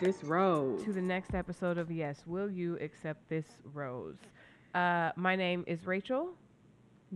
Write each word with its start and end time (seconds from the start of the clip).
this 0.00 0.22
rose? 0.24 0.82
to 0.84 0.92
the 0.92 1.02
next 1.02 1.34
episode 1.34 1.78
of 1.78 1.90
Yes, 1.90 2.22
Will 2.26 2.50
You 2.50 2.78
Accept 2.80 3.28
This 3.28 3.46
Rose? 3.74 4.16
Uh, 4.74 5.10
my 5.16 5.34
name 5.36 5.64
is 5.66 5.86
Rachel. 5.86 6.30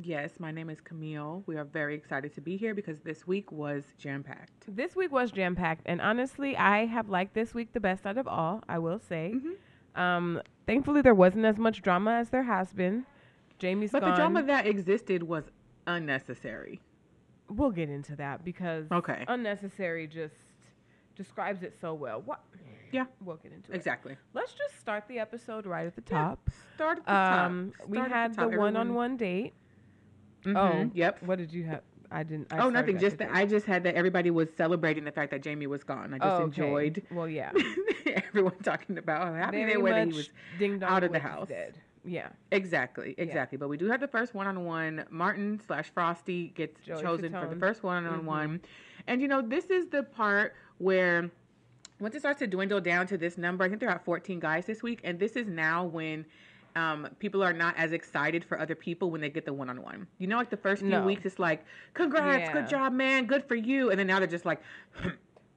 Yes, 0.02 0.40
my 0.40 0.50
name 0.50 0.70
is 0.70 0.80
Camille. 0.80 1.42
We 1.46 1.56
are 1.56 1.64
very 1.64 1.94
excited 1.94 2.34
to 2.34 2.40
be 2.40 2.56
here 2.56 2.74
because 2.74 3.00
this 3.00 3.26
week 3.26 3.52
was 3.52 3.84
jam 3.98 4.22
packed. 4.22 4.64
This 4.66 4.96
week 4.96 5.12
was 5.12 5.30
jam 5.30 5.54
packed, 5.54 5.82
and 5.86 6.00
honestly, 6.00 6.56
I 6.56 6.86
have 6.86 7.08
liked 7.10 7.34
this 7.34 7.52
week 7.54 7.72
the 7.72 7.80
best 7.80 8.06
out 8.06 8.16
of 8.16 8.26
all. 8.26 8.62
I 8.68 8.78
will 8.78 8.98
say. 8.98 9.34
Mm-hmm. 9.36 10.00
Um, 10.00 10.40
thankfully, 10.66 11.02
there 11.02 11.14
wasn't 11.14 11.44
as 11.44 11.58
much 11.58 11.82
drama 11.82 12.12
as 12.12 12.30
there 12.30 12.44
has 12.44 12.72
been. 12.72 13.04
Jamie's 13.58 13.92
But 13.92 14.00
gone. 14.00 14.10
the 14.10 14.16
drama 14.16 14.42
that 14.44 14.66
existed 14.66 15.22
was 15.22 15.44
unnecessary. 15.86 16.80
we'll 17.48 17.70
get 17.70 17.90
into 17.90 18.16
that 18.16 18.42
because 18.44 18.86
Okay. 18.90 19.24
unnecessary 19.28 20.06
just 20.06 20.34
describes 21.16 21.62
it 21.62 21.74
so 21.78 21.92
well. 21.92 22.22
What? 22.24 22.40
Yeah, 22.92 23.06
We'll 23.24 23.36
get 23.36 23.52
into 23.52 23.72
it. 23.72 23.74
exactly. 23.74 24.16
Let's 24.34 24.52
just 24.52 24.78
start 24.78 25.04
the 25.08 25.18
episode 25.18 25.66
right 25.66 25.86
at 25.86 25.96
the 25.96 26.02
Yeah, 26.10 26.18
top. 26.28 26.50
Start 26.74 26.98
at 26.98 27.04
the 27.06 27.10
top. 27.10 27.46
Um, 27.46 27.72
we 27.88 27.96
Start 27.96 28.10
at 28.12 28.16
had 28.16 28.32
the, 28.32 28.36
top. 28.36 28.44
Everyone- 28.46 28.74
one-on-one 28.74 29.16
date. 29.16 29.54
Mhm, 30.44 30.56
Oh, 30.56 30.90
yep. 30.94 31.22
What 31.22 31.38
did 31.38 31.52
you 31.52 31.64
have? 31.64 31.82
I 32.10 32.22
didn't. 32.24 32.52
I 32.52 32.58
oh, 32.58 32.68
nothing. 32.68 32.98
Just 32.98 33.16
that. 33.18 33.30
I 33.32 33.46
just 33.46 33.64
had 33.64 33.84
that 33.84 33.94
everybody 33.94 34.30
was 34.30 34.48
celebrating 34.54 35.04
the 35.04 35.12
fact 35.12 35.30
that 35.30 35.40
Jamie 35.42 35.66
was 35.66 35.82
gone. 35.82 36.12
I 36.12 36.18
just 36.18 36.26
Oh, 36.28 36.34
okay. 36.34 36.44
enjoyed 36.44 37.02
Well, 37.10 37.26
yeah. 37.28 37.52
everyone 38.06 38.58
talking 38.62 38.98
about 38.98 39.26
how 39.28 39.32
happy 39.34 39.58
Very 39.58 39.72
they 39.72 39.76
were 39.78 39.90
that 39.90 40.08
he 40.08 40.12
was 40.12 40.28
Ding 40.58 40.78
Dong 40.78 40.90
out 40.90 41.04
of 41.04 41.12
the 41.12 41.18
house. 41.18 41.48
Dead. 41.48 41.78
Yeah. 42.04 42.28
Exactly, 42.50 43.14
exactly. 43.16 43.56
But 43.56 43.68
we 43.68 43.76
do 43.78 43.86
have 43.86 44.00
the 44.00 44.08
first 44.08 44.34
one 44.34 44.46
on 44.46 44.64
one. 44.66 45.04
Martin 45.08 45.60
slash 45.66 45.88
Frosty 45.94 46.48
gets 46.48 46.78
Joey 46.84 47.00
chosen 47.00 47.32
for 47.32 47.46
the 47.46 47.56
first 47.56 47.82
one 47.82 48.04
on 48.04 48.18
Mm-hmm. 48.18 48.26
one. 48.26 48.60
And 49.06 49.22
you 49.22 49.28
know, 49.28 49.40
this 49.40 49.66
is 49.70 49.86
the 49.86 50.02
part 50.02 50.54
where 50.78 51.30
once 52.02 52.16
it 52.16 52.18
starts 52.18 52.40
to 52.40 52.46
dwindle 52.48 52.80
down 52.80 53.06
to 53.06 53.16
this 53.16 53.38
number, 53.38 53.64
I 53.64 53.68
think 53.68 53.80
there 53.80 53.90
are 53.90 54.00
14 54.04 54.40
guys 54.40 54.66
this 54.66 54.82
week, 54.82 55.00
and 55.04 55.18
this 55.18 55.36
is 55.36 55.46
now 55.46 55.84
when 55.84 56.26
um, 56.74 57.08
people 57.20 57.42
are 57.44 57.52
not 57.52 57.76
as 57.76 57.92
excited 57.92 58.44
for 58.44 58.58
other 58.58 58.74
people 58.74 59.10
when 59.10 59.20
they 59.20 59.28
get 59.30 59.44
the 59.44 59.52
one 59.52 59.70
on 59.70 59.80
one. 59.80 60.08
You 60.18 60.26
know, 60.26 60.36
like 60.36 60.50
the 60.50 60.56
first 60.56 60.82
few 60.82 60.90
No. 60.90 61.04
weeks, 61.04 61.24
it's 61.24 61.38
like, 61.38 61.64
congrats, 61.94 62.48
Yeah. 62.48 62.52
good 62.52 62.68
job, 62.68 62.92
man, 62.92 63.26
good 63.26 63.44
for 63.44 63.54
you. 63.54 63.90
And 63.90 63.98
then 64.00 64.08
now 64.08 64.18
they're 64.18 64.26
just 64.26 64.44
like, 64.44 64.60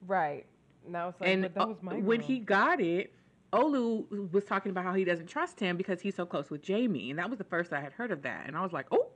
Right. 0.08 0.46
Now 0.88 1.10
it's 1.10 1.20
like, 1.20 1.30
and 1.32 1.44
that 1.46 1.56
was 1.56 1.78
uh, 1.78 1.82
my 1.82 1.94
when 1.96 2.22
he 2.22 2.38
got 2.40 2.80
it, 2.80 3.12
Olu 3.52 4.32
was 4.32 4.44
talking 4.44 4.70
about 4.70 4.84
how 4.84 4.94
he 4.94 5.04
doesn't 5.04 5.28
trust 5.28 5.60
him 5.60 5.78
because 5.78 6.02
he's 6.02 6.16
so 6.16 6.26
close 6.28 6.52
with 6.52 6.62
Jamie, 6.62 7.10
and 7.10 7.18
that 7.18 7.28
was 7.30 7.40
the 7.40 7.44
first 7.46 7.74
I 7.74 7.80
had 7.82 7.94
heard 7.94 8.12
of 8.12 8.22
that, 8.22 8.44
and 8.46 8.56
I 8.56 8.62
was 8.62 8.72
like, 8.72 8.86
oh, 8.92 9.08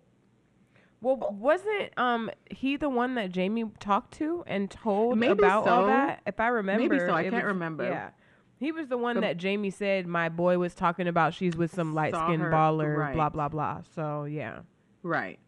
Well, 1.02 1.18
wasn't 1.40 1.98
um 1.98 2.30
he 2.50 2.76
the 2.76 2.90
one 2.90 3.16
that 3.16 3.32
Jamie 3.32 3.66
talked 3.80 4.14
to 4.16 4.44
and 4.48 4.70
told 4.70 5.18
Maybe 5.18 5.32
about 5.32 5.68
all 5.68 5.88
that? 5.88 6.22
If 6.26 6.40
I 6.40 6.48
remember, 6.48 6.90
Maybe 6.96 7.00
so. 7.00 7.14
I 7.14 7.24
can't 7.24 7.36
was- 7.36 7.44
remember. 7.46 7.86
Yeah, 7.86 8.10
he 8.58 8.72
was 8.72 8.88
the 8.88 8.98
one 8.98 9.18
Um, 9.18 9.22
that 9.22 9.38
Jamie 9.38 9.70
said 9.70 10.08
my 10.08 10.28
boy 10.30 10.58
was 10.58 10.74
talking 10.76 11.08
about. 11.08 11.34
She's 11.34 11.56
with 11.56 11.74
some 11.74 11.94
light 11.96 12.14
skinned 12.14 12.44
baller, 12.44 12.98
right. 12.98 13.14
blah 13.16 13.30
blah 13.30 13.48
blah. 13.48 13.82
So 13.96 14.26
yeah, 14.26 14.60
right. 15.04 15.40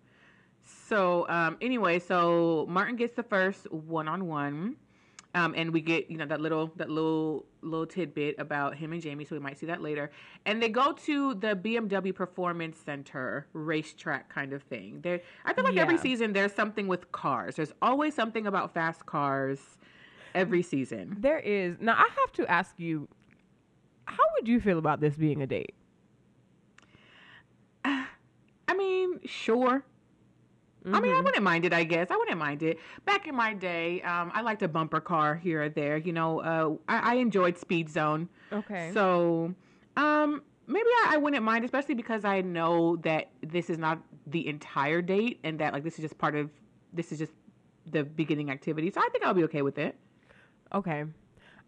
So 0.64 1.28
um, 1.28 1.58
anyway, 1.62 2.00
so 2.00 2.66
Martin 2.70 2.96
gets 2.96 3.16
the 3.16 3.24
first 3.24 3.72
one 3.72 4.08
on 4.08 4.28
one. 4.28 4.78
Um, 5.34 5.54
and 5.56 5.72
we 5.72 5.82
get 5.82 6.10
you 6.12 6.18
know 6.18 6.26
that 6.26 6.42
little 6.42 6.72
that 6.76 6.90
little 6.90 7.46
little 7.62 7.86
tidbit 7.86 8.36
about 8.40 8.76
him 8.76 8.94
and 8.94 9.02
Jamie, 9.02 9.26
so 9.26 9.36
we 9.36 9.40
might 9.40 9.58
see 9.58 9.66
that 9.68 9.82
later. 9.82 10.12
And 10.46 10.62
they 10.62 10.70
go 10.70 10.94
to 10.94 11.34
the 11.36 11.56
BMW 11.56 12.14
Performance 12.14 12.78
Center 12.78 13.48
racetrack 13.54 14.30
kind 14.30 14.54
of 14.54 14.64
thing. 14.64 15.02
There, 15.02 15.22
I 15.46 15.54
feel 15.54 15.64
like 15.64 15.78
every 15.78 15.98
season 15.98 16.34
there's 16.34 16.54
something 16.54 16.88
with 16.88 17.12
cars. 17.12 17.56
There's 17.56 17.74
always 17.82 18.16
something 18.16 18.48
about 18.48 18.74
fast 18.74 19.06
cars. 19.06 19.60
Every 20.34 20.64
season, 20.64 21.18
there 21.20 21.40
is. 21.40 21.76
Now 21.82 21.94
I 21.94 22.08
have 22.22 22.32
to 22.34 22.50
ask 22.50 22.80
you, 22.80 23.10
how 24.06 24.24
would 24.36 24.48
you 24.48 24.62
feel 24.62 24.78
about 24.78 25.02
this 25.02 25.16
being 25.16 25.42
a 25.42 25.48
date? 25.48 25.76
I 27.84 28.74
mean, 28.74 29.20
sure. 29.26 29.84
I 30.86 31.00
mean, 31.00 31.14
I 31.14 31.22
wouldn't 31.22 31.44
mind 31.44 31.66
it. 31.66 31.74
I 31.74 31.84
guess 31.84 32.10
I 32.10 32.18
wouldn't 32.18 32.38
mind 32.40 32.64
it. 32.64 32.80
Back 33.06 33.28
in 33.28 33.36
my 33.36 33.54
day, 33.54 34.02
um, 34.02 34.32
I 34.34 34.42
liked 34.42 34.64
a 34.64 34.68
bumper 34.68 35.00
car 35.00 35.36
here 35.36 35.64
or 35.64 35.70
there. 35.70 35.98
You 35.98 36.14
know, 36.14 36.42
uh, 36.42 36.76
I, 36.88 37.14
I 37.14 37.16
enjoyed 37.16 37.58
Speed 37.58 37.90
Zone. 37.90 38.30
Okay. 38.52 38.92
So, 38.94 39.54
um, 39.96 40.42
maybe 40.68 40.90
I, 41.04 41.12
I 41.12 41.18
wouldn't 41.18 41.44
mind, 41.44 41.66
especially 41.66 41.96
because 41.96 42.26
I 42.26 42.42
know 42.42 42.96
that 42.98 43.30
this 43.42 43.70
is 43.70 43.78
not 43.78 44.00
the 44.26 44.48
entire 44.48 45.02
date, 45.02 45.40
and 45.44 45.60
that 45.60 45.74
like 45.74 45.84
this 45.84 45.96
is 45.96 46.02
just 46.02 46.18
part 46.18 46.36
of 46.36 46.50
this 46.94 47.12
is 47.12 47.20
just 47.20 47.34
the 47.86 48.04
beginning 48.04 48.50
activity. 48.50 48.90
So 48.92 49.02
I 49.02 49.10
think 49.12 49.24
I'll 49.24 49.34
be 49.34 49.44
okay 49.46 49.62
with 49.62 49.78
it. 49.78 49.96
Okay. 50.74 51.04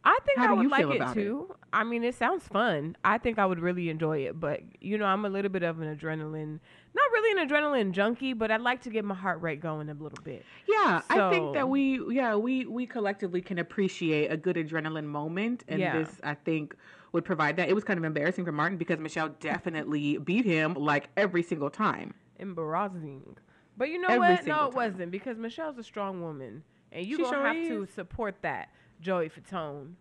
I 0.06 0.18
think 0.26 0.40
How 0.40 0.50
I 0.50 0.54
would 0.54 0.70
like 0.70 0.86
it 0.86 0.96
about 0.98 1.16
it? 1.16 1.22
too. 1.22 1.56
I 1.72 1.84
mean, 1.86 2.04
it 2.04 2.16
sounds 2.16 2.46
fun. 2.48 2.98
I 3.06 3.18
think 3.18 3.40
I 3.40 3.46
would 3.46 3.60
really 3.60 3.90
enjoy 3.90 4.20
it, 4.26 4.38
but 4.40 4.60
you 4.82 4.98
know, 4.98 5.06
I'm 5.06 5.24
a 5.24 5.30
little 5.30 5.50
bit 5.50 5.64
of 5.64 5.80
an 5.80 5.96
adrenaline, 5.96 6.60
not 6.94 7.12
really 7.14 7.42
an 7.42 7.48
adrenaline 7.48 7.92
junkie, 7.94 8.34
but 8.34 8.52
I'd 8.52 8.60
like 8.62 8.82
to 8.82 8.90
get 8.90 9.06
my 9.06 9.16
heart 9.16 9.42
rate 9.42 9.62
going 9.62 9.90
a 9.90 9.94
little 9.94 10.20
bit. 10.24 10.44
Yeah, 10.68 11.02
I 11.10 11.30
think 11.30 11.54
that 11.54 11.70
we 11.70 12.02
yeah 12.14 12.36
we 12.36 12.66
we 12.66 12.86
collectively 12.86 13.42
can 13.42 13.60
appreciate 13.60 14.28
a 14.32 14.36
good 14.38 14.58
adrenaline 14.58 15.06
moment, 15.06 15.64
and 15.70 15.80
Yeah. 15.80 16.00
this 16.00 16.20
I 16.22 16.34
think 16.34 16.76
would 17.14 17.24
provide 17.24 17.56
that. 17.58 17.70
It 17.70 17.74
was 17.76 17.84
kind 17.86 17.98
of 17.98 18.04
embarrassing 18.04 18.44
for 18.44 18.52
Martin 18.52 18.78
because 18.78 19.00
Michelle 19.00 19.30
definitely 19.40 20.18
beat 20.18 20.44
him 20.46 20.74
like 20.74 21.10
every 21.16 21.44
single 21.44 21.70
time. 21.70 22.14
Embarrassing. 22.40 23.38
But 23.78 23.90
you 23.90 24.00
know 24.00 24.10
Every 24.10 24.20
what? 24.36 24.46
No, 24.46 24.66
it 24.68 24.72
time. 24.72 24.76
wasn't 24.76 25.12
because 25.12 25.38
Michelle's 25.38 25.78
a 25.78 25.84
strong 25.84 26.22
woman, 26.22 26.64
and 26.92 27.06
you 27.06 27.18
She 27.18 27.24
gonna 27.24 27.36
sure 27.38 27.48
have 27.48 27.68
to 27.68 27.86
support 27.94 28.36
that, 28.42 28.70
Joey 29.04 29.30
Fatone. 29.30 29.94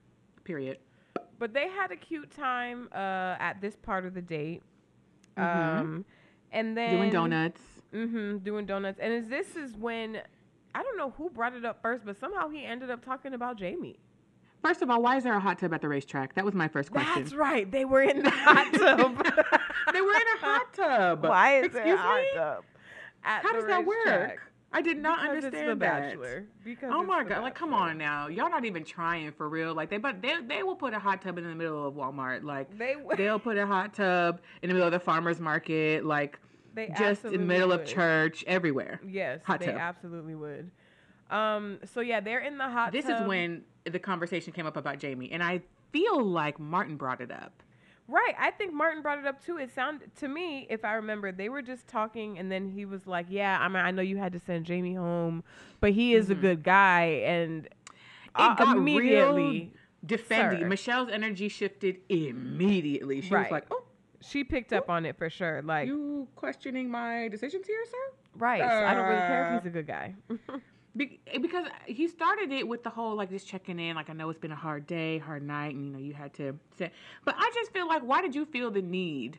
Period. 0.44 0.78
But 1.38 1.52
they 1.52 1.68
had 1.68 1.90
a 1.90 1.96
cute 1.96 2.30
time 2.30 2.88
uh, 2.92 3.36
at 3.38 3.60
this 3.60 3.76
part 3.76 4.06
of 4.06 4.14
the 4.14 4.22
date. 4.22 4.62
Mhm. 5.36 5.42
Um, 5.80 6.04
and 6.52 6.76
then 6.76 6.96
Doing 6.96 7.10
donuts. 7.10 7.60
Mm-hmm. 7.92 8.38
Doing 8.38 8.64
donuts. 8.66 8.98
And 9.00 9.12
is 9.12 9.28
this 9.28 9.56
is 9.56 9.76
when 9.76 10.20
I 10.74 10.82
don't 10.82 10.96
know 10.96 11.10
who 11.10 11.28
brought 11.30 11.54
it 11.54 11.64
up 11.64 11.82
first, 11.82 12.04
but 12.04 12.18
somehow 12.18 12.48
he 12.48 12.64
ended 12.64 12.90
up 12.90 13.04
talking 13.04 13.34
about 13.34 13.56
Jamie. 13.58 13.98
First 14.62 14.80
of 14.80 14.90
all, 14.90 15.02
why 15.02 15.16
is 15.16 15.24
there 15.24 15.34
a 15.36 15.40
hot 15.40 15.58
tub 15.58 15.74
at 15.74 15.80
the 15.80 15.88
racetrack? 15.88 16.34
That 16.34 16.44
was 16.44 16.54
my 16.54 16.68
first 16.68 16.92
question. 16.92 17.22
That's 17.22 17.34
right. 17.34 17.70
They 17.70 17.84
were 17.84 18.02
in 18.02 18.22
the 18.22 18.30
hot 18.30 18.72
tub. 18.74 19.16
they 19.92 20.00
were 20.00 20.12
in 20.12 20.22
a 20.36 20.38
hot 20.40 20.72
tub. 20.72 21.22
Why 21.24 21.58
is 21.58 21.64
Excuse 21.66 21.84
there 21.84 21.94
a 21.96 21.98
hot 21.98 22.20
me? 22.22 22.28
tub? 22.36 22.64
At 23.24 23.42
How 23.42 23.52
the 23.52 23.58
does 23.58 23.66
that 23.66 23.86
racetrack? 23.86 24.28
work? 24.30 24.51
I 24.74 24.82
did 24.82 24.98
not 24.98 25.20
Because 25.20 25.44
understand 25.44 25.54
it's 25.54 25.62
the 25.72 25.74
that. 25.84 26.02
Bachelor. 26.02 26.44
Because 26.64 26.90
Oh 26.92 27.02
my 27.02 27.24
god! 27.24 27.42
Like, 27.42 27.54
come 27.54 27.74
on 27.74 27.98
now, 27.98 28.28
y'all 28.28 28.50
not 28.50 28.64
even 28.64 28.84
trying 28.84 29.30
for 29.32 29.48
real. 29.48 29.74
Like, 29.74 29.90
they 29.90 29.98
but 29.98 30.22
they 30.22 30.36
they 30.46 30.62
will 30.62 30.76
put 30.76 30.94
a 30.94 30.98
hot 30.98 31.22
tub 31.22 31.38
in 31.38 31.44
the 31.44 31.54
middle 31.54 31.86
of 31.86 31.94
Walmart. 31.94 32.42
Like, 32.44 32.76
They 32.78 32.94
w- 32.94 33.14
they'll 33.16 33.38
put 33.38 33.58
a 33.58 33.66
hot 33.66 33.94
tub 33.94 34.40
in 34.62 34.68
the 34.68 34.74
middle 34.74 34.86
of 34.88 34.92
the 34.92 35.00
farmers 35.00 35.40
market. 35.40 36.04
Like, 36.04 36.38
They 36.74 36.88
just 36.96 37.24
in 37.24 37.32
the 37.32 37.38
middle 37.38 37.72
of 37.72 37.84
church, 37.84 38.44
everywhere. 38.46 39.00
Yes, 39.06 39.40
Hot 39.44 39.60
they 39.60 39.66
tub. 39.66 39.76
absolutely 39.76 40.34
would. 40.34 40.70
Um. 41.30 41.78
So 41.84 42.00
yeah, 42.00 42.20
they're 42.20 42.40
in 42.40 42.58
the 42.58 42.68
hot 42.68 42.92
This 42.92 43.06
tub. 43.06 43.20
is 43.22 43.26
when 43.28 43.62
the 43.84 43.98
conversation 43.98 44.52
came 44.52 44.66
up 44.66 44.76
about 44.76 44.98
Jamie, 44.98 45.30
and 45.32 45.42
I 45.42 45.62
feel 45.92 46.22
like 46.24 46.58
Martin 46.58 46.96
brought 46.96 47.20
it 47.20 47.30
up. 47.30 47.62
Right. 48.12 48.34
I 48.38 48.50
think 48.50 48.74
Martin 48.74 49.02
brought 49.02 49.18
it 49.18 49.26
up 49.26 49.42
too. 49.42 49.56
It 49.56 49.72
sounded 49.72 50.14
to 50.16 50.28
me, 50.28 50.66
if 50.68 50.84
I 50.84 50.92
remember, 50.94 51.32
they 51.32 51.48
were 51.48 51.62
just 51.62 51.88
talking, 51.88 52.38
and 52.38 52.52
then 52.52 52.68
he 52.68 52.84
was 52.84 53.06
like, 53.06 53.26
"Yeah, 53.30 53.58
I 53.58 53.68
mean, 53.68 53.78
I 53.82 53.90
know 53.90 54.02
you 54.02 54.18
had 54.18 54.32
to 54.34 54.38
send 54.38 54.66
Jamie 54.66 54.94
home, 54.94 55.42
but 55.80 55.92
he 55.92 56.14
is 56.14 56.28
a 56.28 56.34
good 56.34 56.62
guy." 56.62 57.22
And 57.24 57.68
Mm-hmm. 58.34 58.40
It 58.44 58.50
uh, 58.50 58.54
got 58.64 58.76
immediately, 58.76 59.72
defending. 60.04 60.60
Sir. 60.60 60.66
Michelle's 60.66 61.08
energy 61.10 61.48
shifted 61.48 61.98
immediately. 62.08 63.20
She 63.22 63.32
Right. 63.34 63.44
was 63.44 63.50
like, 63.52 63.64
"Oh, 63.70 63.84
she 64.20 64.44
picked 64.44 64.72
up 64.72 64.88
on 64.90 65.04
it 65.06 65.16
for 65.16 65.28
sure. 65.30 65.60
Like, 65.62 65.86
you 65.88 66.28
questioning 66.36 66.90
my 66.90 67.28
decisions 67.28 67.66
here, 67.66 67.84
sir?" 67.90 68.14
right? 68.36 68.60
so 68.62 68.86
I 68.86 68.94
don't 68.94 69.06
really 69.08 69.22
care 69.22 69.42
Uh, 69.44 69.56
if 69.56 69.62
he's 69.64 69.66
a 69.66 69.74
good 69.74 69.86
guy. 69.86 70.14
Be- 70.94 71.20
eh, 71.26 71.38
because 71.38 71.66
he 71.86 72.06
started 72.08 72.52
it 72.52 72.68
with 72.68 72.82
the 72.82 72.90
whole 72.90 73.16
like 73.16 73.30
just 73.30 73.48
checking 73.48 73.78
in 73.78 73.96
like 73.96 74.10
i 74.10 74.12
know 74.12 74.28
it's 74.28 74.38
been 74.38 74.52
a 74.52 74.56
hard 74.56 74.86
day 74.86 75.18
hard 75.18 75.42
night 75.42 75.74
and 75.74 75.86
you 75.86 75.90
know 75.90 75.98
you 75.98 76.12
had 76.12 76.34
to 76.34 76.54
say 76.76 76.90
but 77.24 77.34
i 77.38 77.50
just 77.54 77.72
feel 77.72 77.88
like 77.88 78.02
why 78.02 78.20
did 78.20 78.34
you 78.34 78.44
feel 78.44 78.70
the 78.70 78.82
need 78.82 79.38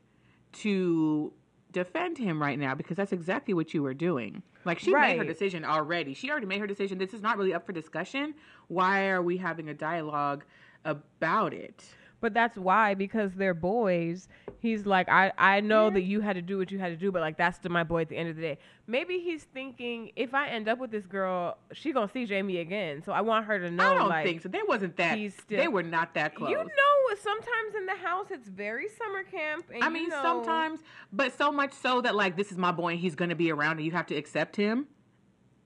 to 0.52 1.32
defend 1.74 2.18
him 2.18 2.42
right 2.42 2.58
now? 2.58 2.74
Because 2.76 2.96
that's 2.96 3.12
exactly 3.12 3.54
what 3.54 3.74
you 3.74 3.84
were 3.84 3.94
doing. 3.94 4.42
Like 4.64 4.80
she 4.80 4.94
made 4.94 5.18
her 5.18 5.26
decision 5.26 5.66
already. 5.66 6.14
She 6.14 6.30
already 6.32 6.46
made 6.46 6.62
her 6.62 6.68
decision. 6.68 6.98
This 6.98 7.14
is 7.14 7.22
not 7.22 7.38
really 7.38 7.54
up 7.54 7.66
for 7.66 7.74
discussion. 7.74 8.36
Why 8.70 9.08
are 9.08 9.22
we 9.22 9.36
having 9.36 9.68
a 9.68 9.74
dialogue 9.74 10.46
about 10.86 11.54
it 11.54 11.84
But 12.24 12.34
that's 12.34 12.58
why, 12.58 12.94
because 12.94 13.34
they're 13.34 13.54
boys, 13.54 14.30
he's 14.60 14.86
like, 14.86 15.10
I, 15.10 15.34
I 15.38 15.60
know 15.60 15.88
mm-hmm. 15.88 15.96
that 15.96 16.04
you 16.04 16.22
had 16.22 16.38
to 16.38 16.42
do 16.42 16.58
what 16.58 16.72
you 16.72 16.80
had 16.80 16.88
to 16.88 16.96
do, 16.96 17.12
but 17.12 17.22
like 17.22 17.36
that's 17.36 17.60
to 17.60 17.70
my 17.70 17.84
boy 17.84 18.04
at 18.04 18.08
the 18.08 18.16
end 18.16 18.30
of 18.30 18.38
the 18.38 18.42
day. 18.42 18.60
Maybe 18.88 19.20
he's 19.20 19.44
thinking 19.44 20.14
if 20.16 20.34
I 20.34 20.48
end 20.48 20.70
up 20.70 20.80
with 20.80 20.90
this 20.90 21.06
girl, 21.06 21.58
she 21.74 21.92
gonna 21.92 22.08
see 22.08 22.26
Jamie 22.26 22.60
again. 22.60 23.04
So 23.04 23.12
I 23.12 23.20
want 23.20 23.46
her 23.48 23.60
to 23.60 23.70
know 23.70 23.92
i 23.92 23.94
don't 23.94 24.08
like 24.08 24.26
think 24.26 24.42
so 24.42 24.48
They 24.48 24.62
wasn't 24.66 24.96
that 24.96 25.18
he's 25.18 25.36
still- 25.36 25.58
they 25.58 25.68
were 25.68 25.84
not 25.84 26.14
that 26.14 26.34
close 26.34 26.52
You 26.52 26.60
know, 26.60 27.16
sometimes 27.22 27.76
in 27.76 27.88
the 27.88 27.96
house 27.96 28.28
it's 28.32 28.48
very 28.48 28.88
summer 28.88 29.24
camp. 29.24 29.66
And 29.74 29.84
I 29.84 29.88
you 29.88 29.94
mean, 29.94 30.08
know- 30.08 30.22
sometimes, 30.22 30.80
but 31.12 31.38
so 31.38 31.52
much 31.52 31.74
so 31.74 32.00
that 32.00 32.16
like 32.16 32.38
this 32.38 32.54
is 32.54 32.58
my 32.58 32.72
boy 32.72 32.92
and 32.92 33.00
he's 33.02 33.16
gonna 33.16 33.36
be 33.36 33.52
around 33.52 33.80
and 33.80 33.86
you 33.86 33.92
have 33.92 34.08
to 34.08 34.16
accept 34.16 34.56
him. 34.56 34.88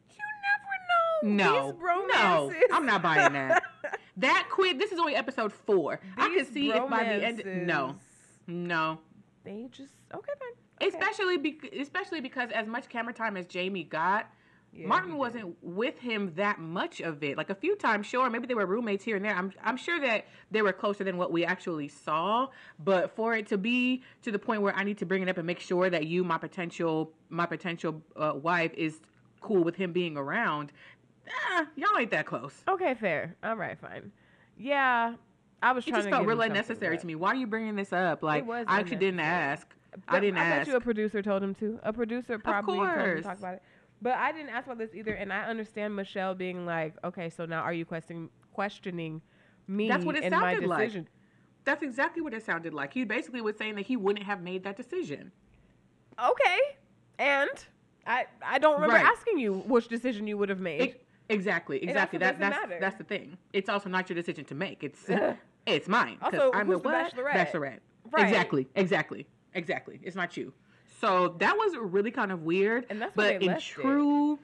you 0.10 0.18
never 1.22 1.38
know. 1.38 1.76
No, 1.76 2.08
no. 2.08 2.54
I'm 2.72 2.88
not 2.88 3.04
buying 3.04 3.34
that. 3.34 3.62
that 4.18 4.48
quick. 4.52 4.80
This 4.80 4.92
is 4.92 5.00
only 5.00 5.16
episode 5.16 5.54
four. 5.54 6.00
I 6.18 6.30
These 6.30 6.38
could 6.38 6.54
see 6.54 6.72
if 6.72 6.90
by 6.90 7.04
the 7.04 7.24
end. 7.24 7.68
No, 7.68 7.96
no. 8.48 9.00
They 9.44 9.68
just 9.72 9.94
okay 10.14 10.32
then. 10.40 10.50
Okay. 10.80 10.96
Especially, 10.96 11.38
be- 11.38 11.60
especially 11.80 12.22
because 12.22 12.52
as 12.52 12.68
much 12.68 12.88
camera 12.90 13.14
time 13.14 13.36
as 13.36 13.48
Jamie 13.48 13.84
got, 13.84 14.30
Yeah, 14.74 14.88
Martin 14.88 15.18
wasn't 15.18 15.56
with 15.64 15.98
him 16.00 16.34
that 16.36 16.60
much 16.60 17.00
of 17.02 17.24
it. 17.24 17.36
Like 17.38 17.50
a 17.50 17.56
few 17.56 17.76
times, 17.76 18.06
sure, 18.06 18.30
maybe 18.30 18.46
they 18.46 18.54
were 18.54 18.66
roommates 18.68 19.04
here 19.04 19.16
and 19.16 19.26
there. 19.26 19.36
I'm 19.36 19.52
I'm 19.64 19.78
sure 19.78 20.00
that 20.02 20.26
they 20.52 20.62
were 20.62 20.74
closer 20.74 21.04
than 21.04 21.18
what 21.18 21.32
we 21.32 21.46
actually 21.46 21.88
saw. 21.88 22.48
But 22.78 23.16
for 23.16 23.34
it 23.36 23.48
to 23.48 23.58
be 23.58 24.04
to 24.22 24.32
the 24.32 24.40
point 24.40 24.62
where 24.62 24.76
I 24.76 24.84
need 24.84 24.98
to 25.00 25.06
bring 25.06 25.24
it 25.24 25.30
up 25.30 25.38
and 25.38 25.48
make 25.48 25.60
sure 25.60 25.90
that 25.90 26.06
you, 26.06 26.24
my 26.24 26.38
potential 26.38 27.12
my 27.30 27.46
potential 27.46 28.02
uh, 28.16 28.34
wife, 28.36 28.74
is 28.76 29.00
cool 29.42 29.64
with 29.64 29.76
him 29.76 29.94
being 29.94 30.18
around, 30.18 30.72
ah, 31.30 31.66
y'all 31.76 31.98
ain't 32.00 32.12
that 32.12 32.26
close. 32.26 32.54
Okay, 32.68 32.94
fair. 32.96 33.36
All 33.44 33.56
right, 33.56 33.78
fine. 33.80 34.12
Yeah, 34.58 35.16
I 35.62 35.72
was 35.72 35.86
It 35.86 35.90
trying 35.90 36.00
just 36.00 36.08
to 36.10 36.12
felt 36.12 36.24
give 36.24 36.32
him 36.32 36.38
real 36.40 36.42
unnecessary 36.48 36.98
to 36.98 37.06
me. 37.08 37.16
Why 37.16 37.30
are 37.30 37.36
you 37.36 37.48
bringing 37.48 37.76
this 37.76 37.94
up? 37.94 38.24
Like 38.24 38.48
I 38.50 38.80
actually 38.80 38.98
didn't 38.98 39.20
ask. 39.20 39.68
I 40.08 40.20
didn't 40.20 40.38
I 40.38 40.44
ask. 40.46 40.58
bet 40.60 40.68
you 40.68 40.76
a 40.76 40.82
producer 40.82 41.22
told 41.22 41.42
him 41.44 41.56
to. 41.56 41.80
A 41.84 41.92
producer 41.94 42.38
probably 42.38 42.78
told 42.78 42.90
him 42.90 43.16
to 43.18 43.22
talk 43.24 43.40
about 43.40 43.56
it. 43.56 43.64
But 44.02 44.14
I 44.14 44.32
didn't 44.32 44.50
ask 44.50 44.66
about 44.68 44.78
this 44.78 44.94
either, 44.94 45.14
and 45.14 45.34
I 45.34 45.44
understand 45.46 45.96
Michelle 45.96 46.36
being 46.36 46.66
like, 46.68 46.94
"Okay, 47.04 47.30
so 47.32 47.46
now 47.46 47.62
are 47.62 47.74
you 47.74 47.84
questioning 47.86 48.30
questioning 48.54 49.22
me 49.68 49.88
That's 49.88 50.06
what 50.06 50.16
it 50.16 50.30
sounded 50.30 50.64
like. 50.68 50.80
decision?" 50.86 51.08
That's 51.64 51.82
exactly 51.84 52.22
what 52.22 52.34
it 52.34 52.46
sounded 52.46 52.74
like. 52.76 52.94
He 52.94 53.04
basically 53.06 53.42
was 53.42 53.58
saying 53.58 53.76
that 53.76 53.86
he 53.88 53.98
wouldn't 53.98 54.26
have 54.26 54.42
made 54.42 54.64
that 54.66 54.78
decision. 54.78 55.32
Okay, 56.24 56.60
and 57.20 57.50
I 58.06 58.26
I 58.44 58.60
don't 58.60 58.76
remember 58.76 58.96
Right. 58.96 59.06
asking 59.06 59.40
you 59.40 59.54
which 59.54 59.88
decision 59.88 60.28
you 60.28 60.38
would 60.38 60.50
have 60.50 60.60
made. 60.60 60.82
Ex- 60.82 60.98
exactly, 61.30 61.84
exactly. 61.84 62.20
That, 62.20 62.40
that's 62.40 62.56
matter. 62.56 62.78
that's 62.80 62.98
the 62.98 63.04
thing. 63.04 63.38
It's 63.54 63.70
also 63.70 63.90
not 63.90 64.10
your 64.10 64.16
decision 64.16 64.46
to 64.46 64.56
make. 64.56 64.84
It's 64.84 65.06
it's 65.66 65.88
mine. 65.88 66.18
Also, 66.22 66.52
I'm 66.54 66.68
the 66.68 66.78
the 66.78 66.80
what? 66.80 67.16
bachelorette? 67.16 67.52
Bachelorette. 67.52 67.80
Right. 68.12 68.28
Exactly, 68.28 68.68
exactly, 68.76 69.28
exactly. 69.54 70.00
It's 70.04 70.16
not 70.16 70.38
you. 70.38 70.54
So 71.00 71.36
that 71.40 71.56
was 71.56 71.76
really 71.78 72.12
kind 72.12 72.32
of 72.32 72.44
weird. 72.44 72.86
And 72.90 73.02
that's 73.02 73.16
but 73.16 73.42
in 73.42 73.48
left 73.48 73.62
it. 73.62 73.66
true, 73.66 74.40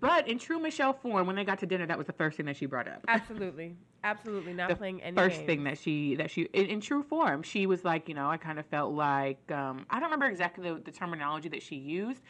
but 0.00 0.26
in 0.26 0.38
true 0.38 0.58
Michelle 0.58 0.94
form, 0.94 1.26
when 1.26 1.36
they 1.36 1.44
got 1.44 1.58
to 1.60 1.66
dinner, 1.66 1.86
that 1.86 1.98
was 1.98 2.06
the 2.06 2.12
first 2.12 2.36
thing 2.36 2.46
that 2.46 2.56
she 2.56 2.66
brought 2.66 2.88
up. 2.88 3.04
absolutely, 3.08 3.76
absolutely 4.02 4.52
not 4.52 4.68
the 4.68 4.76
playing 4.76 5.02
any 5.02 5.16
first 5.16 5.36
games. 5.36 5.46
thing 5.46 5.64
that 5.64 5.78
she 5.78 6.14
that 6.16 6.30
she 6.30 6.42
in, 6.52 6.66
in 6.66 6.80
true 6.80 7.02
form 7.02 7.42
she 7.42 7.66
was 7.66 7.84
like 7.84 8.08
you 8.08 8.14
know 8.14 8.30
i 8.30 8.36
kind 8.36 8.58
of 8.58 8.66
felt 8.66 8.92
like 8.92 9.50
um, 9.50 9.84
i 9.90 9.94
don't 9.94 10.04
remember 10.04 10.26
exactly 10.26 10.70
the, 10.70 10.80
the 10.80 10.92
terminology 10.92 11.48
that 11.48 11.62
she 11.62 11.74
used 11.74 12.22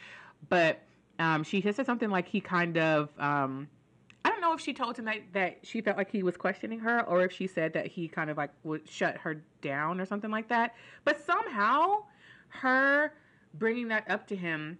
but 0.49 0.81
um, 1.19 1.43
she 1.43 1.61
said 1.61 1.85
something 1.85 2.09
like 2.09 2.27
he 2.27 2.41
kind 2.41 2.77
of 2.77 3.09
um, 3.19 3.67
i 4.27 4.29
don't 4.29 4.41
know 4.41 4.53
if 4.53 4.59
she 4.59 4.73
told 4.73 4.97
him 4.97 5.05
that, 5.05 5.17
that 5.33 5.57
she 5.63 5.79
felt 5.81 5.97
like 5.97 6.11
he 6.11 6.21
was 6.23 6.35
questioning 6.37 6.79
her 6.79 7.01
or 7.07 7.23
if 7.23 7.31
she 7.31 7.47
said 7.47 7.73
that 7.73 7.87
he 7.87 8.07
kind 8.07 8.29
of 8.29 8.35
like 8.37 8.51
would 8.63 8.87
shut 8.89 9.17
her 9.17 9.41
down 9.61 9.99
or 10.01 10.05
something 10.05 10.29
like 10.31 10.49
that 10.49 10.75
but 11.05 11.23
somehow 11.25 11.95
her 12.49 13.13
bringing 13.53 13.87
that 13.87 14.03
up 14.09 14.27
to 14.27 14.35
him 14.35 14.77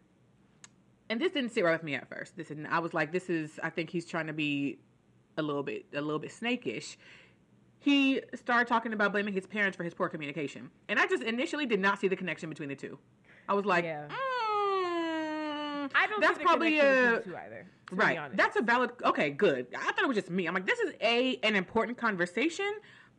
and 1.09 1.21
this 1.21 1.31
didn't 1.31 1.51
sit 1.51 1.63
right 1.63 1.71
with 1.71 1.83
me 1.83 1.95
at 1.95 2.07
first 2.09 2.35
this 2.35 2.49
didn't, 2.49 2.65
i 2.67 2.79
was 2.79 2.93
like 2.93 3.11
this 3.11 3.29
is 3.29 3.59
i 3.63 3.69
think 3.69 3.89
he's 3.89 4.05
trying 4.05 4.27
to 4.27 4.33
be 4.33 4.77
a 5.37 5.41
little 5.41 5.63
bit 5.63 5.85
a 5.93 6.01
little 6.01 6.19
bit 6.19 6.31
snakish 6.31 6.97
he 7.79 8.21
started 8.35 8.67
talking 8.67 8.91
about 8.91 9.11
blaming 9.11 9.33
his 9.33 9.45
parents 9.45 9.77
for 9.77 9.83
his 9.83 9.93
poor 9.93 10.09
communication 10.09 10.69
and 10.89 10.99
i 10.99 11.05
just 11.07 11.23
initially 11.23 11.65
did 11.65 11.79
not 11.79 11.99
see 11.99 12.07
the 12.07 12.15
connection 12.15 12.49
between 12.49 12.69
the 12.69 12.75
two 12.75 12.97
i 13.47 13.53
was 13.53 13.65
like 13.65 13.83
Yeah. 13.85 14.07
mm, 14.07 14.13
I 15.95 16.07
don't. 16.09 16.19
that's 16.21 16.37
probably 16.39 16.79
a 16.79 17.11
the 17.17 17.21
two 17.23 17.35
either. 17.37 17.65
Right 17.91 18.19
that's 18.35 18.55
a 18.57 18.61
valid 18.61 18.91
okay 19.05 19.29
good 19.29 19.67
i 19.77 19.83
thought 19.83 20.03
it 20.03 20.07
was 20.07 20.17
just 20.17 20.29
me 20.29 20.45
i'm 20.45 20.53
like 20.53 20.65
this 20.67 20.79
is 20.79 20.93
a 21.01 21.37
an 21.43 21.55
important 21.55 21.97
conversation 21.97 22.69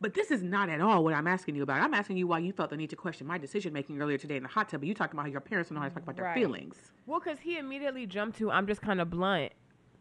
but 0.01 0.13
this 0.13 0.31
is 0.31 0.41
not 0.41 0.69
at 0.69 0.79
all 0.79 1.03
what 1.03 1.13
I'm 1.13 1.27
asking 1.27 1.55
you 1.55 1.63
about. 1.63 1.81
I'm 1.81 1.93
asking 1.93 2.17
you 2.17 2.25
why 2.25 2.39
you 2.39 2.53
felt 2.53 2.69
the 2.69 2.77
need 2.77 2.89
to 2.91 2.95
question 2.95 3.27
my 3.27 3.37
decision 3.37 3.73
making 3.73 4.01
earlier 4.01 4.17
today 4.17 4.37
in 4.37 4.43
the 4.43 4.49
hot 4.49 4.69
tub. 4.69 4.79
But 4.81 4.87
you 4.87 4.93
talking 4.93 5.15
about 5.15 5.25
how 5.25 5.31
your 5.31 5.41
parents 5.41 5.69
don't 5.69 5.75
know 5.75 5.81
how 5.81 5.89
to 5.89 5.93
talk 5.93 6.03
about 6.03 6.15
their 6.15 6.25
Right. 6.25 6.35
feelings. 6.35 6.77
Well, 7.05 7.19
because 7.19 7.39
he 7.39 7.57
immediately 7.57 8.05
jumped 8.05 8.37
to, 8.37 8.49
I'm 8.49 8.65
just 8.65 8.81
kind 8.81 9.01
of 9.01 9.09
blunt. 9.09 9.51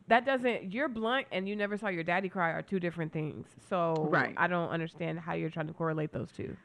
That 0.07 0.25
doesn't, 0.25 0.73
you're 0.73 0.89
blunt 0.89 1.27
and 1.33 1.49
you 1.49 1.57
never 1.57 1.77
saw 1.77 1.89
your 1.89 2.05
daddy 2.05 2.29
cry 2.29 2.51
are 2.51 2.63
two 2.63 2.79
different 2.79 3.13
things. 3.13 3.49
So 3.69 4.07
Right. 4.09 4.35
I 4.37 4.47
don't 4.47 4.69
understand 4.69 5.19
how 5.19 5.35
you're 5.35 5.51
trying 5.51 5.67
to 5.67 5.73
correlate 5.75 6.13
those 6.13 6.31
two. 6.31 6.57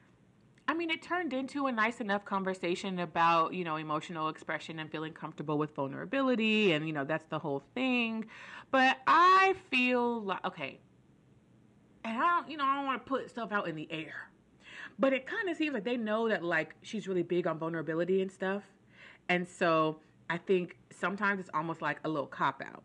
I 0.74 0.76
mean, 0.76 0.90
it 0.90 1.04
turned 1.04 1.34
into 1.34 1.68
a 1.68 1.72
nice 1.72 2.02
enough 2.02 2.26
conversation 2.26 2.98
about, 2.98 3.54
you 3.54 3.64
know, 3.64 3.76
emotional 3.76 4.30
expression 4.30 4.80
and 4.80 4.92
feeling 4.92 5.14
comfortable 5.14 5.60
with 5.60 5.76
vulnerability. 5.76 6.72
And, 6.72 6.88
you 6.88 6.94
know, 6.94 7.06
that's 7.06 7.26
the 7.30 7.38
whole 7.38 7.62
thing. 7.76 8.26
But 8.72 8.98
I 9.06 9.54
feel 9.70 10.24
like, 10.24 10.44
okay, 10.44 10.80
and 12.04 12.18
I 12.18 12.26
don't, 12.26 12.50
you 12.50 12.58
know, 12.58 12.66
I 12.66 12.78
don't 12.78 12.88
want 12.88 13.06
to 13.06 13.08
put 13.08 13.30
stuff 13.30 13.52
out 13.52 13.68
in 13.68 13.76
the 13.76 13.88
air. 13.92 14.32
But 14.98 15.14
it 15.14 15.28
kind 15.28 15.48
of 15.48 15.56
seems 15.58 15.76
like 15.76 15.84
they 15.84 15.96
know 15.96 16.28
that, 16.28 16.44
like, 16.44 16.74
she's 16.82 17.08
really 17.08 17.22
big 17.22 17.46
on 17.46 17.60
vulnerability 17.60 18.24
and 18.24 18.32
stuff. 18.32 18.64
And 19.30 19.48
so 19.48 20.00
I 20.28 20.40
think 20.40 20.78
sometimes 20.90 21.40
it's 21.40 21.52
almost 21.54 21.84
like 21.84 22.00
a 22.04 22.10
little 22.10 22.26
cop 22.26 22.64
out. 22.66 22.82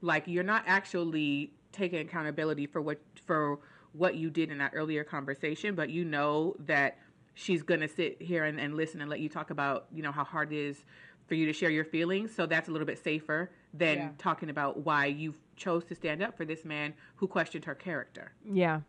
Like, 0.00 0.24
you're 0.26 0.42
not 0.42 0.64
actually 0.66 1.52
taking 1.70 2.00
accountability 2.00 2.66
for 2.66 2.80
what, 2.80 2.98
for, 3.24 3.60
what 3.94 4.16
you 4.16 4.28
did 4.30 4.50
in 4.50 4.58
that 4.58 4.72
earlier 4.74 5.04
conversation, 5.04 5.74
but 5.74 5.88
you 5.88 6.04
know 6.04 6.54
that 6.58 6.98
she's 7.34 7.62
gonna 7.62 7.88
sit 7.88 8.20
here 8.20 8.44
and, 8.44 8.60
and 8.60 8.74
listen 8.76 9.00
and 9.00 9.08
let 9.08 9.20
you 9.20 9.28
talk 9.28 9.50
about, 9.50 9.86
you 9.92 10.02
know, 10.02 10.12
how 10.12 10.24
hard 10.24 10.52
it 10.52 10.58
is 10.58 10.84
for 11.26 11.34
you 11.34 11.46
to 11.46 11.52
share 11.52 11.70
your 11.70 11.84
feelings. 11.84 12.34
So 12.34 12.46
that's 12.46 12.68
a 12.68 12.72
little 12.72 12.86
bit 12.86 13.02
safer 13.02 13.50
than 13.72 13.96
Yeah. 13.96 14.08
talking 14.18 14.50
about 14.50 14.84
why 14.84 15.06
you 15.06 15.34
chose 15.56 15.84
to 15.86 15.94
stand 15.94 16.22
up 16.22 16.36
for 16.36 16.44
this 16.44 16.64
man 16.64 16.94
who 17.16 17.26
questioned 17.26 17.64
her 17.64 17.74
character. 17.74 18.32
Yeah. 18.44 18.80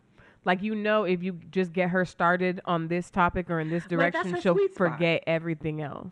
Like, 0.44 0.62
you 0.62 0.76
know, 0.76 1.06
if 1.06 1.24
you 1.24 1.40
just 1.50 1.74
get 1.74 1.90
her 1.90 2.06
started 2.06 2.62
on 2.66 2.88
this 2.88 3.10
topic 3.10 3.50
or 3.50 3.60
in 3.60 3.70
this 3.70 3.86
direction, 3.86 4.32
her 4.32 4.42
she'll 4.42 4.68
forget 4.70 5.24
everything 5.26 5.82
else. 5.82 6.12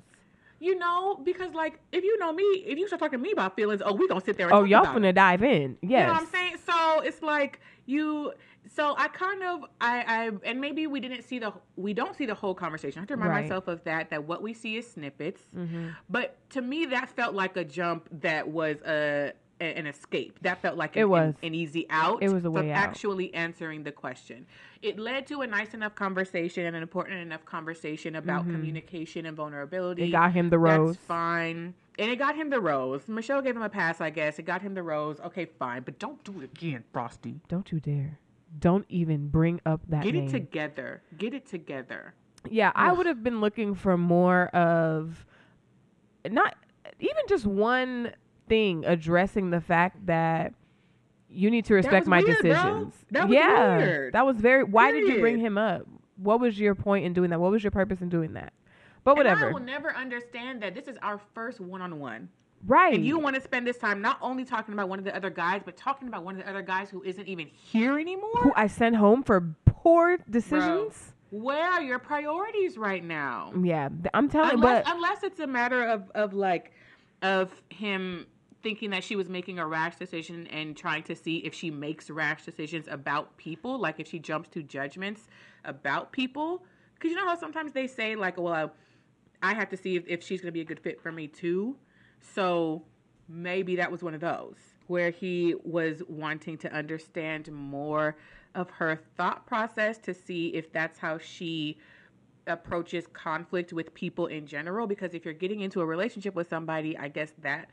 You 0.63 0.75
know, 0.79 1.19
because 1.23 1.53
like 1.53 1.79
if 1.91 2.03
you 2.05 2.17
know 2.19 2.31
me, 2.31 2.43
if 2.43 2.77
you 2.79 2.87
start 2.87 3.01
talking 3.01 3.19
to 3.19 3.23
me 3.23 3.31
about 3.31 3.55
feelings, 3.55 3.81
oh, 3.85 3.93
we 3.93 4.07
gonna 4.07 4.21
sit 4.21 4.37
there 4.37 4.47
and 4.47 4.55
Oh, 4.55 4.61
talk 4.61 4.69
y'all 4.69 4.81
about 4.83 5.03
it. 5.03 5.13
dive 5.13 5.43
in. 5.43 5.77
Yes. 5.81 5.89
You 5.91 5.97
know 6.07 6.13
what 6.13 6.21
I'm 6.21 6.27
saying? 6.27 6.55
So 6.65 6.99
it's 7.01 7.21
like 7.21 7.59
you. 7.85 8.31
So 8.73 8.95
I 8.97 9.09
kind 9.09 9.43
of 9.43 9.65
I 9.81 10.03
I 10.07 10.31
and 10.49 10.61
maybe 10.61 10.87
we 10.87 11.01
didn't 11.01 11.23
see 11.23 11.37
the 11.37 11.51
we 11.75 11.93
don't 11.93 12.15
see 12.15 12.25
the 12.25 12.33
whole 12.33 12.55
conversation. 12.55 12.99
I 12.99 13.01
have 13.01 13.07
to 13.09 13.15
remind 13.15 13.31
Right. 13.31 13.41
myself 13.43 13.67
of 13.67 13.83
that. 13.83 14.09
That 14.11 14.23
what 14.23 14.41
we 14.41 14.53
see 14.53 14.77
is 14.77 14.89
snippets. 14.89 15.41
Mm-hmm. 15.55 15.89
But 16.09 16.37
to 16.51 16.61
me, 16.61 16.85
that 16.85 17.09
felt 17.09 17.35
like 17.35 17.57
a 17.57 17.65
jump 17.65 18.07
that 18.21 18.47
was 18.47 18.77
a, 18.87 19.33
a- 19.63 19.77
an 19.77 19.87
escape. 19.87 20.39
That 20.41 20.61
felt 20.61 20.77
like 20.77 20.95
It 20.97 21.05
was. 21.05 21.29
an, 21.41 21.47
an 21.47 21.55
easy 21.55 21.87
out. 21.89 22.21
It 22.21 22.29
was 22.29 22.39
a 22.43 22.47
from 22.47 22.53
way 22.53 22.71
out. 22.71 22.77
actually 22.77 23.33
answering 23.33 23.83
the 23.83 23.91
question. 23.91 24.45
It 24.81 24.99
led 24.99 25.25
to 25.27 25.41
a 25.41 25.47
nice 25.47 25.73
enough 25.73 25.95
conversation 25.95 26.65
and 26.65 26.75
an 26.75 26.81
important 26.83 27.19
enough 27.19 27.45
conversation 27.45 28.15
about 28.15 28.43
communication 28.43 29.25
and 29.25 29.35
vulnerability. 29.37 30.01
Mm-hmm. 30.03 30.09
It 30.09 30.11
got 30.11 30.33
him 30.33 30.49
the 30.49 30.59
rose. 30.59 30.95
That's 30.95 31.05
fine. 31.05 31.73
And 31.99 32.11
it 32.11 32.17
got 32.17 32.35
him 32.35 32.49
the 32.49 32.59
rose. 32.59 33.07
Michelle 33.07 33.41
gave 33.41 33.55
him 33.55 33.61
a 33.61 33.69
pass, 33.69 34.01
I 34.01 34.09
guess. 34.09 34.39
It 34.39 34.43
got 34.43 34.61
him 34.61 34.73
the 34.73 34.83
rose. 34.83 35.19
Okay, 35.21 35.45
fine. 35.45 35.83
But 35.83 35.99
don't 35.99 36.21
do 36.23 36.41
it 36.41 36.45
again, 36.45 36.83
Frosty. 36.91 37.39
Don't 37.47 37.71
you 37.71 37.79
dare. 37.79 38.19
Don't 38.59 38.85
even 38.89 39.29
bring 39.29 39.61
up 39.65 39.81
that 39.87 40.03
Get 40.03 40.13
name. 40.15 40.27
it 40.27 40.31
together. 40.31 41.01
Get 41.17 41.33
it 41.33 41.45
together. 41.45 42.13
Yeah, 42.49 42.71
I 42.75 42.91
would 42.91 43.05
have 43.05 43.23
been 43.23 43.39
looking 43.41 43.73
for 43.73 43.95
more 43.97 44.47
of 44.47 45.25
not 46.29 46.55
even 46.99 47.23
just 47.29 47.45
one 47.45 48.11
thing 48.47 48.85
addressing 48.85 49.49
the 49.49 49.61
fact 49.61 50.05
that 50.05 50.53
you 51.29 51.49
need 51.49 51.65
to 51.65 51.73
respect 51.73 52.05
my 52.05 52.21
weird, 52.21 52.39
bro. 52.41 52.49
decisions. 52.49 52.93
That 53.11 53.27
was 53.27 53.35
yeah, 53.35 53.77
weird. 53.77 54.13
that 54.13 54.25
was 54.25 54.37
very. 54.37 54.63
Why 54.63 54.91
did 54.91 55.07
you 55.07 55.19
bring 55.19 55.39
him 55.39 55.57
up? 55.57 55.87
What 56.17 56.39
was 56.39 56.59
your 56.59 56.75
point 56.75 57.05
in 57.05 57.13
doing 57.13 57.31
that? 57.31 57.39
What 57.39 57.51
was 57.51 57.63
your 57.63 57.71
purpose 57.71 58.01
in 58.01 58.09
doing 58.09 58.33
that? 58.33 58.53
But 59.03 59.19
And 59.19 59.27
I 59.27 59.51
will 59.51 59.59
never 59.59 59.93
understand 59.93 60.61
that 60.63 60.75
this 60.75 60.87
is 60.87 60.97
our 61.01 61.19
first 61.33 61.59
one 61.59 61.81
on 61.81 61.99
one. 61.99 62.29
right? 62.65 62.93
And 62.93 63.05
you 63.05 63.19
want 63.19 63.35
to 63.35 63.41
spend 63.41 63.67
this 63.67 63.77
time 63.77 64.01
not 64.01 64.17
only 64.21 64.45
talking 64.45 64.73
about 64.73 64.87
one 64.87 64.99
of 64.99 65.05
the 65.05 65.13
other 65.15 65.29
guys, 65.29 65.61
but 65.65 65.75
talking 65.75 66.07
about 66.07 66.23
one 66.23 66.35
of 66.35 66.41
the 66.43 66.49
other 66.49 66.61
guys 66.61 66.89
who 66.89 67.03
isn't 67.03 67.27
even 67.27 67.47
here 67.47 67.99
anymore? 67.99 68.31
who 68.41 68.53
I 68.55 68.67
sent 68.67 68.95
home 68.95 69.23
for 69.23 69.55
poor 69.65 70.17
decisions. 70.29 71.13
Where 71.31 71.67
are 71.69 71.81
your 71.81 71.99
priorities 71.99 72.77
right 72.77 73.03
now? 73.03 73.51
Yeah, 73.59 73.89
I'm 74.13 74.29
telling. 74.29 74.51
unless, 74.53 74.85
but 74.85 74.95
unless 74.95 75.23
it's 75.23 75.39
a 75.39 75.47
matter 75.47 75.83
of, 75.83 76.09
of 76.13 76.33
like 76.33 76.71
of 77.23 77.49
him 77.69 78.27
thinking 78.61 78.91
that 78.91 79.03
she 79.03 79.15
was 79.15 79.27
making 79.29 79.59
a 79.59 79.65
rash 79.67 79.95
decision 79.95 80.47
and 80.47 80.77
trying 80.77 81.03
to 81.03 81.15
see 81.15 81.37
if 81.37 81.53
she 81.53 81.71
makes 81.71 82.09
rash 82.09 82.45
decisions 82.45 82.87
about 82.89 83.35
people 83.37 83.79
like 83.79 83.99
if 83.99 84.07
she 84.07 84.19
jumps 84.19 84.49
to 84.49 84.61
judgments 84.61 85.27
about 85.65 86.11
people. 86.11 86.63
Because 86.93 87.09
you 87.09 87.17
know 87.17 87.27
how 87.27 87.37
sometimes 87.37 87.73
they 87.73 87.87
say 87.87 88.15
like 88.15 88.37
well 88.37 88.53
i, 89.41 89.51
I 89.51 89.53
have 89.53 89.69
to 89.69 89.77
see 89.77 89.95
if, 89.95 90.03
if 90.07 90.23
she's 90.23 90.41
going 90.41 90.47
to 90.47 90.53
be 90.53 90.61
a 90.61 90.65
good 90.65 90.79
fit 90.79 91.01
for 91.01 91.11
me 91.11 91.27
too. 91.27 91.75
So 92.21 92.83
maybe 93.27 93.75
that 93.77 93.91
was 93.91 94.03
one 94.03 94.13
of 94.13 94.21
those 94.21 94.55
where 94.87 95.09
he 95.09 95.55
was 95.63 96.01
wanting 96.07 96.57
to 96.59 96.73
understand 96.73 97.51
more 97.51 98.17
of 98.55 98.69
her 98.69 98.99
thought 99.17 99.45
process 99.45 99.97
to 99.97 100.13
see 100.13 100.47
if 100.49 100.71
that's 100.71 100.99
how 100.99 101.17
she 101.17 101.77
approaches 102.47 103.07
conflict 103.13 103.71
with 103.73 103.93
people 103.93 104.27
in 104.27 104.45
general 104.45 104.85
because 104.87 105.13
if 105.13 105.23
you're 105.25 105.33
getting 105.33 105.61
into 105.61 105.79
a 105.81 105.85
relationship 105.85 106.35
with 106.35 106.49
somebody 106.49 106.97
i 106.97 107.07
guess 107.07 107.31
that 107.41 107.69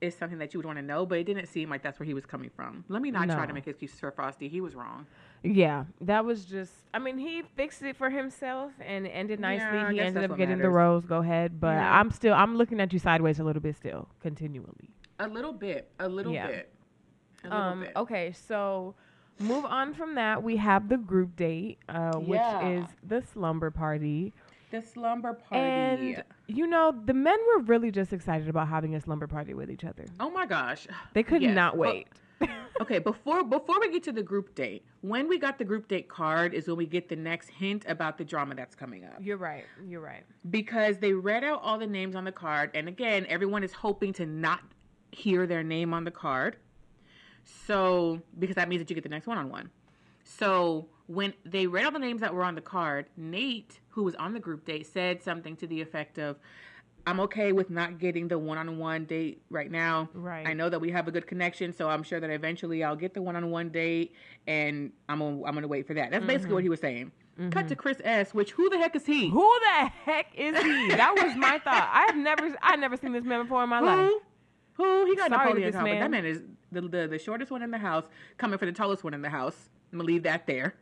is 0.00 0.16
something 0.16 0.38
that 0.38 0.52
you 0.52 0.58
would 0.58 0.66
want 0.66 0.76
to 0.76 0.82
know, 0.82 1.06
but 1.06 1.16
it 1.18 1.22
didn't 1.22 1.46
seem 1.46 1.70
like 1.70 1.80
that's 1.80 2.00
where 2.00 2.04
he 2.04 2.12
was 2.12 2.26
coming 2.26 2.50
from. 2.56 2.84
Let 2.88 3.02
me 3.02 3.12
not 3.12 3.26
try 3.26 3.42
to 3.42 3.46
No. 3.46 3.54
make 3.54 3.68
excuses 3.68 4.00
for 4.00 4.10
Frosty. 4.10 4.48
He 4.48 4.60
was 4.60 4.74
wrong. 4.74 5.06
Yeah, 5.44 5.84
that 6.00 6.24
was 6.24 6.44
just. 6.44 6.72
I 6.92 6.98
mean, 6.98 7.18
he 7.18 7.42
fixed 7.54 7.82
it 7.84 7.94
for 7.94 8.10
himself 8.10 8.72
and 8.84 9.06
ended 9.06 9.38
nicely. 9.38 9.78
I 9.78 9.92
he 9.92 10.00
ended 10.00 10.28
up 10.28 10.36
getting 10.36 10.58
the 10.58 10.70
rose. 10.70 11.04
Go 11.06 11.18
ahead, 11.18 11.60
but 11.60 11.74
Yeah. 11.74 12.00
I'm 12.00 12.10
still. 12.10 12.34
I'm 12.34 12.56
looking 12.56 12.80
at 12.80 12.92
you 12.92 12.98
sideways 12.98 13.38
a 13.38 13.44
little 13.44 13.62
bit 13.62 13.76
still, 13.76 14.08
continually. 14.18 14.90
A 15.20 15.28
little 15.28 15.52
bit. 15.52 15.88
A 16.00 16.08
little 16.08 16.32
Yeah. 16.32 16.48
bit. 16.48 16.74
A 17.44 17.46
little 17.48 17.62
Um. 17.62 17.80
bit. 17.82 17.92
Okay, 17.94 18.32
so 18.32 18.96
move 19.38 19.64
on 19.64 19.94
from 19.94 20.14
that. 20.16 20.42
We 20.42 20.56
have 20.56 20.88
the 20.88 20.96
group 20.98 21.36
date, 21.36 21.78
uh, 21.88 22.16
which 22.18 22.38
Yeah. 22.38 22.68
is 22.68 22.86
the 23.06 23.22
slumber 23.22 23.70
party. 23.70 24.32
The 24.70 24.82
slumber 24.82 25.34
party. 25.34 26.14
And 26.14 26.24
you 26.48 26.66
know, 26.66 26.92
the 27.04 27.14
men 27.14 27.36
were 27.54 27.62
really 27.62 27.90
just 27.90 28.12
excited 28.12 28.48
about 28.48 28.68
having 28.68 28.94
a 28.94 29.00
slumber 29.00 29.26
party 29.26 29.54
with 29.54 29.70
each 29.70 29.84
other. 29.84 30.04
oh 30.20 30.30
my 30.30 30.46
gosh. 30.46 30.86
They 31.14 31.22
could 31.22 31.42
Yes, 31.42 31.54
not 31.54 31.76
well- 31.76 31.90
wait. 31.92 32.08
Okay, 32.80 32.98
before 32.98 33.44
before 33.44 33.78
we 33.78 33.90
get 33.92 34.02
to 34.04 34.12
the 34.12 34.22
group 34.22 34.54
date, 34.56 34.84
when 35.02 35.28
we 35.28 35.38
got 35.38 35.58
the 35.58 35.64
group 35.64 35.86
date 35.86 36.08
card 36.08 36.52
is 36.54 36.66
when 36.66 36.76
we 36.78 36.86
get 36.86 37.08
the 37.08 37.14
next 37.14 37.48
hint 37.50 37.84
about 37.86 38.18
the 38.18 38.24
drama 38.24 38.54
that's 38.56 38.74
coming 38.74 39.04
up. 39.04 39.14
You're 39.20 39.36
right. 39.36 39.64
You're 39.86 40.00
right. 40.00 40.24
Because 40.50 40.98
they 40.98 41.12
read 41.12 41.44
out 41.44 41.60
all 41.62 41.78
the 41.78 41.86
names 41.86 42.16
on 42.16 42.24
the 42.24 42.32
card, 42.32 42.70
and 42.74 42.88
again, 42.88 43.26
everyone 43.28 43.62
is 43.62 43.72
hoping 43.72 44.12
to 44.14 44.26
not 44.26 44.60
hear 45.12 45.46
their 45.46 45.62
name 45.62 45.94
on 45.94 46.02
the 46.04 46.10
card. 46.10 46.56
So, 47.44 48.20
because 48.38 48.56
that 48.56 48.68
means 48.68 48.80
that 48.80 48.90
you 48.90 48.94
get 48.94 49.02
the 49.02 49.10
next 49.10 49.26
one 49.26 49.38
on 49.38 49.48
one. 49.48 49.70
So, 50.24 50.88
when 51.06 51.34
they 51.44 51.66
read 51.66 51.84
all 51.84 51.90
the 51.90 51.98
names 51.98 52.20
that 52.20 52.32
were 52.34 52.44
on 52.44 52.54
the 52.54 52.60
card, 52.60 53.06
Nate, 53.16 53.80
who 53.88 54.04
was 54.04 54.14
on 54.14 54.32
the 54.32 54.40
group 54.40 54.64
date, 54.64 54.86
said 54.86 55.22
something 55.22 55.56
to 55.56 55.66
the 55.66 55.80
effect 55.80 56.18
of, 56.18 56.36
I'm 57.06 57.18
okay 57.20 57.52
with 57.52 57.68
not 57.68 57.98
getting 57.98 58.28
the 58.28 58.38
one 58.38 58.58
on 58.58 58.78
one 58.78 59.04
date 59.06 59.42
right 59.50 59.70
now. 59.70 60.08
Right. 60.14 60.46
I 60.46 60.52
know 60.52 60.68
that 60.68 60.80
we 60.80 60.90
have 60.92 61.08
a 61.08 61.10
good 61.10 61.26
connection, 61.26 61.72
so 61.72 61.90
I'm 61.90 62.02
sure 62.02 62.20
that 62.20 62.30
eventually 62.30 62.84
I'll 62.84 62.96
get 62.96 63.12
the 63.12 63.22
one 63.22 63.34
on 63.34 63.50
one 63.50 63.70
date 63.70 64.14
and 64.46 64.92
I'm 65.08 65.18
gonna, 65.18 65.44
I'm 65.44 65.54
gonna 65.54 65.68
wait 65.68 65.86
for 65.86 65.94
that. 65.94 66.12
That's 66.12 66.24
basically 66.24 66.54
what 66.54 66.62
he 66.62 66.68
was 66.68 66.80
saying. 66.80 67.10
Cut 67.50 67.66
to 67.68 67.76
Chris 67.76 68.00
S, 68.04 68.34
which 68.34 68.52
who 68.52 68.68
the 68.68 68.78
heck 68.78 68.94
is 68.94 69.06
he? 69.06 69.26
Mm-hmm. 69.26 69.36
Who 69.36 69.50
the 69.60 69.88
heck 70.04 70.26
is 70.36 70.56
he? 70.62 70.88
That 70.90 71.14
was 71.16 71.34
my 71.34 71.58
thought. 71.58 71.88
I 71.92 72.04
have 72.06 72.16
never, 72.16 72.54
I 72.62 72.76
never 72.76 72.96
seen 72.96 73.12
this 73.12 73.24
man 73.24 73.42
before 73.42 73.64
in 73.64 73.70
my 73.70 73.80
life. 73.80 74.10
Who? 74.82 75.06
He 75.06 75.16
got 75.16 75.30
Sorry 75.30 75.44
Napoleon 75.46 75.72
complex. 75.72 76.00
That 76.00 76.10
man. 76.10 76.24
is 76.24 76.42
the, 76.70 76.80
the 76.82 77.08
the 77.08 77.18
shortest 77.18 77.50
one 77.50 77.62
in 77.62 77.70
the 77.70 77.78
house, 77.78 78.04
coming 78.38 78.58
for 78.58 78.66
the 78.66 78.72
tallest 78.72 79.04
one 79.04 79.14
in 79.14 79.22
the 79.22 79.30
house. 79.30 79.70
I'm 79.92 79.98
gonna 79.98 80.06
leave 80.06 80.22
that 80.24 80.46
there. 80.46 80.74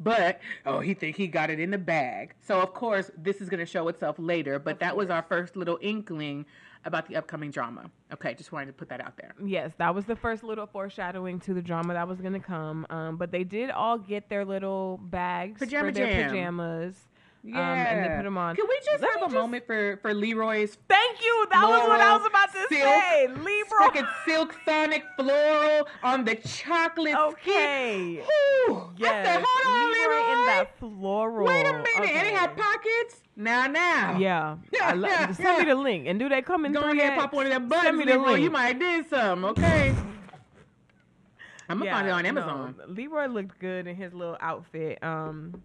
But 0.00 0.40
oh, 0.66 0.80
he 0.80 0.94
think 0.94 1.16
he 1.16 1.28
got 1.28 1.50
it 1.50 1.60
in 1.60 1.70
the 1.70 1.78
bag. 1.78 2.34
So 2.40 2.60
of 2.60 2.74
course 2.74 3.10
this 3.16 3.40
is 3.40 3.48
gonna 3.48 3.66
show 3.66 3.88
itself 3.88 4.16
later. 4.18 4.58
But 4.58 4.80
that 4.80 4.96
was 4.96 5.10
our 5.10 5.22
first 5.22 5.56
little 5.56 5.78
inkling 5.80 6.46
about 6.84 7.08
the 7.08 7.16
upcoming 7.16 7.50
drama. 7.50 7.90
Okay, 8.12 8.34
just 8.34 8.52
wanted 8.52 8.66
to 8.66 8.72
put 8.72 8.88
that 8.90 9.00
out 9.00 9.16
there. 9.16 9.34
Yes, 9.42 9.72
that 9.78 9.94
was 9.94 10.04
the 10.04 10.16
first 10.16 10.42
little 10.42 10.66
foreshadowing 10.66 11.40
to 11.40 11.54
the 11.54 11.62
drama 11.62 11.94
that 11.94 12.06
was 12.06 12.18
to 12.18 12.38
come. 12.40 12.86
Um, 12.90 13.16
but 13.16 13.30
they 13.30 13.44
did 13.44 13.70
all 13.70 13.98
get 13.98 14.28
their 14.28 14.44
little 14.44 14.98
bags 15.02 15.58
Pajama 15.60 15.88
for 15.88 15.92
their 15.92 16.06
jam. 16.06 16.30
pajamas. 16.30 16.96
Yeah. 17.46 17.58
Um, 17.60 17.78
and 17.78 18.04
they 18.04 18.16
put 18.16 18.22
them 18.24 18.38
on. 18.38 18.56
Can 18.56 18.64
we 18.66 18.78
just 18.82 19.02
Let 19.02 19.20
have 19.20 19.30
a 19.30 19.34
moment 19.34 19.66
for 19.66 19.98
for 20.00 20.14
Leroy's 20.14 20.78
Thank 20.88 21.22
you. 21.22 21.46
That 21.52 21.68
was 21.68 21.86
what 21.88 22.00
I 22.00 22.16
was 22.16 22.26
about 22.26 22.50
to 22.52 22.58
Silk, 22.70 22.70
say. 22.70 23.26
Libra. 23.28 23.78
fucking 23.80 24.06
silk 24.24 24.54
sonic 24.64 25.04
floral 25.16 25.86
on 26.02 26.24
the 26.24 26.36
chocolate 26.36 27.14
Okay. 27.14 28.22
skin? 28.24 28.80
Yes. 28.96 29.26
I 29.26 29.32
said, 29.34 29.44
hold 29.46 29.76
on, 29.76 29.92
Leroy 29.92 30.14
Leroy. 30.14 30.32
in 30.40 30.46
that 30.46 30.78
floral. 30.78 31.46
Wait 31.46 31.66
a 31.66 31.72
minute, 31.74 32.16
and 32.16 32.26
it 32.28 32.34
had 32.34 32.56
pockets. 32.56 33.20
Now, 33.36 33.66
now. 33.66 34.16
Yeah. 34.18 34.56
Yeah, 34.72 34.88
I 34.88 34.92
lo- 34.94 35.08
yeah, 35.08 35.32
send 35.34 35.58
me 35.58 35.64
the 35.64 35.74
link. 35.74 36.06
And 36.06 36.18
do 36.18 36.30
they 36.30 36.40
come 36.40 36.64
in 36.64 36.72
Go 36.72 36.80
3X? 36.82 36.92
ahead, 36.92 37.12
and 37.12 37.20
pop 37.20 37.32
one 37.34 37.44
of 37.46 37.52
them 37.52 37.68
buttons, 37.68 37.84
Send 37.88 37.96
me 37.98 38.04
the 38.06 38.12
Leroy. 38.12 38.30
link. 38.32 38.42
You 38.44 38.50
might 38.50 38.66
have 38.68 38.78
did 38.78 39.08
something, 39.10 39.44
okay? 39.50 39.94
I'm 41.68 41.78
gonna 41.78 41.90
find 41.90 42.06
it 42.06 42.10
on 42.10 42.22
no. 42.22 42.28
Amazon. 42.28 42.74
Leroy 42.88 43.26
looked 43.26 43.58
good 43.58 43.86
in 43.86 43.96
his 43.96 44.12
little 44.14 44.36
outfit. 44.40 45.02
Um, 45.02 45.62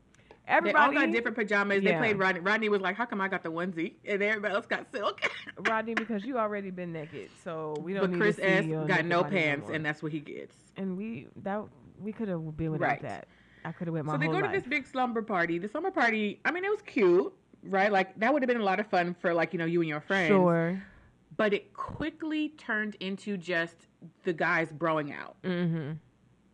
They 0.50 0.54
all 0.56 0.58
everybody, 0.90 0.96
got 0.96 1.12
different 1.12 1.38
pajamas. 1.38 1.84
They 1.84 1.94
played 1.96 2.18
Rodney. 2.18 2.42
Rodney 2.42 2.70
was 2.70 2.82
like, 2.82 2.96
"How 2.96 3.06
come 3.06 3.22
I 3.22 3.28
got 3.28 3.44
the 3.44 3.52
onesie 3.52 3.94
and 4.06 4.22
everybody 4.24 4.54
else 4.56 4.66
got 4.66 4.92
silk?" 4.92 5.22
Rodney, 5.68 5.94
because 5.94 6.26
you 6.26 6.38
already 6.40 6.72
been 6.72 6.92
naked, 6.92 7.30
so 7.44 7.76
we 7.82 7.94
don't 7.94 8.02
but 8.04 8.10
need 8.12 8.18
Chris 8.20 8.40
S 8.42 8.66
got 8.88 9.06
no 9.06 9.24
pants, 9.24 9.68
more. 9.68 9.76
and 9.76 9.86
that's 9.86 10.02
what 10.02 10.12
he 10.12 10.20
gets. 10.20 10.56
and 10.76 10.98
we 10.98 11.28
that 11.44 11.62
we 12.02 12.12
could 12.12 12.28
have 12.30 12.58
been 12.58 12.72
without 12.72 12.88
Right. 12.88 13.02
that. 13.04 13.28
I 13.66 13.72
could 13.74 13.88
have 13.88 13.94
went 13.94 14.06
my 14.08 14.14
So 14.14 14.18
they 14.18 14.28
go 14.28 14.40
to 14.40 14.48
life. 14.48 14.52
this 14.54 14.64
big 14.64 14.88
slumber 14.88 15.22
party. 15.22 15.60
The 15.60 15.68
slumber 15.68 15.92
party. 15.92 16.40
I 16.46 16.52
mean, 16.52 16.64
it 16.64 16.70
was 16.72 16.82
cute, 16.82 17.32
right? 17.64 17.92
Like 17.92 18.18
that 18.20 18.34
would 18.34 18.42
have 18.42 18.48
been 18.48 18.62
a 18.62 18.64
lot 18.64 18.80
of 18.80 18.88
fun 18.88 19.16
for 19.20 19.34
like 19.34 19.54
you 19.54 19.60
know 19.60 19.66
you 19.66 19.82
and 19.82 19.90
your 19.90 20.02
friends. 20.02 20.30
Sure. 20.30 20.82
But 21.38 21.54
it 21.54 21.74
quickly 21.74 22.50
turned 22.58 22.96
into 23.00 23.38
just 23.38 23.76
the 24.24 24.34
guys 24.34 24.72
broing 24.74 25.14
out 25.16 25.36
Mm-hmm. 25.44 25.92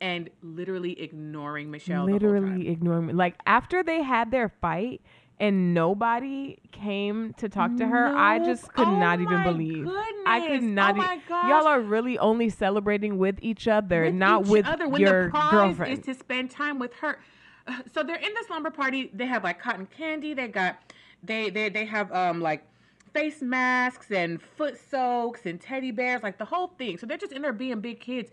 And 0.01 0.29
literally 0.41 0.99
ignoring 1.01 1.71
Michelle. 1.71 2.05
the 2.05 2.11
whole 2.11 2.19
Literally 2.19 2.69
ignoring 2.69 3.07
me. 3.07 3.13
Like 3.13 3.35
after 3.45 3.83
they 3.83 4.01
had 4.03 4.31
their 4.31 4.49
fight 4.49 5.01
and 5.39 5.73
nobody 5.73 6.57
came 6.71 7.33
to 7.33 7.49
talk 7.49 7.75
to 7.77 7.87
her, 7.87 8.15
I 8.15 8.39
just 8.39 8.73
could 8.73 8.87
oh 8.87 8.99
not 8.99 9.19
even 9.19 9.43
believe. 9.43 9.87
I 10.25 10.41
could 10.41 10.61
goodness. 10.61 10.75
not. 10.75 10.95
Oh 10.97 11.45
e-. 11.45 11.49
Y'all 11.49 11.67
are 11.67 11.81
really 11.81 12.17
only 12.17 12.49
celebrating 12.49 13.17
with 13.17 13.37
each 13.41 13.67
other, 13.67 14.03
with 14.03 14.13
not 14.15 14.43
each 14.43 14.47
with 14.49 14.65
other 14.65 14.87
when 14.87 15.01
your 15.01 15.25
the 15.25 15.29
prize 15.31 15.51
girlfriend. 15.51 15.93
is 15.93 16.05
to 16.05 16.13
spend 16.13 16.51
time 16.51 16.79
with 16.79 16.93
her. 16.95 17.19
So 17.91 18.03
they're 18.03 18.15
in 18.17 18.31
the 18.33 18.43
slumber 18.45 18.69
party. 18.69 19.09
They 19.11 19.25
have 19.25 19.43
like 19.43 19.59
cotton 19.59 19.87
candy. 19.87 20.35
They 20.35 20.47
got 20.47 20.77
they 21.23 21.49
they 21.49 21.69
they 21.69 21.85
have 21.85 22.11
um 22.11 22.39
like 22.39 22.63
face 23.11 23.41
masks 23.41 24.11
and 24.11 24.41
foot 24.41 24.77
soaks 24.77 25.45
and 25.45 25.59
teddy 25.59 25.89
bears, 25.89 26.21
like 26.21 26.37
the 26.37 26.45
whole 26.45 26.67
thing. 26.77 26.97
So 26.97 27.07
they're 27.07 27.17
just 27.17 27.31
in 27.33 27.41
there 27.41 27.53
being 27.53 27.79
big 27.79 27.99
kids. 27.99 28.29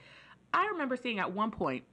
I 0.53 0.67
remember 0.67 0.97
seeing 0.97 1.19
at 1.19 1.33
one 1.33 1.51
point 1.51 1.85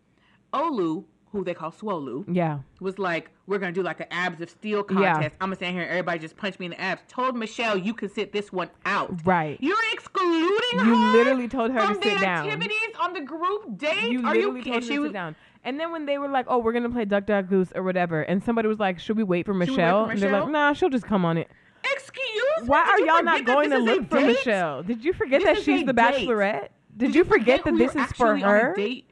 Olu, 0.53 1.05
who 1.31 1.43
they 1.43 1.53
call 1.53 1.71
Swolu, 1.71 2.25
yeah. 2.27 2.59
was 2.79 2.97
like, 2.97 3.29
"We're 3.45 3.59
gonna 3.59 3.71
do 3.71 3.83
like 3.83 3.99
an 3.99 4.07
abs 4.09 4.41
of 4.41 4.49
steel 4.49 4.83
Yeah. 4.89 5.13
contest. 5.13 5.35
I'm 5.39 5.47
gonna 5.49 5.57
stand 5.57 5.73
here 5.75 5.83
and 5.83 5.91
everybody 5.91 6.19
just 6.19 6.35
punch 6.37 6.57
me 6.59 6.65
in 6.65 6.71
the 6.71 6.81
abs." 6.81 7.03
Told 7.07 7.35
Michelle, 7.37 7.77
"You 7.77 7.93
can 7.93 8.09
sit 8.09 8.31
this 8.31 8.51
one 8.51 8.69
out." 8.85 9.25
Right. 9.25 9.57
You're 9.61 9.77
excluding 9.93 10.79
her? 10.79 10.85
You 10.85 10.95
her 10.95 11.17
literally 11.17 11.47
told 11.47 11.71
her 11.71 11.79
to 11.87 11.93
sit 12.01 12.19
down. 12.19 12.45
activities 12.47 12.95
on 12.99 13.13
the 13.13 13.21
group 13.21 13.77
date. 13.77 14.11
You 14.11 14.19
Are 14.25 14.33
literally 14.33 14.59
you 14.59 14.63
told 14.63 14.83
her 14.83 14.89
to 14.89 15.03
sit 15.03 15.13
down. 15.13 15.35
And 15.63 15.79
then 15.79 15.91
when 15.91 16.05
they 16.05 16.17
were 16.17 16.29
like, 16.29 16.45
"Oh, 16.47 16.57
we're 16.57 16.71
gonna 16.73 16.89
play 16.89 17.05
Duck 17.05 17.25
Duck 17.27 17.47
Goose 17.47 17.71
or 17.75 17.83
whatever," 17.83 18.21
and 18.23 18.41
somebody 18.43 18.67
was 18.67 18.79
like, 18.79 18.97
"Should 18.99 19.17
we 19.17 19.23
wait 19.23 19.45
for 19.45 19.53
we 19.53 19.59
wait 19.59 19.67
for 19.67 19.71
Michelle?" 19.73 20.05
And 20.05 20.19
they're 20.19 20.31
like, 20.31 20.49
"Nah, 20.49 20.73
she'll 20.73 20.89
just 20.89 21.05
come 21.05 21.25
on 21.25 21.37
it." 21.37 21.49
Excuse 21.83 22.61
me. 22.61 22.67
Why 22.67 22.81
are 22.81 22.99
y'all 22.99 23.23
not 23.23 23.45
going 23.45 23.69
to 23.69 23.77
this 23.77 23.81
is 23.83 23.87
a 23.87 23.99
look 23.99 24.09
for? 24.09 24.21
Michelle? 24.21 24.83
Did 24.83 25.03
you 25.05 25.13
forget 25.13 25.41
This 25.41 25.57
that 25.59 25.63
she's 25.63 25.85
the 25.85 25.93
date. 25.93 26.27
Bachelorette? 26.27 26.69
Did 26.97 27.15
you 27.15 27.23
forget 27.23 27.63
that 27.63 27.77
this 27.77 27.95
is 27.95 28.11
for 28.13 28.33
on 28.33 28.41
her? 28.41 28.73
date? 28.75 29.09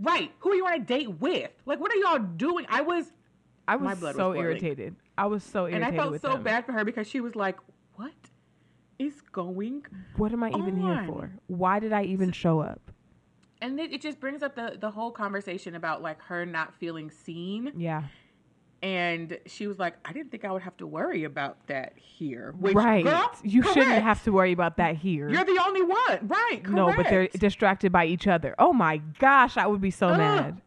Right. 0.00 0.32
Who 0.40 0.50
are 0.50 0.54
you 0.54 0.66
on 0.66 0.74
a 0.74 0.78
date 0.80 1.20
with? 1.20 1.50
Like, 1.64 1.80
what 1.80 1.92
are 1.92 1.96
y'all 1.96 2.18
doing? 2.18 2.66
I 2.68 2.82
was, 2.82 3.12
I 3.68 3.76
was 3.76 4.00
was 4.00 4.16
so 4.16 4.32
boiling. 4.32 4.40
irritated. 4.42 4.96
I 5.16 5.26
was 5.26 5.44
so 5.44 5.66
irritated. 5.66 5.88
and 5.88 5.94
I 5.94 5.96
felt 6.04 6.20
so 6.20 6.32
them. 6.32 6.42
bad 6.42 6.66
for 6.66 6.72
her 6.72 6.84
because 6.84 7.06
she 7.06 7.20
was 7.20 7.36
like, 7.36 7.58
"What 7.94 8.12
is 8.98 9.20
going?" 9.20 9.84
What 10.16 10.32
am 10.32 10.42
I 10.42 10.48
even 10.50 10.80
here 10.80 11.04
for? 11.06 11.30
Why 11.46 11.78
did 11.78 11.92
I 11.92 12.04
even 12.04 12.32
show 12.32 12.60
up? 12.60 12.90
And 13.60 13.78
it, 13.78 13.92
it 13.92 14.00
just 14.00 14.18
brings 14.18 14.42
up 14.42 14.56
the 14.56 14.76
the 14.80 14.90
whole 14.90 15.12
conversation 15.12 15.74
about 15.76 16.02
like 16.02 16.20
her 16.22 16.44
not 16.44 16.74
feeling 16.74 17.10
seen. 17.10 17.72
Yeah. 17.76 18.02
And 18.82 19.38
she 19.46 19.68
was 19.68 19.78
like, 19.78 19.94
"I 20.04 20.12
didn't 20.12 20.32
think 20.32 20.44
I 20.44 20.50
would 20.50 20.62
have 20.62 20.76
to 20.78 20.86
worry 20.86 21.22
about 21.22 21.66
that 21.68 21.92
here." 21.96 22.52
Which, 22.58 22.74
right. 22.74 23.04
girl, 23.04 23.30
you 23.44 23.62
shouldn't 23.62 24.02
have 24.02 24.24
to 24.24 24.32
worry 24.32 24.50
about 24.52 24.76
that 24.78 24.96
here. 24.96 25.28
You're 25.28 25.44
the 25.44 25.62
only 25.64 25.82
one, 25.82 26.18
right? 26.22 26.60
no, 26.68 26.92
but 26.96 27.08
they're 27.08 27.28
distracted 27.28 27.92
by 27.92 28.06
each 28.06 28.26
other. 28.26 28.56
Oh 28.58 28.72
my 28.72 28.96
gosh, 29.18 29.56
I 29.56 29.66
would 29.66 29.80
be 29.80 29.92
so 29.92 30.08
Ugh. 30.08 30.18
mad. 30.18 30.62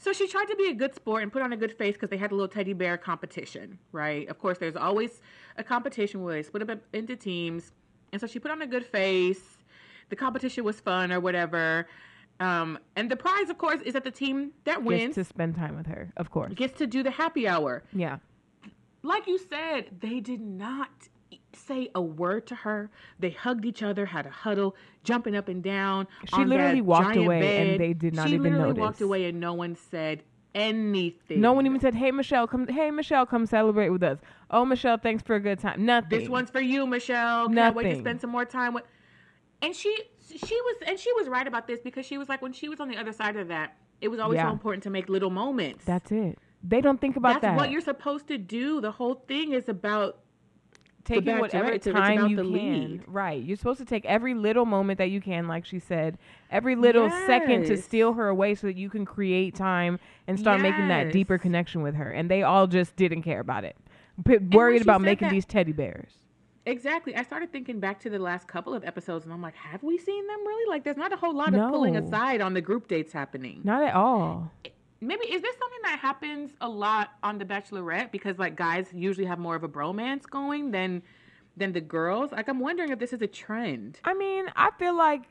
So 0.00 0.12
she 0.12 0.28
tried 0.28 0.46
to 0.46 0.56
be 0.56 0.68
a 0.68 0.74
good 0.74 0.94
sport 0.94 1.24
and 1.24 1.32
put 1.32 1.42
on 1.42 1.52
a 1.52 1.56
good 1.56 1.76
face 1.76 1.94
because 1.94 2.08
they 2.08 2.16
had 2.16 2.30
a 2.30 2.34
little 2.34 2.48
teddy 2.48 2.72
bear 2.72 2.96
competition, 2.96 3.78
right? 3.90 4.28
Of 4.28 4.38
course, 4.38 4.56
there's 4.58 4.76
always 4.76 5.20
a 5.56 5.64
competition 5.64 6.22
where 6.22 6.34
they 6.34 6.42
split 6.44 6.70
up 6.70 6.78
into 6.92 7.16
teams. 7.16 7.72
And 8.12 8.20
so 8.20 8.28
she 8.28 8.38
put 8.38 8.52
on 8.52 8.62
a 8.62 8.66
good 8.66 8.86
face. 8.86 9.58
The 10.08 10.16
competition 10.16 10.62
was 10.62 10.78
fun 10.78 11.12
or 11.12 11.18
whatever. 11.18 11.88
Um, 12.40 12.78
and 12.94 13.10
the 13.10 13.16
prize, 13.16 13.50
of 13.50 13.58
course, 13.58 13.80
is 13.82 13.94
that 13.94 14.04
the 14.04 14.10
team 14.10 14.52
that 14.64 14.82
wins 14.84 15.14
Gets 15.14 15.14
to 15.16 15.24
spend 15.24 15.56
time 15.56 15.76
with 15.76 15.86
her, 15.86 16.12
of 16.16 16.30
course. 16.30 16.52
gets 16.54 16.78
to 16.78 16.86
do 16.86 17.02
the 17.02 17.10
happy 17.10 17.48
hour. 17.48 17.82
Yeah. 17.92 18.18
Like 19.02 19.26
you 19.26 19.38
said, 19.38 19.86
they 20.00 20.20
did 20.20 20.40
not 20.40 20.90
say 21.52 21.90
a 21.94 22.00
word 22.00 22.46
to 22.48 22.54
her. 22.54 22.90
They 23.18 23.30
hugged 23.30 23.64
each 23.64 23.82
other, 23.82 24.06
had 24.06 24.26
a 24.26 24.30
huddle, 24.30 24.76
jumping 25.02 25.34
up 25.34 25.48
and 25.48 25.62
down. 25.62 26.06
She 26.34 26.44
literally 26.44 26.80
walked 26.80 27.16
away 27.16 27.72
and 27.72 27.80
they 27.80 27.92
did 27.92 28.14
not 28.14 28.28
she 28.28 28.34
even 28.34 28.52
literally 28.52 28.80
walked 28.80 29.00
away 29.00 29.24
and 29.26 29.40
no 29.40 29.54
one 29.54 29.76
said 29.90 30.22
anything. 30.54 31.40
No 31.40 31.52
one 31.52 31.66
even 31.66 31.80
said, 31.80 31.94
"Hey 31.94 32.10
Michelle, 32.10 32.46
come. 32.46 32.66
Hey 32.66 32.90
Michelle, 32.90 33.26
come 33.26 33.46
celebrate 33.46 33.90
with 33.90 34.02
us." 34.02 34.18
Oh 34.50 34.64
Michelle, 34.64 34.98
thanks 34.98 35.22
for 35.22 35.36
a 35.36 35.40
good 35.40 35.58
time. 35.58 35.84
Nothing. 35.84 36.18
This 36.18 36.28
one's 36.28 36.50
for 36.50 36.60
you, 36.60 36.86
Michelle. 36.86 37.48
Can't 37.48 37.74
wait 37.76 37.94
to 37.94 37.98
spend 37.98 38.20
some 38.20 38.30
more 38.30 38.44
time 38.44 38.74
with. 38.74 38.84
And 39.60 39.74
she, 39.74 39.94
she 40.36 40.60
was, 40.60 40.76
and 40.86 40.98
she 40.98 41.12
was 41.14 41.28
right 41.28 41.46
about 41.46 41.66
this 41.66 41.80
because 41.80 42.04
she 42.06 42.18
was 42.18 42.28
like, 42.28 42.42
when 42.42 42.52
she 42.52 42.68
was 42.68 42.80
on 42.80 42.88
the 42.88 42.96
other 42.96 43.12
side 43.12 43.36
of 43.36 43.48
that, 43.48 43.76
it 44.00 44.08
was 44.08 44.20
always 44.20 44.36
Yeah. 44.36 44.46
so 44.48 44.52
important 44.52 44.82
to 44.84 44.90
make 44.90 45.08
little 45.08 45.30
moments. 45.30 45.84
That's 45.84 46.10
it. 46.12 46.38
They 46.62 46.80
don't 46.80 47.00
think 47.00 47.16
about 47.16 47.34
That's 47.34 47.42
that. 47.42 47.56
what 47.56 47.70
you're 47.70 47.80
supposed 47.80 48.26
to 48.28 48.38
do. 48.38 48.80
The 48.80 48.90
whole 48.92 49.14
thing 49.14 49.52
is 49.52 49.68
about 49.68 50.18
taking 51.04 51.38
whatever 51.38 51.70
it's 51.70 51.86
time 51.86 52.28
you 52.28 52.36
can. 52.36 52.52
lead. 52.52 53.04
Right. 53.06 53.42
You're 53.42 53.56
supposed 53.56 53.78
to 53.78 53.84
take 53.86 54.04
every 54.04 54.34
little 54.34 54.66
moment 54.66 54.98
that 54.98 55.10
you 55.10 55.20
can, 55.20 55.48
like 55.48 55.64
she 55.64 55.78
said, 55.78 56.18
every 56.50 56.76
little 56.76 57.08
second 57.26 57.64
to 57.66 57.76
steal 57.76 58.12
her 58.14 58.28
away 58.28 58.54
so 58.54 58.66
that 58.66 58.76
you 58.76 58.90
can 58.90 59.04
create 59.06 59.54
time 59.54 59.98
and 60.26 60.38
start 60.38 60.60
making 60.60 60.88
that 60.88 61.12
deeper 61.12 61.38
connection 61.38 61.82
with 61.82 61.94
her. 61.94 62.10
And 62.10 62.30
they 62.30 62.42
all 62.42 62.66
just 62.66 62.94
didn't 62.96 63.22
care 63.22 63.40
about 63.40 63.64
it. 63.64 63.76
P- 64.26 64.36
worried 64.38 64.82
about 64.82 65.00
making 65.00 65.28
that- 65.28 65.32
these 65.32 65.46
teddy 65.46 65.72
bears. 65.72 66.12
Exactly. 66.68 67.16
I 67.16 67.22
started 67.22 67.50
thinking 67.50 67.80
back 67.80 67.98
to 68.00 68.10
the 68.10 68.18
last 68.18 68.46
couple 68.46 68.74
of 68.74 68.84
episodes, 68.84 69.24
and 69.24 69.32
I'm 69.32 69.40
like, 69.40 69.56
have 69.56 69.82
we 69.82 69.96
seen 69.96 70.26
them 70.26 70.46
really? 70.46 70.68
Like, 70.68 70.84
there's 70.84 70.98
not 70.98 71.12
a 71.12 71.16
whole 71.16 71.34
lot 71.34 71.54
of 71.54 71.70
pulling 71.70 71.96
aside 71.96 72.40
on 72.40 72.52
the 72.52 72.60
group 72.60 72.88
dates 72.88 73.12
happening. 73.12 73.62
Not 73.64 73.82
at 73.82 73.94
all. 73.94 74.52
Maybe 75.00 75.24
is 75.32 75.40
this 75.40 75.56
something 75.56 75.78
that 75.84 75.98
happens 76.00 76.50
a 76.60 76.68
lot 76.68 77.10
on 77.22 77.38
The 77.38 77.44
Bachelorette 77.44 78.10
because 78.10 78.36
like 78.36 78.56
guys 78.56 78.88
usually 78.92 79.26
have 79.26 79.38
more 79.38 79.54
of 79.54 79.62
a 79.62 79.68
bromance 79.68 80.28
going 80.28 80.72
than 80.72 81.02
than 81.56 81.72
the 81.72 81.80
girls? 81.80 82.32
Like, 82.32 82.48
I'm 82.48 82.60
wondering 82.60 82.90
if 82.90 82.98
this 82.98 83.12
is 83.12 83.22
a 83.22 83.26
trend. 83.26 84.00
I 84.04 84.14
mean, 84.14 84.46
I 84.56 84.70
feel 84.78 84.96
like 84.96 85.22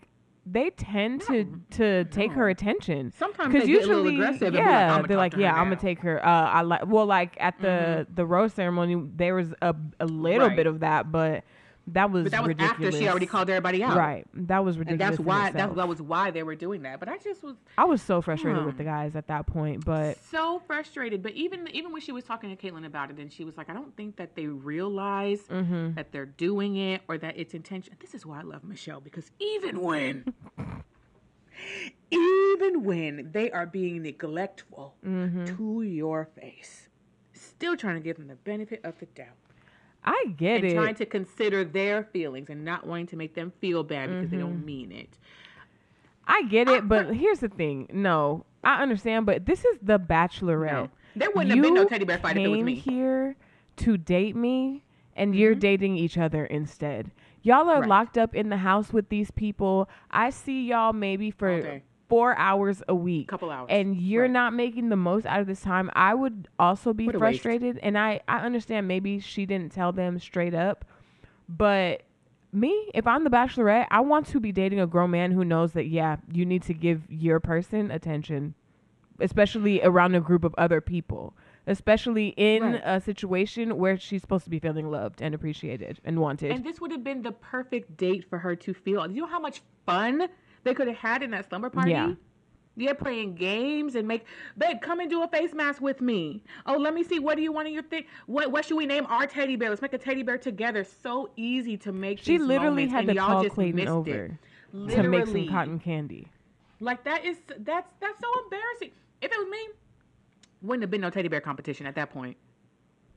they 0.50 0.70
tend 0.72 1.22
to 1.24 1.60
to 1.72 2.06
take 2.06 2.32
her 2.32 2.48
attention. 2.50 3.12
Sometimes 3.18 3.51
Because 3.54 3.68
they 3.68 3.74
get 3.74 3.84
a 3.84 3.88
little 3.88 4.04
usually, 4.12 4.16
aggressive 4.25 4.54
yeah, 4.54 4.96
like, 4.98 5.08
they're 5.08 5.18
like, 5.18 5.36
yeah, 5.36 5.54
I'm 5.54 5.66
gonna 5.66 5.75
take 5.75 6.00
her. 6.00 6.25
Uh, 6.25 6.30
I 6.30 6.62
like, 6.62 6.86
well, 6.88 7.06
like 7.06 7.36
at 7.39 7.60
the 7.62 8.08
the 8.13 8.25
rose 8.25 8.54
ceremony, 8.54 8.96
there 9.16 9.36
was 9.36 9.54
a 9.62 9.75
a 10.00 10.06
little 10.06 10.48
Right. 10.48 10.56
bit 10.56 10.68
of 10.68 10.80
that, 10.82 11.12
but 11.12 11.44
that 11.88 12.12
was 12.12 12.24
But 12.24 12.32
that 12.34 12.41
was 12.41 12.48
ridiculous. 12.50 12.94
after 12.96 12.98
she 13.03 13.08
already 13.08 13.25
called 13.25 13.50
everybody 13.50 13.84
out. 13.84 13.96
Right, 13.96 14.25
that 14.34 14.63
was 14.65 14.77
ridiculous. 14.77 15.01
And 15.17 15.17
that's 15.17 15.25
why 15.25 15.51
that, 15.51 15.75
that 15.75 15.88
was 15.88 16.01
why 16.01 16.32
they 16.32 16.44
were 16.44 16.56
doing 16.56 16.82
that. 16.82 17.00
But 17.00 17.08
I 17.10 17.17
just 17.17 17.44
was 17.44 17.56
I 17.77 17.86
was 17.86 18.01
so 18.01 18.22
frustrated 18.22 18.65
with 18.65 18.74
Hmm. 18.75 18.77
the 18.79 18.84
guys 18.84 19.15
at 19.15 19.27
that 19.27 19.46
point, 19.48 19.86
but 19.86 20.17
so 20.24 20.62
frustrated. 20.67 21.24
But 21.24 21.34
even 21.34 21.67
even 21.74 21.91
when 21.91 22.01
she 22.01 22.12
was 22.12 22.24
talking 22.25 22.56
to 22.56 22.62
Kaitlyn 22.62 22.86
about 22.86 23.10
it, 23.12 23.17
and 23.20 23.32
she 23.32 23.44
was 23.46 23.58
like, 23.58 23.70
I 23.70 23.74
don't 23.74 23.96
think 23.96 24.17
that 24.17 24.36
they 24.36 24.48
realize 24.48 25.41
mm-hmm. 25.44 25.94
that 25.94 26.12
they're 26.12 26.25
doing 26.25 26.75
it 26.75 27.01
or 27.08 27.17
that 27.17 27.38
it's 27.38 27.53
intentional. 27.53 27.98
This 28.01 28.13
is 28.13 28.25
why 28.25 28.39
I 28.39 28.44
love 28.44 28.63
Michelle 28.63 29.00
because 29.00 29.32
even 29.39 29.79
when, 29.82 30.34
even 32.12 32.84
when 32.84 33.29
they 33.32 33.51
are 33.51 33.65
being 33.65 34.01
neglectful 34.01 34.96
Mm-hmm. 35.06 35.56
to 35.58 35.82
your 35.84 36.25
face, 36.25 36.89
still 37.34 37.75
trying 37.77 37.96
to 37.96 38.01
give 38.01 38.17
them 38.17 38.27
the 38.27 38.36
benefit 38.36 38.82
of 38.84 38.98
the 39.00 39.06
doubt 39.08 39.27
I 40.04 40.25
get 40.38 40.58
and 40.58 40.66
it. 40.66 40.74
trying 40.74 40.96
to 40.96 41.06
consider 41.06 41.63
their 41.66 42.04
feelings 42.04 42.50
and 42.50 42.63
not 42.63 42.86
wanting 42.88 43.08
to 43.08 43.16
make 43.18 43.34
them 43.36 43.51
feel 43.60 43.84
bad 43.84 44.10
because 44.10 44.30
they 44.30 44.38
Mm-hmm. 44.38 44.46
don't 44.48 44.66
mean 44.66 44.92
it. 44.92 45.18
I 46.27 46.44
get 46.44 46.68
it, 46.68 46.88
but 46.88 47.13
here's 47.16 47.39
the 47.39 47.48
thing. 47.50 47.88
No, 47.92 48.46
I 48.63 48.82
understand, 48.82 49.25
but 49.25 49.46
this 49.46 49.63
is 49.63 49.77
the 49.82 49.98
Bachelorette. 50.00 50.72
No. 50.72 50.89
There 51.16 51.30
wouldn't 51.32 51.51
have 51.56 51.62
been 51.63 51.74
no 51.74 51.86
teddy 51.86 52.06
bear 52.06 52.20
fight 52.20 52.38
if 52.38 52.44
it 52.46 52.48
was 52.50 52.62
me. 52.63 52.75
here 52.75 53.36
to 53.77 53.98
date 53.98 54.36
me, 54.36 54.84
and 55.16 55.36
you're 55.36 55.51
Mm-hmm. 55.54 55.60
dating 55.60 55.98
each 55.98 56.18
other 56.18 56.46
instead. 56.46 57.12
Y'all 57.42 57.70
are 57.70 57.80
Right. 57.80 57.89
locked 57.89 58.18
up 58.18 58.36
in 58.36 58.50
the 58.50 58.58
house 58.58 58.92
with 58.92 59.10
these 59.10 59.32
people. 59.32 59.89
I 60.12 60.30
see 60.32 60.68
y'all 60.68 60.94
maybe 60.94 61.32
for. 61.32 61.82
Four 62.10 62.38
hours 62.38 62.82
a 62.88 62.96
week, 62.96 63.28
Couple 63.28 63.52
hours. 63.52 63.68
and 63.70 63.96
you're 63.98 64.24
Right. 64.24 64.32
not 64.32 64.54
making 64.54 64.90
the 64.90 64.96
most 64.96 65.26
out 65.26 65.42
of 65.42 65.48
this 65.48 65.62
time. 65.62 65.90
I 65.94 66.14
would 66.14 66.48
also 66.58 66.94
be 66.94 67.06
What 67.08 67.18
frustrated, 67.18 67.78
and 67.84 67.98
I 67.98 68.22
I 68.28 68.40
understand 68.40 68.88
maybe 68.88 69.20
she 69.20 69.46
didn't 69.46 69.72
tell 69.74 69.92
them 69.92 70.18
straight 70.20 70.54
up, 70.54 70.86
but 71.50 72.04
me, 72.54 72.90
if 72.94 73.06
I'm 73.06 73.24
the 73.26 73.30
bachelorette, 73.30 73.88
I 73.92 74.00
want 74.00 74.26
to 74.28 74.40
be 74.40 74.52
dating 74.52 74.80
a 74.80 74.88
grown 74.88 75.12
man 75.12 75.32
who 75.32 75.44
knows 75.44 75.74
that, 75.74 75.88
yeah, 75.88 76.16
you 76.32 76.46
need 76.46 76.64
to 76.64 76.74
give 76.74 77.04
your 77.10 77.40
person 77.42 77.92
attention, 77.92 78.56
especially 79.20 79.82
around 79.84 80.16
a 80.16 80.22
group 80.22 80.44
of 80.46 80.56
other 80.58 80.80
people, 80.80 81.34
especially 81.68 82.30
in 82.38 82.64
Right. 82.64 82.82
a 82.86 83.02
situation 83.02 83.78
where 83.78 83.98
she's 83.98 84.22
supposed 84.22 84.46
to 84.46 84.50
be 84.50 84.60
feeling 84.60 84.90
loved 84.90 85.22
and 85.22 85.36
appreciated 85.36 86.00
and 86.06 86.20
wanted. 86.20 86.52
And 86.52 86.64
this 86.64 86.80
would 86.80 86.92
have 86.92 87.04
been 87.04 87.22
the 87.22 87.34
perfect 87.34 87.98
date 87.98 88.24
for 88.29 88.40
her 88.40 88.55
to 88.55 88.74
feel. 88.74 89.10
You 89.12 89.22
know 89.22 89.27
how 89.27 89.40
much 89.42 89.62
fun 89.86 90.27
they 90.68 90.74
could 90.74 90.88
have 90.88 90.98
had 90.98 91.24
in 91.24 91.32
that 91.32 91.50
slumber 91.50 91.70
party? 91.70 91.92
Yeah. 91.92 92.14
Yeah, 92.80 92.94
playing 92.94 93.34
games 93.34 93.96
and 93.96 94.08
make 94.08 94.25
babe, 94.56 94.82
come 94.82 95.00
and 95.00 95.10
do 95.10 95.24
a 95.24 95.27
face 95.27 95.51
mask 95.51 95.82
with 95.82 96.00
me. 96.00 96.44
Oh, 96.68 96.77
let 96.77 96.94
me 96.94 97.03
see. 97.03 97.18
What 97.18 97.36
do 97.36 97.42
you 97.42 97.51
want 97.51 97.68
in 97.68 97.74
your 97.74 97.82
thing? 97.82 98.03
What 98.27 98.51
what 98.51 98.66
should 98.66 98.77
we 98.77 98.86
name 98.86 99.08
our 99.08 99.25
teddy 99.25 99.56
bear? 99.56 99.70
Let's 99.70 99.82
make 99.82 99.94
a 99.94 99.98
teddy 99.98 100.22
bear 100.22 100.38
together. 100.38 100.84
So 100.84 101.32
easy 101.36 101.75
to 101.77 101.92
make. 101.92 102.20
she 102.20 102.38
literally 102.38 102.88
had 102.88 103.08
to 103.08 103.16
call 103.16 103.50
Clayton 103.50 103.88
over 103.88 104.38
to 104.72 105.03
make 105.03 105.25
some 105.25 105.48
cotton 105.48 105.80
candy. 105.80 106.27
Like 106.80 107.03
that 107.06 107.25
is 107.25 107.38
that's 107.60 107.92
that's 108.00 108.20
so 108.20 108.27
embarrassing. 108.44 108.92
If 109.24 109.32
it 109.32 109.38
was 109.40 109.48
me, 109.50 109.70
wouldn't 110.62 110.84
have 110.84 110.92
been 110.92 111.01
no 111.01 111.10
teddy 111.10 111.30
bear 111.30 111.42
competition 111.42 111.88
at 111.88 111.96
that 111.96 112.12
point. 112.12 112.38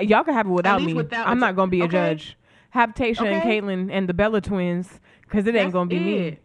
Y'all 0.00 0.24
could 0.24 0.32
have 0.32 0.46
it 0.46 0.50
without 0.50 0.82
me. 0.82 0.94
without- 0.94 1.28
I'm 1.28 1.38
not 1.38 1.56
gonna 1.56 1.70
be 1.70 1.82
a 1.82 1.84
okay. 1.84 1.92
judge. 1.92 2.36
Have 2.70 2.94
Tayshia 2.94 3.26
and 3.26 3.42
Okay. 3.42 3.60
Kaitlyn 3.60 3.90
and 3.92 4.08
the 4.08 4.14
Bella 4.14 4.40
twins, 4.40 5.00
because 5.22 5.46
it 5.46 5.54
ain't 5.54 5.72
gonna 5.72 5.90
be 5.90 5.98
me. 5.98 6.38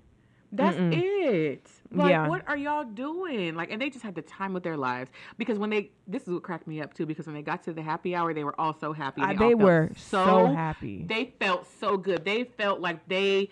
That's 0.51 0.77
Mm-mm. 0.77 0.93
it. 0.93 1.67
Like, 1.91 2.11
Yeah. 2.11 2.27
what 2.27 2.47
are 2.47 2.55
y'all 2.57 2.83
doing? 2.85 3.55
Like, 3.55 3.71
and 3.71 3.81
they 3.81 3.89
just 3.89 4.03
had 4.03 4.15
the 4.15 4.21
time 4.21 4.55
of 4.55 4.63
their 4.63 4.77
lives 4.77 5.11
because 5.37 5.57
when 5.59 5.69
they, 5.69 5.91
this 6.07 6.23
is 6.23 6.29
what 6.29 6.43
cracked 6.43 6.67
me 6.67 6.81
up 6.81 6.93
too, 6.93 7.05
because 7.05 7.25
when 7.25 7.35
they 7.35 7.41
got 7.41 7.63
to 7.63 7.73
the 7.73 7.81
happy 7.81 8.15
hour, 8.15 8.33
they 8.33 8.43
were 8.43 8.59
all 8.59 8.73
so 8.77 8.93
happy. 8.93 9.21
Uh, 9.21 9.29
and 9.29 9.39
they 9.39 9.55
were 9.55 9.89
so 9.95 10.47
happy. 10.47 11.03
They 11.07 11.33
felt 11.39 11.67
so 11.79 11.97
good. 11.97 12.23
They 12.25 12.43
felt 12.45 12.79
like 12.79 13.07
they 13.07 13.49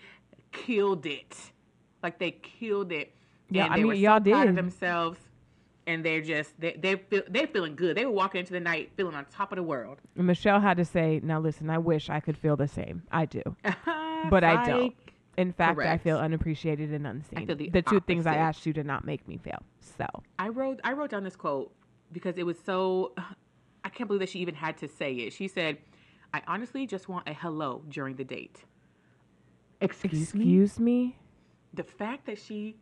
killed 0.52 1.06
it. 1.06 1.36
Like 2.02 2.18
they 2.18 2.32
killed 2.32 2.92
it. 2.92 3.12
Yeah, 3.50 3.64
and 3.64 3.72
I 3.72 3.76
they 3.76 3.82
mean, 3.82 3.88
were 3.88 3.94
y'all 3.94 4.20
proud 4.20 4.48
of 4.48 4.54
did. 4.54 4.64
themselves. 4.64 5.18
And 5.86 6.02
they're 6.02 6.22
just 6.22 6.58
they 6.58 6.72
they 6.80 6.96
feel 6.96 7.22
they're 7.28 7.46
feeling 7.46 7.76
good. 7.76 7.94
They 7.94 8.06
were 8.06 8.10
walking 8.12 8.38
into 8.38 8.54
the 8.54 8.60
night 8.60 8.92
feeling 8.96 9.14
on 9.14 9.26
top 9.26 9.52
of 9.52 9.56
the 9.56 9.62
world. 9.62 9.98
And 10.16 10.26
Michelle 10.26 10.58
had 10.58 10.78
to 10.78 10.84
say, 10.86 11.20
"Now 11.22 11.38
listen, 11.40 11.68
I 11.68 11.76
wish 11.76 12.08
I 12.08 12.20
could 12.20 12.38
feel 12.38 12.56
the 12.56 12.66
same. 12.68 13.02
I 13.12 13.26
do, 13.26 13.42
but 14.30 14.42
I 14.44 14.64
don't. 14.66 14.94
In 15.36 15.52
fact, 15.52 15.78
I 15.80 15.98
feel 15.98 16.18
unappreciated 16.18 16.92
and 16.92 17.06
unseen. 17.06 17.46
the 17.46 17.68
the 17.68 17.82
two 17.82 18.00
things 18.00 18.26
I 18.26 18.36
asked 18.36 18.66
you 18.66 18.72
to 18.74 18.84
not 18.84 19.04
make 19.04 19.26
me 19.26 19.38
feel. 19.38 19.62
So 19.80 20.06
I 20.38 20.48
wrote 20.48 20.80
I 20.84 20.92
wrote 20.92 21.10
down 21.10 21.24
this 21.24 21.36
quote 21.36 21.72
because 22.12 22.38
it 22.38 22.46
was 22.46 22.58
so 22.58 23.14
I 23.84 23.88
can't 23.88 24.08
believe 24.08 24.20
that 24.20 24.30
she 24.30 24.38
even 24.40 24.54
had 24.54 24.76
to 24.78 24.88
say 24.88 25.12
it. 25.14 25.32
She 25.32 25.48
said, 25.48 25.78
"I 26.32 26.42
honestly 26.46 26.86
just 26.86 27.08
want 27.08 27.28
a 27.28 27.34
hello 27.34 27.82
during 27.88 28.16
the 28.16 28.24
date." 28.24 28.64
Excuse, 29.80 30.34
me. 30.34 30.40
excuse 30.40 30.80
me. 30.80 31.18
The 31.74 31.84
fact 31.84 32.26
that 32.26 32.38
she 32.38 32.76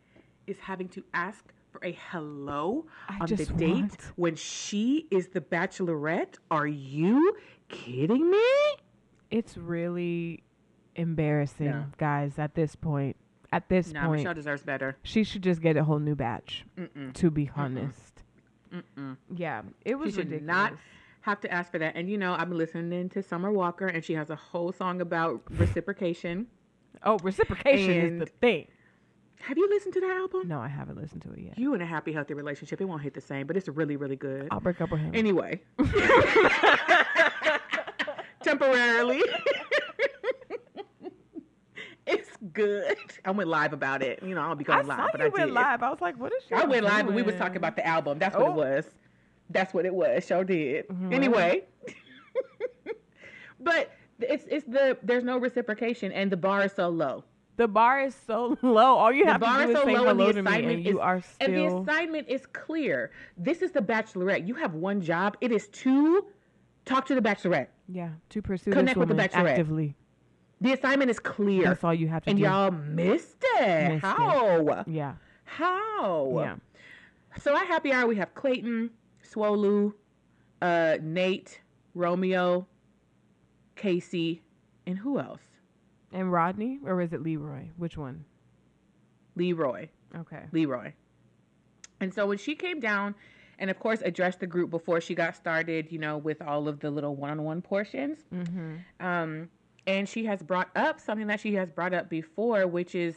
is 0.47 0.59
having 0.59 0.87
to 0.89 1.03
ask 1.13 1.43
for 1.71 1.83
a 1.83 1.91
hello 2.11 2.85
I 3.09 3.17
on 3.19 3.27
the 3.27 3.45
date 3.45 3.73
want- 3.75 4.11
when 4.15 4.35
she 4.35 5.07
is 5.11 5.29
the 5.29 5.41
bachelorette? 5.41 6.35
Are 6.51 6.67
you 6.67 7.35
kidding 7.67 8.29
me? 8.29 8.45
It's 9.31 9.57
really 9.57 10.43
embarrassing, 10.95 11.65
Yeah. 11.67 11.83
guys. 11.97 12.37
At 12.39 12.55
this 12.55 12.75
point, 12.75 13.15
at 13.51 13.69
this 13.69 13.91
No, 13.93 14.01
point, 14.07 14.21
Michelle 14.21 14.33
deserves 14.33 14.63
better. 14.63 14.97
she 15.03 15.23
should 15.23 15.43
just 15.43 15.61
get 15.61 15.77
a 15.77 15.83
whole 15.83 15.99
new 15.99 16.15
batch. 16.15 16.65
Mm-mm. 16.77 17.13
To 17.13 17.29
be 17.31 17.49
honest, 17.55 18.23
Mm-mm. 18.73 19.17
yeah, 19.35 19.61
it 19.85 19.95
was 19.95 20.13
She 20.13 20.21
should 20.21 20.31
ridiculous. 20.31 20.47
not 20.55 20.73
have 21.21 21.39
to 21.41 21.51
ask 21.51 21.71
for 21.71 21.77
that. 21.79 21.95
And 21.95 22.09
you 22.09 22.17
know, 22.17 22.33
I've 22.33 22.49
been 22.49 22.57
listening 22.57 23.09
to 23.09 23.21
Summer 23.23 23.51
Walker, 23.51 23.87
and 23.87 24.03
she 24.03 24.13
has 24.13 24.29
a 24.29 24.35
whole 24.35 24.71
song 24.71 25.01
about 25.01 25.41
reciprocation. 25.51 26.47
Oh, 27.03 27.17
reciprocation 27.23 28.15
is 28.15 28.19
the 28.21 28.25
thing. 28.41 28.67
Have 29.41 29.57
you 29.57 29.67
listened 29.69 29.93
to 29.95 29.99
that 29.99 30.11
album? 30.11 30.47
No, 30.47 30.59
I 30.59 30.69
haven't 30.69 30.95
listened 30.97 31.21
to 31.23 31.31
it 31.33 31.39
yet. 31.39 31.57
You 31.57 31.73
in 31.73 31.81
a 31.81 31.85
happy, 31.85 32.13
healthy 32.13 32.33
relationship, 32.33 32.79
it 32.79 32.85
won't 32.85 33.01
hit 33.01 33.13
the 33.13 33.19
same, 33.19 33.45
but 33.45 33.57
it's 33.57 33.67
really, 33.67 33.97
really 33.97 34.15
good. 34.15 34.47
I'll 34.51 34.61
break 34.61 34.79
up 34.79 34.89
with 34.91 35.01
him. 35.01 35.11
Anyway, 35.13 35.59
temporarily, 38.41 39.21
good. 42.53 42.95
I 43.25 43.31
went 43.31 43.49
live 43.49 43.73
about 43.73 44.01
it. 44.01 44.21
You 44.23 44.35
know, 44.35 44.41
I 44.41 44.47
don't 44.47 44.57
be 44.57 44.65
I 44.67 44.75
going 44.75 44.85
saw 44.87 44.95
live, 44.95 45.09
but 45.11 45.21
you 45.21 45.25
I 45.27 45.29
went 45.29 45.45
did. 45.47 45.53
live. 45.53 45.83
I 45.83 45.89
was 45.89 46.01
like, 46.01 46.17
"What 46.17 46.31
is 46.33 46.43
she?" 46.47 46.55
I 46.55 46.63
went 46.65 46.83
live, 46.85 47.05
but 47.07 47.15
we 47.15 47.21
was 47.21 47.35
talking 47.35 47.57
about 47.57 47.75
the 47.75 47.85
album. 47.85 48.19
That's 48.19 48.35
what 48.35 48.45
Oh. 48.45 48.51
it 48.51 48.55
was. 48.55 48.85
That's 49.49 49.73
what 49.73 49.85
it 49.85 49.93
was. 49.93 50.25
Show 50.25 50.43
did. 50.43 50.87
Mhm. 50.87 51.13
Anyway, 51.13 51.63
but 53.59 53.91
it's 54.19 54.45
it's 54.49 54.65
the 54.65 54.97
there's 55.03 55.23
no 55.23 55.37
reciprocation, 55.37 56.11
and 56.11 56.31
the 56.31 56.37
bar 56.37 56.63
is 56.63 56.71
so 56.73 56.89
low. 56.89 57.23
The 57.55 57.67
bar 57.67 58.01
is 58.01 58.15
so 58.15 58.57
low. 58.63 58.95
All 58.95 59.11
you 59.11 59.25
The 59.25 59.31
have 59.33 59.41
to 59.41 59.47
do 59.65 59.71
is 59.71 59.77
so 59.77 59.85
say 59.85 59.93
low, 59.93 60.07
and 60.07 60.19
hello 60.19 60.27
the 60.27 60.33
to 60.33 60.43
me, 60.43 60.49
assignment 60.51 60.75
and 60.77 60.85
you 60.85 60.91
is 60.93 60.99
are 60.99 61.21
And 61.39 61.53
the 61.53 61.67
still. 61.67 61.81
assignment 61.83 62.29
is 62.29 62.45
clear. 62.47 63.11
This 63.37 63.61
is 63.61 63.71
the 63.71 63.81
Bachelorette. 63.81 64.47
You 64.47 64.55
have 64.55 64.73
one 64.73 65.01
job. 65.01 65.37
It 65.41 65.51
is 65.51 65.67
to 65.69 66.25
talk 66.85 67.05
to 67.07 67.15
the 67.15 67.21
Bachelorette. 67.21 67.67
Yeah, 67.87 68.09
to 68.29 68.41
pursue 68.41 68.71
Connect 68.71 68.97
this 68.97 69.07
with 69.07 69.09
the 69.09 69.21
Bachelorette. 69.21 69.49
actively. 69.51 69.95
The 70.63 70.73
assignment 70.73 71.11
is 71.11 71.19
clear. 71.19 71.63
That's 71.65 71.83
all 71.83 71.93
you 71.93 72.07
have 72.07 72.23
to 72.23 72.29
and 72.31 72.39
do. 72.39 72.45
And 72.45 72.53
y'all 72.53 72.71
missed 72.71 73.37
it. 73.59 73.89
Missed 73.89 73.95
it. 73.95 73.99
How? 74.07 74.83
Yeah, 74.87 75.13
How? 75.43 76.31
yeah. 76.39 76.55
So 77.41 77.55
at 77.55 77.67
happy 77.67 77.91
hour 77.91 78.07
we 78.07 78.15
have 78.15 78.33
Clayton, 78.33 78.89
Swolu, 79.29 79.93
uh, 80.61 80.97
Nate, 81.01 81.59
Romeo, 81.95 82.65
Casey, 83.75 84.41
and 84.87 84.97
who 84.97 85.19
else? 85.19 85.41
And 86.11 86.31
Rodney, 86.31 86.79
or 86.85 87.01
is 87.01 87.11
it 87.13 87.21
Leroy? 87.23 87.69
Which 87.77 87.97
one? 87.97 88.25
Leroy. 89.35 89.89
Okay. 90.15 90.43
Leroy. 90.51 90.93
And 91.99 92.13
so 92.13 92.27
when 92.27 92.37
she 92.37 92.53
came 92.55 92.79
down 92.79 93.15
and 93.59 93.69
of 93.69 93.79
course 93.79 94.01
addressed 94.03 94.39
the 94.39 94.47
group 94.47 94.69
before 94.69 95.01
she 95.01 95.15
got 95.15 95.35
started, 95.35 95.91
you 95.91 95.97
know, 95.99 96.17
with 96.17 96.41
all 96.41 96.67
of 96.67 96.79
the 96.81 96.91
little 96.91 97.15
one-on-one 97.15 97.61
portions, 97.61 98.19
Mm-hmm. 98.33 99.05
um, 99.05 99.49
and 99.87 100.07
she 100.07 100.25
has 100.25 100.41
brought 100.41 100.69
up 100.75 100.99
something 100.99 101.27
that 101.27 101.39
she 101.39 101.53
has 101.55 101.69
brought 101.69 101.93
up 101.93 102.09
before, 102.09 102.67
which 102.67 102.95
is 102.95 103.15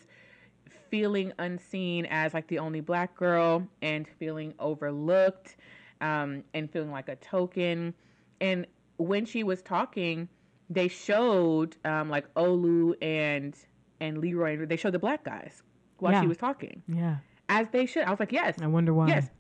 feeling 0.91 1.33
unseen 1.39 2.07
as 2.07 2.33
like 2.35 2.47
the 2.49 2.59
only 2.59 2.81
black 2.81 3.15
girl 3.17 3.67
and 3.83 4.07
feeling 4.19 4.55
overlooked 4.59 5.57
um, 6.01 6.43
and 6.55 6.71
feeling 6.71 6.91
like 6.91 7.09
a 7.09 7.17
token. 7.17 7.93
And 8.41 8.67
when 8.99 9.25
she 9.27 9.43
was 9.45 9.63
talking, 9.63 10.29
they 10.71 10.89
showed 10.89 11.77
um, 11.85 12.09
like 12.11 12.33
Olu 12.35 12.95
and 13.03 13.57
and 14.01 14.19
Leroy. 14.19 14.65
They 14.67 14.77
showed 14.77 14.93
the 14.93 14.99
black 14.99 15.25
guys 15.25 15.63
while 15.99 16.13
Yeah. 16.13 16.21
she 16.21 16.27
was 16.27 16.37
talking, 16.37 16.83
Yeah. 16.89 17.17
as 17.49 17.69
they 17.71 17.87
should. 17.87 18.03
I 18.05 18.11
was 18.11 18.21
like, 18.21 18.33
yes, 18.33 18.57
I 18.61 18.67
wonder 18.67 18.93
why. 18.93 19.09
yes, 19.09 19.31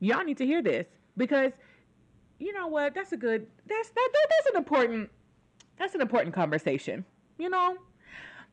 y'all 0.00 0.24
need 0.24 0.38
to 0.38 0.46
hear 0.46 0.62
this 0.62 0.86
because 1.16 1.52
you 2.38 2.52
know 2.52 2.66
what? 2.66 2.94
That's 2.94 3.12
a 3.12 3.16
good. 3.16 3.46
That's 3.66 3.88
that, 3.90 4.08
that 4.12 4.26
that's 4.30 4.50
an 4.50 4.56
important. 4.56 5.10
That's 5.78 5.94
an 5.94 6.00
important 6.00 6.34
conversation. 6.34 7.04
You 7.38 7.50
know, 7.50 7.76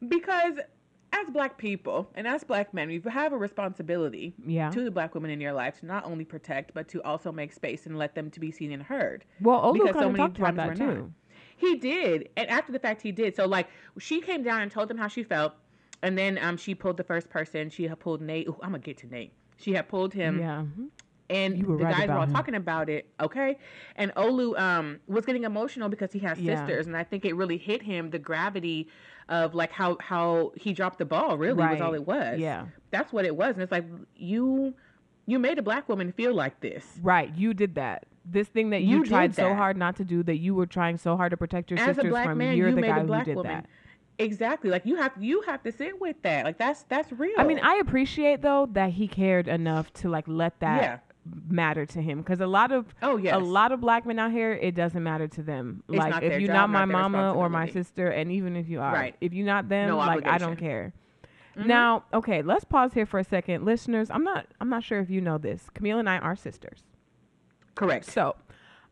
because 0.07 0.55
as 1.13 1.29
black 1.29 1.57
people 1.57 2.10
and 2.15 2.25
as 2.27 2.43
black 2.43 2.73
men, 2.73 2.88
we 2.88 3.01
have 3.12 3.34
a 3.34 3.38
responsibility 3.38 4.34
Yeah. 4.45 4.69
to 4.71 4.84
the 4.84 4.91
black 4.91 5.13
women 5.13 5.29
in 5.29 5.41
your 5.41 5.53
life 5.53 5.79
to 5.81 5.86
not 5.86 6.05
only 6.05 6.25
protect 6.25 6.73
but 6.73 6.88
to 6.89 7.03
also 7.03 7.31
make 7.31 7.51
space 7.53 7.86
and 7.86 7.97
let 7.97 8.15
them 8.15 8.31
to 8.31 8.39
be 8.39 8.49
seen 8.51 8.71
and 8.71 8.81
heard. 8.84 9.25
Well, 9.41 9.62
Olu 9.62 9.73
because 9.73 9.93
so 9.95 10.10
many 10.10 10.17
talked 10.17 10.38
about 10.39 10.55
that 10.55 10.67
times 10.67 10.79
we're 10.79 10.86
not. 11.01 11.10
He 11.57 11.75
did, 11.75 12.29
and 12.36 12.49
after 12.49 12.71
the 12.71 12.79
fact, 12.79 13.01
he 13.03 13.12
did. 13.12 13.36
So 13.36 13.45
like, 13.45 13.67
she 13.99 14.19
came 14.21 14.41
down 14.41 14.62
and 14.62 14.71
told 14.71 14.89
him 14.89 14.97
how 14.97 15.07
she 15.07 15.21
felt, 15.23 15.53
and 16.01 16.17
then 16.17 16.39
um 16.41 16.57
she 16.57 16.73
pulled 16.73 16.97
the 16.97 17.03
first 17.03 17.29
person. 17.29 17.69
She 17.69 17.88
had 17.88 17.99
pulled 17.99 18.21
Nate. 18.21 18.47
Ooh, 18.47 18.57
I'm 18.63 18.69
gonna 18.71 18.79
get 18.79 18.97
to 18.99 19.07
Nate. 19.07 19.34
She 19.57 19.73
had 19.73 19.88
pulled 19.88 20.13
him, 20.13 20.39
Yeah. 20.39 20.63
And 21.31 21.57
You 21.57 21.65
were 21.65 21.77
the 21.77 21.85
right 21.85 21.95
guys 21.97 22.07
were 22.09 22.15
all 22.15 22.23
him. 22.23 22.33
talking 22.33 22.55
about 22.55 22.89
it. 22.89 23.09
Okay, 23.19 23.57
and 23.95 24.13
Olu 24.15 24.59
um 24.59 24.99
was 25.07 25.25
getting 25.25 25.43
emotional 25.45 25.89
because 25.89 26.11
he 26.11 26.19
has 26.19 26.39
Yeah. 26.39 26.57
sisters, 26.57 26.87
and 26.87 26.95
I 26.97 27.03
think 27.03 27.25
it 27.25 27.35
really 27.35 27.57
hit 27.57 27.81
him 27.81 28.09
the 28.11 28.19
gravity 28.19 28.87
of 29.29 29.55
like 29.55 29.71
how 29.71 29.97
how 29.99 30.51
he 30.55 30.73
dropped 30.73 30.99
the 30.99 31.05
ball. 31.05 31.37
Really 31.37 31.53
was 31.55 31.81
all 31.81 31.93
it 31.93 32.05
was. 32.05 32.39
Yeah. 32.39 32.65
that's 32.91 33.11
what 33.13 33.25
it 33.25 33.35
was, 33.35 33.53
and 33.55 33.63
it's 33.63 33.71
like 33.71 33.85
you 34.15 34.73
you 35.25 35.39
made 35.39 35.57
a 35.57 35.61
black 35.61 35.87
woman 35.87 36.11
feel 36.11 36.33
like 36.33 36.59
this. 36.59 36.99
Right. 37.01 37.33
You 37.35 37.53
did 37.53 37.75
that. 37.75 38.05
This 38.25 38.47
thing 38.49 38.71
that 38.71 38.81
you, 38.81 38.97
You 38.99 39.05
tried 39.05 39.33
so 39.33 39.53
hard 39.53 39.77
not 39.77 39.95
to 39.97 40.03
do, 40.03 40.21
that 40.23 40.37
you 40.37 40.53
were 40.53 40.65
trying 40.65 40.97
so 40.97 41.15
hard 41.15 41.31
to 41.31 41.37
protect 41.37 41.71
your 41.71 41.79
As 41.79 41.89
a 41.89 41.93
sisters 41.93 42.11
black 42.11 42.25
from. 42.27 42.37
man, 42.39 42.57
you're 42.57 42.69
you 42.69 42.75
the 42.75 42.81
made 42.81 42.87
guy 42.87 42.99
a 42.99 43.03
black 43.03 43.21
who 43.25 43.31
did 43.31 43.35
woman. 43.37 43.51
that. 43.53 43.65
Exactly. 44.19 44.69
Like 44.69 44.85
you 44.85 44.97
have 44.97 45.11
you 45.19 45.41
have 45.47 45.63
to 45.63 45.71
sit 45.71 45.99
with 46.01 46.21
that. 46.23 46.43
Like 46.45 46.57
that's 46.57 46.83
that's 46.83 47.11
real. 47.13 47.33
I 47.37 47.43
mean, 47.43 47.59
I 47.59 47.75
appreciate 47.75 48.41
though 48.41 48.67
that 48.73 48.91
he 48.91 49.07
cared 49.07 49.47
enough 49.47 49.91
to 49.93 50.09
like 50.09 50.25
let 50.27 50.59
that 50.59 50.81
Yeah. 50.81 50.97
Matter 51.49 51.86
to 51.86 52.01
him 52.01 52.19
because 52.19 52.41
a 52.41 52.47
lot 52.47 52.71
of 52.71 52.86
oh 53.03 53.15
yes. 53.17 53.36
a 53.36 53.39
lot 53.39 53.71
of 53.71 53.79
black 53.79 54.05
men 54.07 54.17
out 54.17 54.31
here 54.31 54.53
it 54.53 54.73
doesn't 54.73 55.03
matter 55.03 55.27
to 55.27 55.43
them. 55.43 55.84
It's 55.88 55.97
like 55.97 56.23
if 56.23 56.39
you're 56.41 56.47
job, 56.47 56.55
not 56.55 56.69
my 56.71 56.86
not 56.86 57.12
mama 57.12 57.34
or 57.34 57.47
my 57.49 57.67
sister, 57.69 58.07
and 58.07 58.31
even 58.31 58.55
if 58.55 58.67
you 58.67 58.81
are, 58.81 58.91
Right. 58.93 59.15
if 59.21 59.34
you're 59.34 59.45
not 59.45 59.69
them, 59.69 59.89
No 59.89 59.97
like 59.97 60.25
I 60.25 60.38
don't 60.38 60.55
care. 60.57 60.93
Mhm. 61.55 61.65
Now, 61.65 62.05
okay, 62.13 62.41
let's 62.41 62.63
pause 62.63 62.93
here 62.93 63.05
for 63.05 63.19
a 63.19 63.23
second, 63.23 63.65
listeners. 63.65 64.10
I'm 64.10 64.23
not 64.23 64.47
I'm 64.60 64.69
not 64.69 64.84
sure 64.84 64.99
if 64.99 65.10
you 65.10 65.21
know 65.21 65.38
this. 65.38 65.69
Camille 65.73 65.99
and 65.99 66.10
I 66.10 66.17
are 66.17 66.36
sisters, 66.36 66.84
correct. 67.75 68.05
so. 68.05 68.36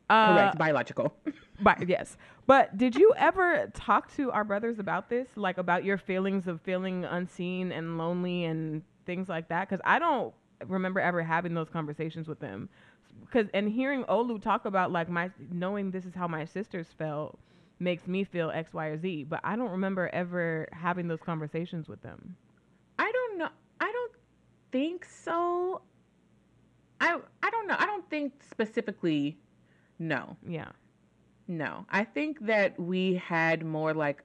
Uh, 0.09 0.35
correct. 0.35 0.57
Biological. 0.57 1.13
But 1.61 1.89
yes. 1.89 2.15
But 2.47 2.77
did 2.77 2.95
you 2.95 3.13
ever 3.17 3.69
talk 3.73 4.15
to 4.15 4.31
our 4.31 4.45
brothers 4.45 4.79
about 4.79 5.09
this? 5.09 5.27
Like 5.35 5.57
about 5.57 5.83
your 5.83 5.97
feelings 5.97 6.47
of 6.47 6.61
feeling 6.61 7.03
unseen 7.03 7.73
and 7.73 7.97
lonely 7.97 8.45
and 8.45 8.81
things 9.05 9.27
like 9.27 9.49
that? 9.49 9.67
Because 9.67 9.81
I 9.83 9.99
don't 9.99 10.33
remember 10.67 10.99
ever 10.99 11.23
having 11.23 11.53
those 11.53 11.69
conversations 11.69 12.27
with 12.27 12.39
them. 12.39 12.69
Because 13.21 13.47
and 13.53 13.69
hearing 13.69 14.03
Olu 14.05 14.41
talk 14.41 14.65
about 14.65 14.91
like 14.91 15.09
my 15.09 15.29
knowing 15.51 15.91
this 15.91 16.05
is 16.05 16.13
how 16.15 16.27
my 16.27 16.45
sisters 16.45 16.87
felt 16.97 17.37
makes 17.79 18.07
me 18.07 18.23
feel 18.23 18.51
X, 18.51 18.73
Y, 18.73 18.85
or 18.87 18.97
Z. 18.97 19.25
But 19.29 19.39
I 19.43 19.55
don't 19.55 19.71
remember 19.71 20.09
ever 20.13 20.67
having 20.71 21.07
those 21.07 21.21
conversations 21.21 21.87
with 21.87 22.01
them. 22.01 22.35
I 22.97 23.11
don't 23.11 23.37
know. 23.37 23.49
I 23.79 23.91
don't 23.91 24.11
think 24.71 25.05
so. 25.05 25.81
I 27.01 27.17
I 27.43 27.49
don't 27.49 27.67
know. 27.67 27.75
I 27.77 27.85
don't 27.85 28.09
think 28.09 28.33
specifically. 28.49 29.37
No, 29.99 30.37
Yeah. 30.47 30.69
no. 31.47 31.85
I 31.89 32.03
think 32.05 32.45
that 32.45 32.79
we 32.79 33.15
had 33.15 33.65
more 33.65 33.93
like 33.93 34.23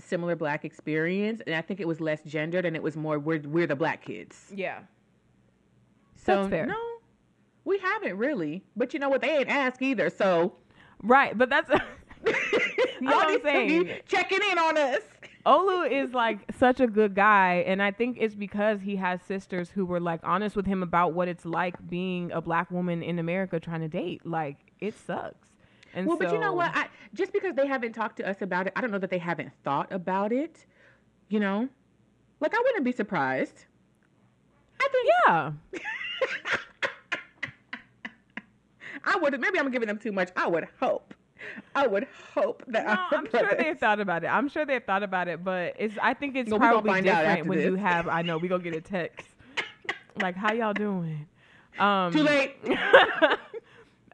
similar 0.00 0.36
black 0.36 0.64
experience, 0.64 1.40
and 1.46 1.54
I 1.54 1.60
think 1.62 1.80
it 1.80 1.88
was 1.88 2.00
less 2.00 2.22
gendered, 2.22 2.64
and 2.64 2.74
it 2.76 2.82
was 2.82 2.96
more 2.96 3.18
we're 3.18 3.40
we're 3.40 3.66
the 3.66 3.76
black 3.76 4.04
kids. 4.04 4.52
Yeah. 4.54 4.80
So 6.16 6.36
That's 6.42 6.50
fair. 6.50 6.66
no, 6.66 6.76
we 7.64 7.78
haven't 7.78 8.16
really. 8.18 8.62
But 8.76 8.92
you 8.94 9.00
know 9.00 9.08
what? 9.08 9.20
They 9.20 9.38
ain't 9.38 9.48
ask 9.48 9.80
either. 9.82 10.10
So 10.10 10.54
Right. 11.02 11.36
But 11.36 11.48
that's 11.50 11.70
y'all 11.70 11.80
what 13.00 13.26
I'm 13.26 13.32
need 13.32 13.38
to 13.38 13.48
saying. 13.48 13.84
be 13.84 13.94
checking 14.06 14.40
in 14.50 14.58
on 14.58 14.76
us. 14.76 15.00
Olu 15.46 15.90
is 15.90 16.12
like 16.12 16.40
such 16.58 16.80
a 16.80 16.86
good 16.86 17.14
guy, 17.14 17.64
and 17.66 17.82
I 17.82 17.90
think 17.92 18.18
it's 18.20 18.34
because 18.34 18.82
he 18.82 18.96
has 18.96 19.22
sisters 19.22 19.70
who 19.70 19.86
were 19.86 19.98
like 20.00 20.20
honest 20.22 20.54
with 20.54 20.66
him 20.66 20.82
about 20.82 21.14
what 21.14 21.28
it's 21.28 21.46
like 21.46 21.74
being 21.88 22.30
a 22.32 22.42
black 22.42 22.70
woman 22.70 23.02
in 23.02 23.18
America 23.18 23.58
trying 23.58 23.80
to 23.80 23.88
date. 23.88 24.26
Like 24.26 24.58
it 24.80 24.94
sucks. 24.94 25.48
And 25.94 26.06
well, 26.06 26.16
but 26.16 26.32
you 26.32 26.38
know 26.38 26.52
what? 26.52 26.70
I, 26.74 26.88
just 27.14 27.32
because 27.32 27.54
they 27.54 27.66
haven't 27.66 27.92
talked 27.92 28.16
to 28.18 28.28
us 28.28 28.42
about 28.42 28.66
it, 28.66 28.72
I 28.76 28.80
don't 28.80 28.90
know 28.90 28.98
that 28.98 29.10
they 29.10 29.18
haven't 29.18 29.50
thought 29.64 29.92
about 29.92 30.32
it. 30.32 30.66
You 31.28 31.40
know, 31.40 31.68
like 32.40 32.54
I 32.54 32.58
wouldn't 32.64 32.84
be 32.84 32.92
surprised. 32.92 33.64
I 34.80 34.88
think 34.88 35.08
Yeah, 35.26 35.52
I 39.04 39.16
would. 39.16 39.38
Maybe 39.40 39.58
I'm 39.58 39.70
giving 39.70 39.88
them 39.88 39.98
too 39.98 40.12
much. 40.12 40.30
I 40.36 40.46
would 40.46 40.66
hope. 40.78 41.14
I 41.74 41.86
would 41.86 42.06
hope 42.34 42.62
that 42.68 42.86
no, 42.86 43.18
I'm 43.18 43.30
sure 43.30 43.54
they've 43.56 43.78
thought 43.78 44.00
about 44.00 44.24
it. 44.24 44.26
I'm 44.28 44.48
sure 44.48 44.66
they've 44.66 44.84
thought 44.84 45.02
about 45.02 45.28
it, 45.28 45.42
but 45.42 45.74
it's. 45.78 45.94
I 46.00 46.14
think 46.14 46.36
it's 46.36 46.50
No, 46.50 46.58
probably 46.58 47.00
different 47.00 47.46
when 47.46 47.60
you 47.60 47.74
have. 47.76 48.08
I 48.08 48.22
know 48.22 48.38
we 48.38 48.48
gonna 48.48 48.62
get 48.62 48.74
a 48.74 48.80
text 48.80 49.26
like, 50.20 50.36
"How 50.36 50.52
y'all 50.52 50.74
doing?" 50.74 51.26
Um, 51.78 52.12
Too 52.12 52.22
late. 52.22 52.56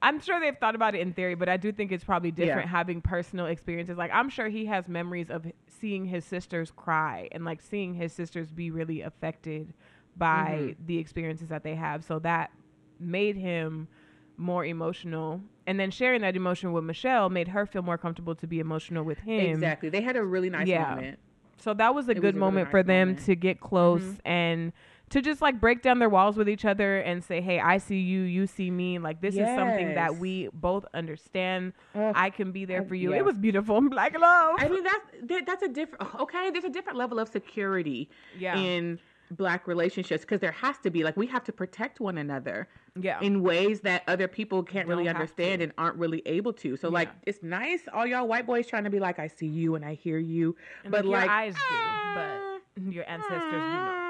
I'm 0.03 0.21
sure 0.21 0.39
they've 0.41 0.57
thought 0.57 0.75
about 0.75 0.95
it 0.95 1.01
in 1.01 1.13
theory, 1.13 1.35
but 1.35 1.49
I 1.49 1.57
do 1.57 1.73
think 1.73 1.91
it's 1.93 2.05
probably 2.05 2.31
Yeah. 2.31 2.47
different 2.47 2.69
having 2.69 3.01
personal 3.01 3.47
experiences. 3.47 3.97
Like 3.97 4.11
I'm 4.13 4.29
sure 4.29 4.49
he 4.49 4.67
has 4.67 4.89
memories 4.89 5.31
of 5.31 5.47
seeing 5.69 6.05
his 6.05 6.25
sisters 6.25 6.71
cry 6.71 7.29
and 7.33 7.45
like 7.45 7.61
seeing 7.63 7.95
his 7.95 8.13
sisters 8.13 8.51
be 8.53 8.71
really 8.71 9.01
affected 9.03 9.75
by 10.17 10.75
Mm-hmm. 10.77 10.87
the 10.87 10.99
experiences 10.99 11.49
that 11.49 11.63
they 11.63 11.75
have. 11.75 12.05
So 12.05 12.19
that 12.21 12.51
made 12.99 13.37
him 13.37 13.89
more 14.37 14.65
emotional. 14.65 15.41
And 15.67 15.81
then 15.81 15.91
sharing 15.91 16.21
that 16.23 16.37
emotion 16.37 16.73
with 16.73 16.85
Michelle 16.85 17.29
made 17.31 17.49
her 17.49 17.67
feel 17.67 17.83
more 17.83 17.99
comfortable 17.99 18.35
to 18.37 18.47
be 18.47 18.61
emotional 18.61 19.03
with 19.05 19.19
him. 19.21 19.51
Exactly. 19.51 19.89
They 19.89 20.03
had 20.03 20.17
a 20.17 20.25
really 20.25 20.51
nice 20.51 20.69
Yeah. 20.69 20.95
moment. 20.95 21.19
So 21.59 21.73
that 21.75 21.95
was 21.95 22.09
a 22.09 22.13
It 22.13 22.17
good 22.17 22.23
was 22.23 22.31
a 22.35 22.35
really 22.35 22.41
moment 22.41 22.65
nice 22.67 22.71
for 22.71 22.83
them 22.83 23.09
moment. 23.09 23.25
to 23.27 23.35
get 23.35 23.61
close 23.61 24.03
Mhm. 24.03 24.19
and 24.27 24.73
to 25.11 25.23
just 25.23 25.41
like 25.41 25.61
break 25.61 25.83
down 25.83 25.99
their 25.99 26.09
walls 26.09 26.37
with 26.37 26.49
each 26.49 26.65
other 26.65 26.99
and 26.99 27.23
say, 27.23 27.41
"Hey, 27.41 27.61
I 27.61 27.79
see 27.79 28.01
you, 28.01 28.23
you 28.23 28.47
see 28.47 28.71
me. 28.71 28.99
Like 28.99 29.21
this 29.21 29.35
is 29.35 29.47
something 29.57 29.95
that 29.95 30.17
we 30.17 30.49
both 30.53 30.85
understand. 30.95 31.73
Ugh. 31.95 32.13
I 32.17 32.31
can 32.31 32.53
be 32.53 32.65
there 32.65 32.83
for 32.85 32.95
you." 32.95 33.13
yeah. 33.13 33.19
It 33.19 33.25
was 33.25 33.39
beautiful. 33.39 33.81
Black 33.89 34.19
love. 34.19 34.57
I 34.59 34.69
mean, 34.69 34.85
that's 34.85 35.45
that's 35.47 35.63
a 35.63 35.69
different. 35.69 36.15
Okay, 36.21 36.51
there's 36.51 36.65
a 36.65 36.71
different 36.71 36.99
level 36.99 37.19
of 37.19 37.29
security 37.29 38.09
yeah. 38.39 38.57
in 38.57 38.99
black 39.33 39.67
relationships 39.67 40.23
because 40.23 40.41
there 40.41 40.53
has 40.53 40.79
to 40.79 40.91
be 40.91 41.03
like 41.03 41.17
we 41.17 41.27
have 41.27 41.43
to 41.43 41.53
protect 41.53 41.99
one 41.99 42.19
another 42.19 42.69
yeah. 43.01 43.21
in 43.21 43.43
ways 43.43 43.81
that 43.81 44.03
other 44.07 44.29
people 44.29 44.63
can't 44.63 44.87
really 44.87 45.05
Don't 45.05 45.15
have 45.15 45.21
understand 45.21 45.63
and 45.63 45.73
aren't 45.77 45.97
really 45.97 46.23
able 46.27 46.53
to. 46.55 46.77
So 46.77 46.89
like 46.89 47.09
it's 47.25 47.43
nice 47.43 47.81
all 47.93 48.07
y'all 48.07 48.29
white 48.29 48.47
boys 48.47 48.67
trying 48.67 48.85
to 48.85 48.91
be 48.91 49.01
like 49.01 49.19
I 49.19 49.27
see 49.27 49.47
you 49.47 49.75
and 49.75 49.85
I 49.85 49.95
hear 49.95 50.19
you, 50.19 50.57
And, 50.85 50.93
but 50.93 51.05
like, 51.05 51.27
like 51.27 51.27
your 51.27 51.35
eyes 51.35 51.55
do, 51.55 51.61
ah, 51.63 52.59
but 52.77 52.93
your 52.93 53.09
ancestors 53.09 53.41
do 53.41 53.59
not. 53.59 54.06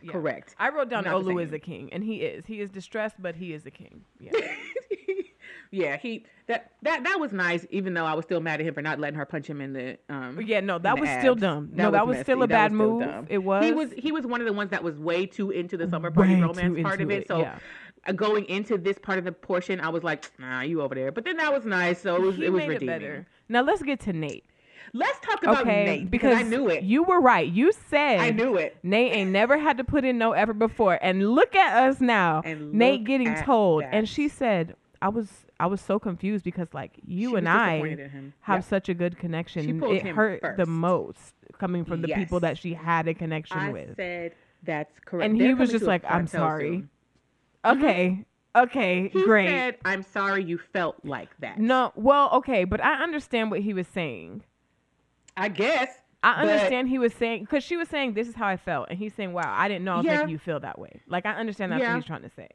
Ah. 0.00 0.06
Yeah. 0.06 0.12
Correct. 0.12 0.54
I 0.58 0.70
wrote 0.70 0.88
down 0.88 1.04
Not 1.04 1.22
Olu 1.22 1.42
is 1.42 1.52
a 1.52 1.58
king, 1.58 1.92
and 1.92 2.02
he 2.02 2.16
is. 2.16 2.44
He 2.46 2.60
is 2.60 2.70
distressed, 2.70 3.16
but 3.18 3.34
he 3.34 3.52
is 3.52 3.66
a 3.66 3.70
king. 3.70 4.04
Yeah. 4.18 4.32
yeah, 5.70 5.96
he 5.96 6.24
that 6.46 6.72
that 6.82 7.04
that 7.04 7.20
was 7.20 7.32
nice. 7.32 7.66
Even 7.70 7.94
though 7.94 8.04
I 8.04 8.14
was 8.14 8.24
still 8.24 8.40
mad 8.40 8.60
at 8.60 8.66
him 8.66 8.74
for 8.74 8.82
not 8.82 8.98
letting 8.98 9.18
her 9.18 9.26
punch 9.26 9.46
him 9.46 9.60
in 9.60 9.72
the 9.72 9.98
um. 10.08 10.40
yeah. 10.40 10.60
No, 10.60 10.78
that 10.78 10.98
was 10.98 11.08
still 11.10 11.32
abs. 11.32 11.40
dumb. 11.40 11.70
no, 11.72 11.90
that 11.90 12.06
was 12.06 12.18
still 12.20 12.42
a 12.42 12.46
That 12.46 12.54
bad 12.54 12.70
still 12.70 12.98
move. 12.98 13.02
dumb. 13.02 13.26
It 13.28 13.38
was. 13.38 13.64
He 13.64 13.72
was 13.72 13.92
he 13.96 14.12
was 14.12 14.26
one 14.26 14.40
of 14.40 14.46
the 14.46 14.52
ones 14.52 14.70
that 14.70 14.82
was 14.82 14.98
way 14.98 15.26
too 15.26 15.50
into 15.50 15.76
the 15.76 15.88
summer 15.88 16.10
party 16.10 16.34
way 16.34 16.40
romance 16.40 16.82
part 16.82 17.00
of 17.00 17.10
into 17.10 17.22
it. 17.22 17.28
So 17.28 17.40
yeah. 17.40 17.58
uh, 18.06 18.12
going 18.12 18.44
into 18.46 18.78
this 18.78 18.98
part 18.98 19.18
of 19.18 19.24
the 19.24 19.32
portion, 19.32 19.80
I 19.80 19.88
was 19.90 20.02
like, 20.02 20.30
nah, 20.38 20.62
you 20.62 20.82
over 20.82 20.94
there. 20.94 21.12
But 21.12 21.24
then 21.24 21.36
that 21.36 21.52
was 21.52 21.64
nice. 21.64 22.00
So 22.00 22.16
it 22.16 22.22
was 22.22 22.36
he 22.36 22.46
it 22.46 22.52
was 22.52 22.66
redeeming. 22.66 22.94
it 22.94 22.98
better. 22.98 23.26
Now 23.48 23.62
let's 23.62 23.82
get 23.82 24.00
to 24.00 24.12
Nate. 24.12 24.44
Let's 24.92 25.18
talk 25.20 25.42
about 25.42 25.60
okay, 25.62 25.84
Nate 25.84 26.10
because 26.10 26.30
because 26.38 26.44
I 26.46 26.48
knew 26.48 26.68
it. 26.68 26.82
You 26.82 27.02
were 27.04 27.20
right. 27.20 27.48
You 27.48 27.72
said 27.88 28.18
I 28.20 28.30
knew 28.30 28.56
it. 28.56 28.76
Nate 28.82 29.12
ain't 29.14 29.30
never 29.30 29.56
had 29.58 29.76
to 29.78 29.84
put 29.84 30.04
in 30.04 30.18
no 30.18 30.32
effort 30.32 30.54
before, 30.58 30.98
and 31.02 31.30
look 31.34 31.54
at 31.54 31.88
us 31.88 32.00
now. 32.00 32.42
And 32.44 32.72
Nate 32.72 33.04
getting 33.04 33.34
told, 33.36 33.82
that. 33.84 33.94
and 33.94 34.08
she 34.08 34.28
said, 34.28 34.74
"I 35.00 35.08
was, 35.08 35.28
I 35.60 35.66
was 35.66 35.80
so 35.80 35.98
confused 35.98 36.44
because 36.44 36.68
like 36.74 36.98
you 37.06 37.30
She 37.30 37.36
and 37.36 37.48
I 37.48 37.74
disappointed 37.76 38.00
in 38.00 38.10
him. 38.10 38.32
have 38.40 38.58
Yep. 38.58 38.64
such 38.64 38.88
a 38.88 38.94
good 38.94 39.18
connection. 39.18 39.82
It 39.84 40.06
hurt 40.06 40.42
the 40.56 40.66
most 40.66 41.34
coming 41.58 41.84
from 41.84 42.02
the 42.02 42.08
people 42.08 42.40
that 42.40 42.58
she 42.58 42.74
had 42.74 43.06
a 43.08 43.14
connection 43.14 43.58
I 43.58 43.70
with. 43.70 43.96
said 43.96 44.32
that's 44.62 44.98
correct. 45.04 45.30
And 45.30 45.40
They're 45.40 45.48
he 45.48 45.54
was 45.54 45.70
just 45.70 45.84
like, 45.86 46.04
"I'm 46.08 46.26
sorry." 46.26 46.68
soon. 46.68 46.90
Mm-hmm. 47.64 47.82
Okay, 47.84 48.24
Okay, 48.56 49.08
He 49.12 49.22
great. 49.22 49.46
said, 49.48 49.76
"I'm 49.84 50.02
sorry 50.02 50.42
you 50.42 50.58
felt 50.72 50.96
like 51.04 51.28
that." 51.38 51.60
no, 51.60 51.92
well, 51.94 52.30
okay, 52.32 52.64
but 52.64 52.82
I 52.82 52.94
understand 53.02 53.50
what 53.52 53.60
he 53.60 53.72
was 53.72 53.86
saying. 53.86 54.42
I 55.40 55.48
guess. 55.48 55.88
I 56.22 56.42
understand 56.42 56.88
he 56.88 56.98
was 56.98 57.14
saying 57.14 57.44
because 57.44 57.64
she 57.64 57.76
was 57.78 57.88
saying 57.88 58.12
this 58.12 58.28
is 58.28 58.34
how 58.34 58.46
I 58.46 58.56
felt, 58.58 58.88
and 58.90 58.98
he's 58.98 59.14
saying, 59.14 59.32
"Wow, 59.32 59.54
I 59.56 59.68
didn't 59.68 59.84
know 59.84 59.94
I 59.94 59.96
was 59.98 60.06
Yeah. 60.06 60.16
making 60.16 60.28
you 60.30 60.38
feel 60.38 60.60
that 60.60 60.78
way." 60.78 61.00
Like 61.06 61.24
I 61.24 61.32
understand 61.32 61.72
that's 61.72 61.80
Yeah. 61.80 61.94
what 61.94 61.96
he's 61.96 62.04
trying 62.04 62.22
to 62.22 62.28
say. 62.30 62.48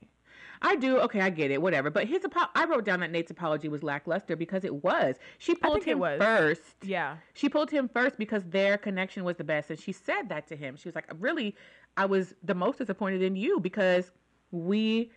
I 0.61 0.75
do. 0.75 0.99
Okay, 0.99 1.19
I 1.19 1.29
get 1.31 1.51
it. 1.51 1.61
Whatever. 1.61 1.89
But 1.89 2.05
his 2.07 2.23
apo- 2.23 2.49
I 2.55 2.65
wrote 2.65 2.85
down 2.85 2.99
that 3.01 3.11
Nate's 3.11 3.31
apology 3.31 3.67
was 3.67 3.83
lackluster 3.83 4.35
because 4.35 4.63
it 4.63 4.83
was. 4.83 5.15
She 5.39 5.53
pulled 5.55 5.83
him 5.83 5.99
first. 5.99 6.61
Yeah, 6.83 7.17
She 7.33 7.49
pulled 7.49 7.71
him 7.71 7.89
first 7.89 8.17
because 8.17 8.43
their 8.45 8.77
connection 8.77 9.23
was 9.23 9.35
the 9.35 9.43
best, 9.43 9.69
and 9.71 9.79
she 9.79 9.91
said 9.91 10.29
that 10.29 10.47
to 10.47 10.55
him. 10.55 10.75
She 10.77 10.87
was 10.87 10.95
like, 10.95 11.07
"Really, 11.19 11.55
I 11.97 12.05
was 12.05 12.35
the 12.43 12.55
most 12.55 12.77
disappointed 12.77 13.21
in 13.23 13.35
you 13.35 13.59
because 13.59 14.11
we 14.51 15.11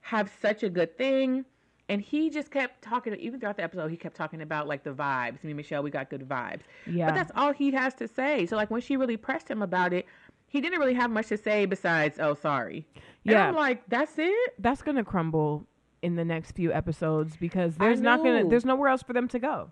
have 0.00 0.30
such 0.42 0.62
a 0.64 0.68
good 0.68 0.98
thing." 0.98 1.44
And 1.90 2.00
he 2.00 2.30
just 2.30 2.50
kept 2.50 2.82
talking, 2.82 3.14
even 3.16 3.40
throughout 3.40 3.56
the 3.56 3.64
episode, 3.64 3.88
he 3.90 3.96
kept 3.96 4.16
talking 4.16 4.40
about 4.42 4.68
like 4.68 4.84
the 4.84 4.92
vibes. 4.92 5.42
Me 5.44 5.50
and 5.50 5.56
Michelle, 5.56 5.82
we 5.82 5.90
got 5.90 6.08
good 6.08 6.26
vibes. 6.26 6.60
yeah. 6.86 7.06
But 7.06 7.16
that's 7.16 7.32
all 7.34 7.52
he 7.52 7.72
has 7.72 7.94
to 7.94 8.06
say. 8.08 8.46
So 8.46 8.56
like 8.56 8.70
when 8.70 8.80
she 8.80 8.96
really 8.96 9.16
pressed 9.16 9.50
him 9.50 9.60
about 9.60 9.92
it, 9.92 10.06
he 10.46 10.60
didn't 10.60 10.78
really 10.78 10.94
have 10.94 11.10
much 11.10 11.28
to 11.28 11.36
say 11.36 11.66
besides, 11.66 12.18
"Oh, 12.20 12.34
sorry." 12.34 12.86
And 12.94 13.04
Yeah. 13.34 13.48
I'm 13.48 13.54
like, 13.56 13.82
"That's 13.88 14.14
it." 14.18 14.54
that's 14.58 14.82
gonna 14.82 15.04
crumble 15.04 15.66
in 16.02 16.14
the 16.16 16.24
next 16.24 16.52
few 16.52 16.72
episodes 16.72 17.36
because 17.36 17.76
there's 17.76 18.00
not 18.00 18.18
gonna 18.22 18.48
there's 18.48 18.64
nowhere 18.64 18.88
else 18.88 19.02
for 19.02 19.12
them 19.12 19.28
to 19.28 19.38
go. 19.38 19.70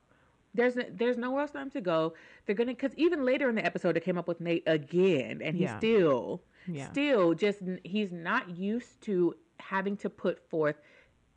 There's 0.55 0.77
there's 0.91 1.17
nowhere 1.19 1.43
else 1.43 1.53
for 1.53 1.59
them 1.59 1.71
to 1.71 1.81
go. 1.81 2.15
They're 2.47 2.55
gonna 2.57 2.73
because 2.73 2.93
even 2.97 3.25
later 3.25 3.49
in 3.49 3.55
the 3.55 3.65
episode, 3.65 3.95
they 3.97 4.01
came 4.01 4.19
up 4.19 4.27
with 4.29 4.41
Nate 4.41 4.65
again, 4.67 5.41
and 5.43 5.55
he's 5.57 5.69
Yeah. 5.71 5.79
still, 5.79 6.43
Yeah. 6.67 6.91
still 6.91 7.35
just 7.35 7.61
he's 7.85 8.11
not 8.13 8.49
used 8.51 9.01
to 9.03 9.35
having 9.61 9.97
to 9.99 10.11
put 10.11 10.39
forth 10.49 10.77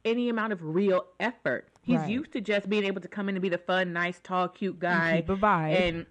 any 0.05 0.29
amount 0.29 0.53
of 0.53 0.63
real 0.63 1.05
effort. 1.19 1.67
He's 1.81 1.97
Right. 1.99 2.09
used 2.09 2.31
to 2.33 2.41
just 2.41 2.69
being 2.69 2.83
able 2.83 3.01
to 3.01 3.07
come 3.07 3.29
in 3.29 3.35
and 3.35 3.41
be 3.41 3.49
the 3.49 3.57
fun, 3.57 3.93
nice, 3.93 4.19
tall, 4.19 4.47
cute 4.47 4.79
guy, 4.79 5.17
keep 5.17 5.29
a 5.29 5.35
vibe. 5.37 5.75
and 5.75 6.05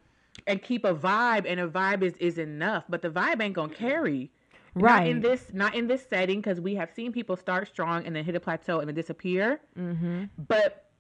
and 0.47 0.63
keep 0.63 0.85
a 0.85 0.95
vibe, 0.95 1.45
and 1.47 1.61
a 1.61 1.69
vibe 1.69 2.03
is 2.03 2.15
is 2.19 2.39
enough. 2.39 2.85
But 2.89 3.03
the 3.03 3.11
vibe 3.11 3.43
ain't 3.43 3.55
gonna 3.55 3.73
carry. 3.75 4.31
Not 4.77 4.85
Right. 4.85 5.09
in 5.09 5.21
this, 5.21 5.53
not 5.53 5.75
in 5.75 5.89
this 5.89 6.07
setting, 6.09 6.39
because 6.41 6.61
we 6.61 6.77
have 6.77 6.91
seen 6.93 7.11
people 7.13 7.37
start 7.37 7.67
strong 7.67 8.07
and 8.07 8.15
then 8.15 8.25
hit 8.25 8.37
a 8.37 8.41
plateau 8.41 8.79
and 8.79 8.87
then 8.89 8.95
disappear. 8.95 9.61
Mm-hmm. 9.77 10.25
But 10.47 10.91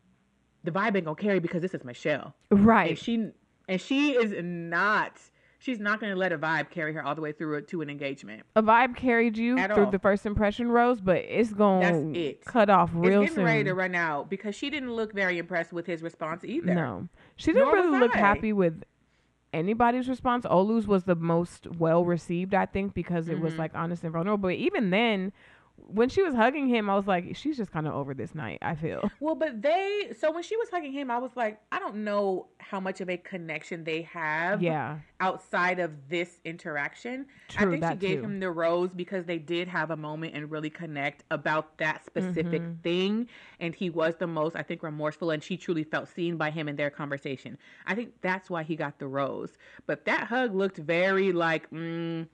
the 0.65 0.73
vibe 0.73 0.97
ain't 0.97 1.05
gonna 1.05 1.15
carry 1.15 1.39
because 1.39 1.63
this 1.63 1.73
is 1.75 1.85
Michelle 1.85 2.35
Right. 2.51 2.91
and 2.91 2.99
she 2.99 3.31
and 3.69 3.81
she 3.81 4.13
is 4.17 4.35
not 4.45 5.21
she's 5.61 5.79
not 5.79 6.01
going 6.01 6.11
to 6.13 6.19
let 6.19 6.33
a 6.33 6.39
vibe 6.39 6.71
carry 6.71 6.93
her 6.95 7.05
all 7.05 7.15
the 7.15 7.21
way 7.21 7.31
through 7.31 7.61
to 7.63 7.81
an 7.83 7.89
engagement 7.89 8.43
a 8.57 8.63
vibe 8.63 8.97
carried 8.97 9.39
you 9.39 9.57
At 9.59 9.73
through 9.73 9.85
all. 9.85 9.91
the 9.93 9.99
first 10.01 10.27
impression 10.27 10.71
rose, 10.73 11.01
but 11.01 11.19
it's 11.19 11.53
gonna 11.53 11.81
That's 12.11 12.17
it. 12.19 12.45
cut 12.45 12.69
off 12.69 12.91
real 12.93 13.23
it's 13.23 13.31
getting 13.31 13.45
ready 13.45 13.63
to 13.65 13.71
soon. 13.71 13.77
run 13.79 13.95
out 13.95 14.29
because 14.29 14.55
she 14.57 14.69
didn't 14.71 14.93
look 14.93 15.13
very 15.13 15.39
impressed 15.39 15.73
with 15.73 15.87
his 15.87 16.03
response 16.03 16.45
either 16.45 16.75
No, 16.75 17.09
she 17.37 17.53
didn't 17.53 17.65
Nor 17.69 17.75
really 17.75 17.99
look 18.01 18.17
I. 18.17 18.19
happy 18.19 18.53
with 18.53 18.83
anybody's 19.53 20.09
response. 20.09 20.45
Olu's 20.47 20.87
was 20.87 21.05
the 21.05 21.17
most 21.17 21.67
well 21.79 22.05
received, 22.05 22.55
I 22.55 22.67
think, 22.67 22.95
because 22.95 23.29
it 23.29 23.41
was 23.41 23.55
Mhm. 23.55 23.59
like 23.59 23.73
honest 23.75 24.05
and 24.05 24.13
vulnerable. 24.13 24.43
But 24.49 24.55
even 24.55 24.91
then, 24.91 25.33
when 25.87 26.09
she 26.09 26.23
was 26.23 26.35
hugging 26.35 26.69
him, 26.69 26.89
I 26.91 26.95
was 26.95 27.07
like, 27.07 27.37
she's 27.37 27.57
just 27.57 27.71
kind 27.71 27.87
of 27.87 27.95
over 27.95 28.15
this 28.15 28.35
night. 28.35 28.59
I 28.63 28.75
feel. 28.75 29.11
well 29.21 29.35
but 29.35 29.63
they 29.63 30.13
so 30.19 30.31
when 30.33 30.43
she 30.43 30.57
was 30.57 30.69
hugging 30.71 30.93
him 30.93 31.11
i 31.11 31.19
was 31.19 31.31
like 31.37 31.61
i 31.73 31.79
don't 31.79 31.97
know 31.97 32.47
how 32.59 32.79
much 32.81 33.01
of 33.01 33.09
a 33.09 33.17
connection 33.17 33.85
they 33.85 34.03
have 34.03 34.63
Yeah, 34.63 34.99
outside 35.21 35.79
of 35.79 35.91
this 36.09 36.41
interaction 36.45 37.27
i 37.57 37.61
True, 37.63 37.71
think 37.73 37.85
she 37.85 37.97
gave 37.97 38.19
too. 38.19 38.25
him 38.25 38.41
the 38.41 38.51
rose 38.51 38.91
because 38.95 39.25
they 39.27 39.39
did 39.39 39.69
have 39.69 39.91
a 39.91 39.97
moment 39.97 40.35
and 40.35 40.51
really 40.51 40.71
connect 40.71 41.25
about 41.31 41.77
that 41.79 42.05
specific 42.05 42.63
Mhm. 42.63 42.83
thing 42.83 43.29
and 43.59 43.75
he 43.75 43.91
was 43.91 44.17
the 44.17 44.27
most 44.27 44.57
i 44.57 44.63
think 44.63 44.83
remorseful 44.83 45.31
and 45.31 45.43
she 45.43 45.57
truly 45.57 45.85
felt 45.85 46.09
seen 46.09 46.37
by 46.37 46.51
him 46.51 46.69
in 46.69 46.77
their 46.77 46.91
conversation 46.91 47.57
i 47.87 47.95
think 47.95 48.13
that's 48.21 48.49
why 48.51 48.63
he 48.63 48.77
got 48.77 48.99
the 48.99 49.07
rose 49.07 49.57
but 49.87 50.05
that 50.05 50.25
hug 50.29 50.55
looked 50.55 50.77
very 50.79 51.33
like 51.33 51.71
mm, 51.71 52.27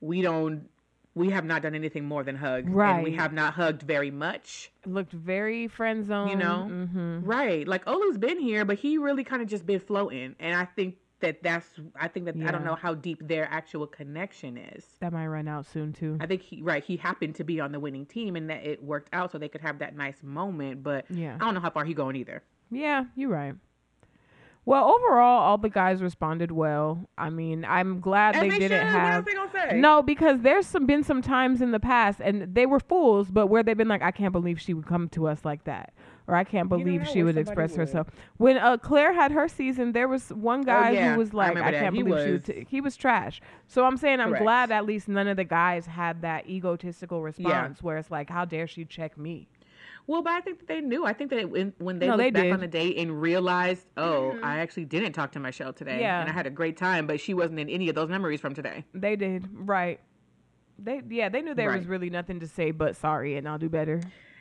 we 0.00 0.22
don't 0.22 0.68
we 1.14 1.30
have 1.30 1.44
not 1.44 1.62
done 1.62 1.74
anything 1.74 2.04
more 2.04 2.22
than 2.22 2.36
hug 2.36 2.66
and 2.66 3.02
we 3.04 3.12
have 3.12 3.32
not 3.32 3.54
hugged 3.54 3.82
very 3.82 4.10
much 4.10 4.70
looked 4.86 5.12
very 5.12 5.66
friend 5.68 6.04
zone. 6.06 6.28
You 6.28 6.36
know? 6.36 6.64
hmm 6.64 7.20
right 7.22 7.66
like 7.66 7.84
olu's 7.86 8.18
been 8.18 8.38
here 8.38 8.64
but 8.64 8.78
he 8.78 8.98
really 8.98 9.24
kind 9.24 9.42
of 9.42 9.48
just 9.48 9.66
been 9.66 9.80
floating 9.80 10.34
and 10.38 10.56
i 10.56 10.64
think 10.64 10.96
that 11.20 11.42
that's 11.42 11.68
i 12.00 12.08
think 12.08 12.24
that 12.26 12.36
i 12.46 12.50
don't 12.50 12.64
know 12.64 12.74
how 12.76 12.94
deep 12.94 13.18
their 13.28 13.46
actual 13.50 13.86
connection 13.86 14.56
is 14.56 14.84
that 15.00 15.12
might 15.12 15.26
run 15.26 15.48
out 15.48 15.66
soon 15.66 15.92
too. 15.92 16.16
I 16.20 16.26
think 16.26 16.40
he 16.42 16.62
right 16.62 16.82
he 16.82 16.96
happened 16.96 17.34
to 17.36 17.44
be 17.44 17.60
on 17.60 17.72
the 17.72 17.80
winning 17.80 18.06
team 18.06 18.36
and 18.36 18.48
that 18.48 18.64
it 18.64 18.82
worked 18.82 19.10
out 19.12 19.32
so 19.32 19.36
they 19.38 19.48
could 19.48 19.60
have 19.60 19.80
that 19.80 19.94
nice 19.96 20.22
moment. 20.22 20.82
But 20.82 21.04
Yeah. 21.10 21.34
I 21.34 21.38
don't 21.44 21.52
know 21.54 21.60
how 21.60 21.70
far 21.70 21.84
he 21.84 21.92
going 21.92 22.16
either. 22.16 22.42
Yeah, 22.70 23.04
you're 23.16 23.28
right. 23.30 23.54
Well, 24.70 24.84
overall, 24.88 25.40
all 25.40 25.58
the 25.58 25.68
guys 25.68 26.00
responded 26.00 26.52
well. 26.52 27.08
I 27.18 27.28
mean, 27.28 27.64
I'm 27.64 27.98
glad 28.00 28.36
As 28.36 28.42
they, 28.42 28.50
they 28.50 28.58
didn't 28.60 28.78
should. 28.78 28.86
have. 28.86 29.26
What 29.26 29.36
else 29.36 29.50
they 29.52 29.58
gonna 29.58 29.70
say? 29.72 29.80
No, 29.80 30.00
because 30.00 30.40
there's 30.42 30.64
some 30.64 30.86
been 30.86 31.02
some 31.02 31.22
times 31.22 31.60
in 31.60 31.72
the 31.72 31.80
past, 31.80 32.20
and 32.22 32.54
they 32.54 32.66
were 32.66 32.78
fools, 32.78 33.32
but 33.32 33.48
where 33.48 33.64
they've 33.64 33.76
been 33.76 33.88
like, 33.88 34.02
I 34.02 34.12
can't 34.12 34.30
believe 34.30 34.60
she 34.60 34.72
would 34.72 34.86
come 34.86 35.08
to 35.08 35.26
us 35.26 35.44
like 35.44 35.64
that, 35.64 35.92
or 36.28 36.36
I 36.36 36.44
can't 36.44 36.66
You 36.70 36.78
believe 36.78 37.02
know 37.02 37.12
she 37.12 37.24
would 37.24 37.36
express 37.36 37.72
would. 37.72 37.80
herself. 37.80 38.06
When 38.36 38.58
uh, 38.58 38.76
Clare 38.76 39.12
had 39.12 39.32
her 39.32 39.48
season, 39.48 39.90
there 39.90 40.06
was 40.06 40.28
one 40.28 40.62
guy 40.62 40.90
Oh, 40.90 40.92
yeah. 40.92 41.12
who 41.14 41.18
was 41.18 41.34
like, 41.34 41.56
I, 41.56 41.72
that. 41.72 41.80
can't 41.80 41.96
He 41.96 42.02
believe 42.04 42.24
she 42.24 42.30
would. 42.30 42.46
was- 42.46 42.56
T-. 42.56 42.66
He 42.70 42.80
was 42.80 42.96
trash. 42.96 43.40
So 43.66 43.84
I'm 43.84 43.96
saying 43.96 44.20
I'm 44.20 44.28
Correct. 44.28 44.44
glad 44.44 44.70
at 44.70 44.86
least 44.86 45.08
none 45.08 45.26
of 45.26 45.36
the 45.36 45.42
guys 45.44 45.86
had 45.86 46.22
that 46.22 46.48
egotistical 46.48 47.22
response 47.22 47.82
where 47.82 47.98
it's 47.98 48.10
like, 48.12 48.30
how 48.30 48.44
dare 48.44 48.68
she 48.68 48.84
check 48.84 49.18
me? 49.18 49.48
Well, 50.10 50.22
but 50.22 50.32
I 50.32 50.40
think 50.40 50.58
that 50.58 50.66
they 50.66 50.80
knew. 50.80 51.06
I 51.06 51.12
think 51.12 51.30
that 51.30 51.48
when, 51.48 51.72
when 51.78 52.00
they 52.00 52.08
No, 52.08 52.16
looked 52.16 52.24
they 52.24 52.30
back 52.32 52.42
did. 52.46 52.52
on 52.52 52.58
the 52.58 52.66
date 52.66 52.96
and 52.96 53.22
realized, 53.22 53.86
oh, 53.96 54.36
I 54.42 54.58
actually 54.58 54.86
didn't 54.86 55.12
talk 55.12 55.30
to 55.32 55.38
Michelle 55.38 55.72
today, 55.72 56.00
Yeah. 56.00 56.20
and 56.20 56.28
I 56.28 56.32
had 56.32 56.48
a 56.48 56.50
great 56.50 56.76
time, 56.76 57.06
but 57.06 57.20
she 57.20 57.32
wasn't 57.32 57.60
in 57.60 57.68
any 57.68 57.88
of 57.88 57.94
those 57.94 58.08
memories 58.08 58.40
from 58.40 58.52
today. 58.52 58.84
They 58.92 59.14
did 59.14 59.46
right. 59.52 60.00
They 60.80 61.00
yeah, 61.08 61.28
they 61.28 61.42
knew 61.42 61.54
there 61.54 61.70
was 61.70 61.86
really 61.86 62.10
nothing 62.10 62.40
to 62.40 62.48
say 62.48 62.72
but 62.72 62.96
sorry, 62.96 63.36
and 63.36 63.48
I'll 63.48 63.56
do 63.58 63.68
better. 63.68 64.00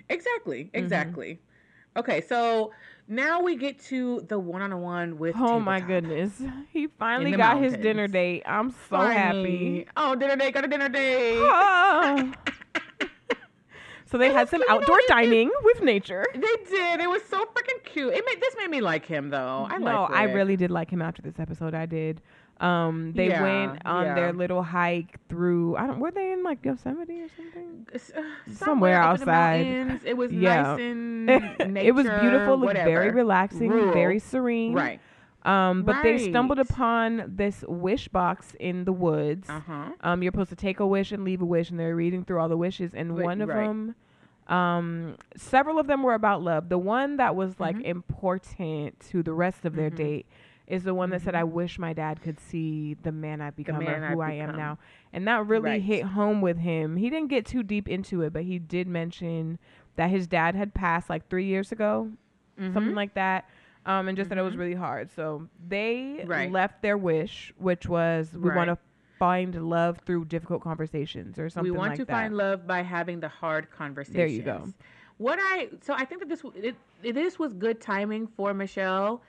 Exactly. 0.10 0.64
Mm-hmm. 0.64 0.78
Exactly. 0.84 1.40
Okay, 1.96 2.22
so 2.22 2.72
now 3.08 3.42
we 3.44 3.56
get 3.56 3.78
to 3.90 4.22
the 4.28 4.40
one-on-one 4.40 5.20
with. 5.20 5.36
Oh 5.38 5.60
my 5.60 5.82
goodness, 5.82 6.42
he 6.72 6.88
finally 6.88 7.34
got 7.34 7.62
his 7.62 7.78
dinner 7.78 8.08
date. 8.08 8.42
I'm 8.48 8.74
so 8.90 8.98
happy. 8.98 9.86
Oh, 9.96 10.16
dinner 10.16 10.36
date. 10.36 10.52
Got 10.56 10.66
a 10.66 10.68
dinner 10.68 10.90
date. 10.90 11.38
Ah. 11.44 12.32
so 14.10 14.18
they 14.18 14.32
had 14.32 14.50
some 14.50 14.62
You 14.62 14.68
know, 14.68 14.76
outdoor 14.76 15.00
it- 15.00 15.04
it- 15.04 15.10
dining 15.10 15.52
with 15.64 15.82
nature. 15.84 16.26
They 16.34 16.40
did. 16.70 17.00
It 17.00 17.10
was 17.10 17.22
so 17.30 17.46
freaking 17.46 17.84
cute. 17.86 18.14
It 18.14 18.24
made 18.26 18.40
this 18.42 18.56
made 18.58 18.70
me 18.70 18.82
like 18.82 19.06
him 19.06 19.30
though. 19.30 19.68
I 19.70 19.78
no, 19.78 20.06
I 20.06 20.24
really 20.24 20.56
did 20.58 20.72
like 20.72 20.90
him 20.90 21.02
after 21.02 21.22
this 21.22 21.40
episode. 21.40 21.74
I 21.74 21.86
did. 21.86 22.22
Um, 22.60 23.14
they 23.16 23.30
Yeah, 23.30 23.42
went 23.42 23.86
on 23.86 24.06
yeah. 24.06 24.16
their 24.16 24.34
little 24.34 24.62
hike 24.64 25.18
through. 25.30 25.78
I 25.78 25.88
don't. 25.88 26.00
Were 26.00 26.12
they 26.12 26.34
in 26.34 26.44
like 26.44 26.66
Yosemite 26.66 27.22
or 27.22 27.28
something? 27.38 27.88
S- 27.94 28.12
uh, 28.14 28.22
Somewhere 28.52 28.96
the 29.00 29.08
outside. 29.08 29.66
mountains. 29.66 30.02
It 30.06 30.18
was 30.18 30.34
Yeah. 30.34 30.64
nice 30.64 30.80
and 30.82 31.30
it 31.78 31.96
was 31.96 32.06
beautiful, 32.06 32.58
looked 32.58 32.74
very 32.74 33.12
relaxing, 33.12 33.70
Rural. 33.70 33.94
very 33.94 34.20
serene. 34.20 34.74
Right. 34.74 35.00
Um, 35.44 35.84
but 35.84 36.04
they 36.04 36.18
stumbled 36.30 36.60
upon 36.60 37.24
this 37.36 37.64
wish 37.68 38.08
box 38.10 38.56
in 38.60 38.84
the 38.84 38.92
woods. 38.92 39.50
Uh 39.50 39.62
huh. 39.62 39.86
Um, 40.02 40.22
you're 40.22 40.32
supposed 40.32 40.50
to 40.50 40.56
take 40.56 40.80
a 40.80 40.88
wish 40.88 41.12
and 41.12 41.24
leave 41.24 41.42
a 41.42 41.46
wish, 41.46 41.70
and 41.70 41.80
they're 41.80 41.96
reading 41.96 42.26
through 42.26 42.40
all 42.40 42.50
the 42.50 42.58
wishes. 42.58 42.94
And 42.94 43.16
Right, 43.18 43.24
one 43.24 43.42
of 43.42 43.50
right. 43.50 43.66
them, 43.68 43.96
um, 44.48 45.16
several 45.38 45.80
of 45.80 45.88
them 45.88 46.04
were 46.04 46.14
about 46.14 46.42
love. 46.42 46.68
The 46.70 46.78
one 46.78 47.18
that 47.18 47.36
was 47.36 47.60
like 47.60 47.78
Mhm. 47.78 47.86
important 47.86 49.00
to 49.12 49.24
the 49.24 49.32
rest 49.34 49.64
of 49.66 49.76
their 49.76 49.90
Mhm. 49.90 49.96
date 49.96 50.26
is 50.68 50.84
the 50.84 50.94
one 50.94 51.10
that 51.12 51.22
said, 51.22 51.34
Mhm. 51.34 51.40
"I 51.40 51.44
wish 51.46 51.80
my 51.80 51.94
dad 51.94 52.22
could 52.22 52.40
see 52.40 52.96
the 53.02 53.12
man 53.12 53.42
I've 53.42 53.56
become 53.56 53.84
man 53.84 54.04
or 54.04 54.08
I've 54.08 54.14
who 54.14 54.22
I 54.22 54.32
am 54.34 54.48
become." 54.50 54.58
now." 54.58 54.78
And 55.14 55.26
that 55.28 55.46
really 55.48 55.72
Right. 55.72 55.82
hit 55.82 56.04
home 56.04 56.42
with 56.42 56.58
him. 56.60 56.98
He 56.98 57.10
didn't 57.10 57.30
get 57.30 57.46
too 57.46 57.64
deep 57.64 57.88
into 57.88 58.22
it, 58.24 58.34
but 58.34 58.44
he 58.44 58.60
did 58.60 58.88
mention 58.88 59.58
that 59.96 60.10
his 60.10 60.28
dad 60.28 60.56
had 60.56 60.74
passed 60.74 61.10
like 61.10 61.28
three 61.30 61.46
years 61.46 61.72
ago, 61.72 62.10
Mm-hmm. 62.60 62.74
something 62.74 62.96
like 62.96 63.14
that. 63.14 63.46
Um, 63.86 64.08
and 64.08 64.18
just 64.18 64.30
that 64.30 64.38
it 64.38 64.42
was 64.42 64.56
Mhm. 64.56 64.60
really 64.60 64.74
hard. 64.76 65.12
So 65.12 65.48
they 65.68 66.24
Right. 66.28 66.52
left 66.52 66.82
their 66.82 66.98
wish, 66.98 67.54
which 67.58 67.88
was 67.88 68.34
we 68.34 68.50
want 68.50 68.68
to 68.70 68.78
find 69.18 69.56
love 69.70 69.98
through 70.00 70.26
difficult 70.26 70.62
conversations 70.62 71.38
or 71.40 71.50
something 71.50 71.72
we 71.72 71.78
want 71.78 71.92
like 71.92 71.98
to 72.00 72.06
that. 72.06 72.14
find 72.14 72.38
love 72.38 72.66
by 72.68 72.82
having 72.82 73.20
the 73.20 73.28
hard 73.28 73.70
conversations. 73.72 74.16
There 74.16 74.28
you 74.28 74.42
go. 74.44 74.70
What 75.18 75.40
I 75.42 75.70
so 75.82 75.94
I 75.94 76.06
think 76.06 76.22
that 76.22 76.30
this 76.30 76.44
it, 76.56 76.76
it, 77.04 77.14
this 77.14 77.38
was 77.40 77.54
good 77.54 77.82
timing 77.82 78.28
for 78.28 78.54
Michelle 78.54 79.22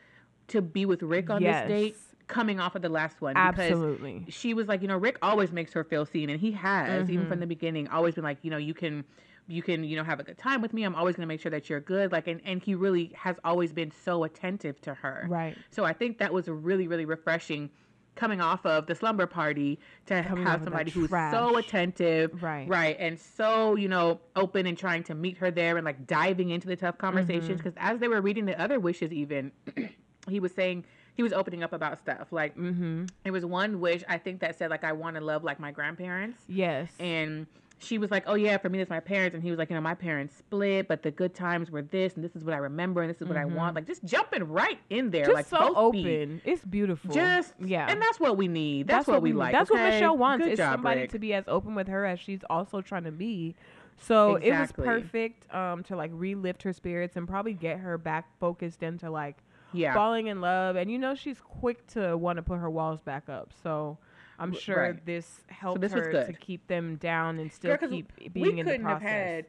to 0.49 0.61
be 0.63 0.85
with 0.85 1.03
Rick 1.03 1.31
on 1.31 1.43
Yes. 1.43 1.67
this 1.69 1.69
date, 1.69 1.97
coming 2.29 2.61
off 2.61 2.75
of 2.77 2.83
the 2.83 2.89
last 2.89 3.21
one. 3.21 3.35
because 3.35 3.71
Absolutely. 3.73 4.25
she 4.29 4.55
was 4.55 4.69
like, 4.69 4.83
you 4.83 4.89
know, 4.89 4.97
Rick 4.97 5.19
always 5.23 5.51
makes 5.53 5.73
her 5.73 5.83
feel 5.85 6.05
seen, 6.07 6.29
and 6.31 6.41
he 6.41 6.53
has 6.53 7.09
even 7.11 7.27
Mhm. 7.27 7.29
from 7.29 7.41
the 7.41 7.47
beginning, 7.47 7.89
always 7.89 8.15
been 8.15 8.25
like, 8.25 8.39
you 8.43 8.51
know, 8.51 8.57
you 8.57 8.75
can, 8.75 9.05
you 9.51 9.63
can, 9.63 9.85
you 9.85 9.97
know, 9.97 10.05
have 10.05 10.21
a 10.21 10.23
good 10.23 10.39
time 10.39 10.63
with 10.63 10.73
me. 10.73 10.85
I'm 10.85 10.95
always 10.95 11.17
gonna 11.17 11.27
make 11.27 11.41
sure 11.41 11.51
that 11.51 11.69
you're 11.69 11.81
good. 11.81 12.13
Like, 12.13 12.27
and 12.29 12.41
and 12.45 12.63
he 12.63 12.75
really 12.75 13.13
has 13.17 13.37
always 13.45 13.73
been 13.73 13.91
so 14.05 14.25
attentive 14.25 14.81
to 14.83 14.95
her. 14.95 15.27
Right. 15.29 15.57
So 15.71 15.85
I 15.85 15.93
think 15.93 16.19
that 16.19 16.33
was 16.33 16.49
really 16.49 16.87
really 16.89 17.05
refreshing 17.05 17.71
coming 18.17 18.41
off 18.41 18.67
of 18.67 18.87
the 18.87 18.95
slumber 18.95 19.27
party 19.27 19.79
to 20.05 20.23
Coming 20.23 20.45
have 20.45 20.63
somebody 20.65 20.91
who's 20.91 21.09
so 21.09 21.57
attentive, 21.57 22.43
Right. 22.43 22.69
right, 22.69 22.97
and 22.99 23.19
so 23.19 23.77
you 23.77 23.89
know 23.89 24.21
open 24.37 24.67
and 24.67 24.77
trying 24.77 25.05
to 25.05 25.15
meet 25.15 25.39
her 25.39 25.51
there 25.51 25.77
and 25.77 25.85
like 25.85 26.07
diving 26.07 26.51
into 26.51 26.67
the 26.69 26.77
tough 26.77 26.99
conversations. 26.99 27.49
Mm-hmm. 27.49 27.57
Because 27.57 27.75
as 27.79 27.99
they 28.01 28.09
were 28.09 28.21
reading 28.21 28.45
the 28.47 28.61
other 28.61 28.79
wishes, 28.81 29.13
even 29.13 29.53
he 30.29 30.39
was 30.41 30.53
saying 30.53 30.85
he 31.15 31.23
was 31.23 31.33
opening 31.33 31.63
up 31.63 31.73
about 31.73 31.99
stuff. 31.99 32.29
Like 32.31 32.57
Mm-hmm. 32.57 33.07
there 33.23 33.33
was 33.33 33.47
one 33.47 33.81
wish 33.81 34.03
I 34.09 34.19
think 34.19 34.41
that 34.41 34.59
said 34.59 34.71
like 34.71 34.85
I 34.85 34.93
want 34.93 35.17
to 35.17 35.23
love 35.23 35.43
like 35.45 35.59
my 35.61 35.71
grandparents 35.71 36.43
Yes. 36.49 36.93
and 36.99 37.47
she 37.83 37.97
was 37.99 38.11
like, 38.11 38.25
"Oh 38.27 38.35
yeah, 38.35 38.59
for 38.59 38.69
me 38.69 38.79
that's 38.79 38.91
my 38.91 39.01
parents," 39.01 39.35
and 39.35 39.43
he 39.43 39.51
was 39.51 39.59
like, 39.59 39.71
"You 39.71 39.75
know, 39.75 39.81
my 39.81 39.95
parents 39.95 40.37
split, 40.37 40.87
but 40.87 41.03
the 41.03 41.11
good 41.11 41.35
times 41.35 41.71
were 41.71 41.83
this, 41.83 42.15
and 42.15 42.23
this 42.23 42.37
is 42.37 42.45
what 42.45 42.55
I 42.55 42.59
remember, 42.59 43.01
and 43.03 43.11
this 43.11 43.21
is 43.23 43.27
what 43.27 43.37
I 43.39 43.45
want." 43.47 43.75
Like 43.75 43.87
just 43.87 44.05
jumping 44.05 44.45
right 44.45 44.79
in 44.91 45.11
there, 45.11 45.25
Mm-hmm. 45.25 45.33
like 45.35 45.47
so 45.47 45.91
feet. 45.93 46.07
open. 46.07 46.43
It's 46.45 46.65
beautiful. 46.65 47.13
Just 47.13 47.55
yeah. 47.59 47.91
and 47.91 48.01
that's 48.01 48.21
what 48.21 48.37
we 48.37 48.49
need. 48.49 48.87
That's, 48.87 49.07
what, 49.09 49.23
we 49.23 49.33
like. 49.33 49.53
That's 49.53 49.71
what? 49.71 49.81
Michelle 49.83 50.17
wants. 50.17 50.45
Good 50.45 50.53
is 50.53 50.59
job, 50.59 50.75
somebody 50.75 51.01
Rick. 51.03 51.11
to 51.13 51.19
be 51.19 51.33
as 51.35 51.45
open 51.49 51.75
with 51.75 51.89
her 51.89 52.05
as 52.05 52.21
she's 52.21 52.41
also 52.51 52.81
trying 52.83 53.05
to 53.05 53.13
be. 53.13 53.57
So 54.03 54.37
Exactly. 54.37 54.49
it 54.49 54.61
was 54.61 54.73
perfect 55.03 55.55
um, 55.55 55.83
to 55.85 55.97
like 55.97 56.13
relift 56.13 56.63
her 56.63 56.73
spirits 56.73 57.17
and 57.17 57.27
probably 57.29 57.53
get 57.55 57.79
her 57.81 57.99
back 57.99 58.27
focused 58.39 58.83
into 58.83 59.11
like 59.11 59.37
yeah. 59.73 59.93
falling 59.95 60.29
in 60.29 60.41
love. 60.41 60.77
And 60.77 60.91
you 60.91 60.99
know 60.99 61.15
she's 61.15 61.39
quick 61.41 61.87
to 61.89 62.17
want 62.17 62.37
to 62.37 62.43
put 62.43 62.59
her 62.59 62.71
walls 62.71 63.01
back 63.03 63.29
up. 63.29 63.51
So 63.63 63.99
I'm 64.41 64.53
sure 64.55 64.77
right. 64.77 65.07
this 65.07 65.43
helped 65.49 65.81
this 65.81 65.93
her 65.93 66.13
to 66.27 66.33
keep 66.33 66.67
them 66.67 66.97
down 66.97 67.39
and 67.39 67.53
still 67.53 67.77
Girl, 67.77 67.89
keep 67.89 68.33
being 68.33 68.59
in 68.59 68.67
the 68.67 68.73
couldn't 68.73 68.87
have 68.87 69.01
process. 69.01 69.17
had 69.17 69.47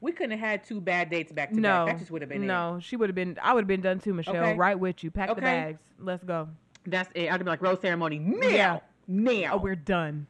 we 0.00 0.12
couldn't 0.12 0.32
have 0.38 0.40
had 0.50 0.64
two 0.64 0.80
bad 0.80 1.08
dates 1.10 1.32
back 1.32 1.50
to 1.52 1.58
no, 1.60 1.86
back. 1.86 1.94
That 1.94 1.98
just 2.00 2.10
would 2.10 2.22
have 2.22 2.28
been 2.28 2.42
it. 2.44 2.46
no, 2.46 2.78
she 2.82 2.96
would 2.96 3.08
have 3.08 3.14
been. 3.16 3.38
I 3.42 3.54
would 3.54 3.62
have 3.62 3.68
been 3.68 3.80
done 3.80 3.98
too, 3.98 4.12
Michelle. 4.12 4.36
Okay. 4.36 4.54
Right 4.54 4.78
with 4.78 5.02
you. 5.02 5.10
Pack 5.10 5.34
the 5.34 5.40
bags. 5.40 5.80
Let's 5.98 6.22
go. 6.22 6.48
That's 6.86 7.10
it. 7.14 7.32
I'd 7.32 7.38
be 7.40 7.46
like 7.46 7.62
rose 7.62 7.80
ceremony 7.80 8.18
now. 8.18 8.46
Yeah. 8.48 8.78
Now. 9.08 9.52
Oh, 9.54 9.56
we're 9.58 9.74
done. 9.74 10.26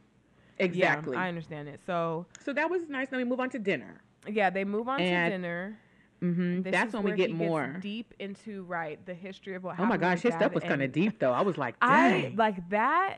exactly. 0.57 1.15
Yeah, 1.17 1.23
I 1.23 1.27
understand 1.27 1.67
it. 1.67 1.81
So 1.85 2.25
so 2.43 2.53
that 2.53 2.69
was 2.69 2.87
nice. 2.89 3.09
Then 3.09 3.17
we 3.17 3.23
move 3.25 3.39
on 3.39 3.49
to 3.51 3.59
dinner. 3.59 4.01
yeah, 4.27 4.49
they 4.49 4.63
move 4.63 4.87
on 4.87 4.99
And 5.01 5.31
to 5.31 5.37
dinner. 5.37 5.79
hmm 6.21 6.61
That's 6.61 6.93
when 6.93 7.03
we 7.03 7.11
get 7.11 7.31
more. 7.31 7.77
deep 7.81 8.13
into 8.19 8.63
right 8.63 9.03
the 9.05 9.13
history 9.13 9.55
of 9.55 9.63
what 9.63 9.79
Oh 9.79 9.85
my 9.85 9.97
gosh, 9.97 10.21
his 10.21 10.33
stuff 10.33 10.53
was 10.53 10.63
kind 10.63 10.81
of 10.81 10.91
deep 10.91 11.19
though. 11.19 11.33
I 11.33 11.41
was 11.41 11.57
like, 11.57 11.75
I 11.81 12.09
dang. 12.09 12.35
like 12.37 12.69
that. 12.69 13.17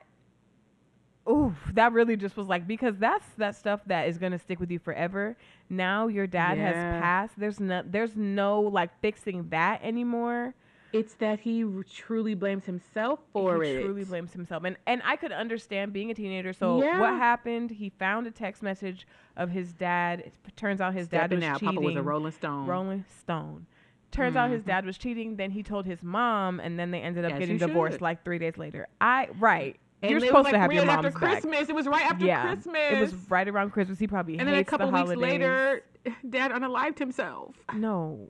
Ooh, 1.28 1.56
that 1.74 1.92
really 1.94 2.16
just 2.16 2.38
was 2.38 2.48
like 2.48 2.68
because 2.68 2.98
that's 2.98 3.26
that 3.38 3.56
stuff 3.56 3.82
that 3.88 4.08
is 4.08 4.18
gonna 4.18 4.40
stick 4.40 4.60
with 4.60 4.72
you 4.72 4.80
forever. 4.80 5.36
Now 5.70 6.08
your 6.08 6.26
dad 6.28 6.58
has 6.58 6.74
passed. 6.76 7.34
There's 7.38 7.60
no, 7.60 7.84
there's 7.86 8.16
no 8.16 8.62
like 8.62 8.90
fixing 9.02 9.50
that 9.50 9.82
anymore. 9.84 10.56
It's 10.92 11.14
that 11.16 11.40
he 11.42 11.64
r- 11.64 11.84
truly 11.84 12.34
blames 12.34 12.66
himself 12.66 13.20
for 13.32 13.62
he 13.62 13.70
it. 13.70 13.84
truly 13.84 14.04
blames 14.06 14.34
himself, 14.34 14.64
and 14.64 14.76
and 14.88 15.04
I 15.06 15.18
could 15.18 15.32
understand 15.32 15.94
being 15.94 16.10
a 16.10 16.16
teenager. 16.16 16.52
So 16.52 16.82
Yeah. 16.82 17.00
what 17.00 17.10
happened? 17.14 17.70
He 17.70 17.90
found 17.90 18.26
a 18.26 18.32
text 18.32 18.64
message 18.64 19.06
of 19.38 19.52
his 19.52 19.72
dad. 19.74 20.22
It 20.22 20.34
turns 20.56 20.82
out 20.82 20.96
his 20.96 21.08
dad 21.08 21.20
Stepping 21.30 21.40
was 21.40 21.46
out. 21.48 21.60
cheating. 21.60 21.76
Papa 21.76 21.86
was 21.86 21.96
a 21.96 22.02
Rolling 22.02 22.32
Stone. 22.32 22.66
Rolling 22.66 23.06
Stone. 23.20 23.68
Turns 24.12 24.36
out 24.36 24.50
his 24.50 24.64
Mhm. 24.64 24.68
dad 24.68 24.86
was 24.88 24.98
cheating. 24.98 25.36
Then 25.36 25.52
he 25.52 25.62
told 25.62 25.86
his 25.86 26.02
mom, 26.02 26.60
and 26.60 26.80
then 26.80 26.90
they 26.90 27.02
ended 27.02 27.24
up 27.26 27.34
As 27.34 27.40
getting 27.40 27.58
divorced 27.60 27.96
should. 27.96 28.02
like 28.02 28.24
three 28.24 28.40
days 28.40 28.58
later. 28.58 28.88
I 29.00 29.28
right. 29.38 29.80
And 30.02 30.12
You're 30.12 30.18
it 30.20 30.22
was, 30.22 30.30
supposed 30.30 30.44
like, 30.46 30.54
to 30.54 30.60
have 30.60 30.72
your 30.72 30.86
right 30.86 30.96
mom's 30.96 31.08
after 31.08 31.20
back. 31.20 31.32
Christmas. 31.42 31.70
It 31.70 31.76
was 31.76 31.86
right 31.88 32.06
after 32.06 32.26
yeah, 32.26 32.54
Christmas. 32.54 32.92
it 32.92 33.00
was 33.00 33.14
right 33.30 33.48
around 33.48 33.72
Christmas. 33.72 34.00
He 34.00 34.08
probably 34.08 34.40
and 34.40 34.48
then 34.48 34.56
a 34.56 34.64
couple 34.64 34.88
the 34.88 34.94
weeks 34.94 35.10
holidays. 35.10 35.22
later, 35.22 35.84
Dad 36.30 36.52
unalived 36.52 36.98
himself. 37.00 37.56
no, 37.76 38.30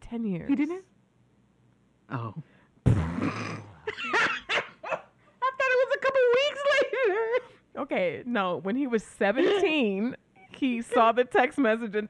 ten 0.00 0.24
years. 0.24 0.48
He 0.48 0.56
didn't. 0.56 0.84
Oh. 2.10 2.34
I 2.86 2.92
thought 4.90 5.70
it 5.70 5.88
was 5.88 5.94
a 5.94 5.98
couple 5.98 6.20
weeks 6.34 6.60
later. 6.82 7.18
Okay, 7.76 8.22
no. 8.26 8.56
When 8.58 8.76
he 8.76 8.86
was 8.86 9.02
seventeen, 9.04 10.16
he 10.50 10.82
saw 10.82 11.12
the 11.12 11.24
text 11.24 11.58
message 11.58 11.94
and 11.94 12.08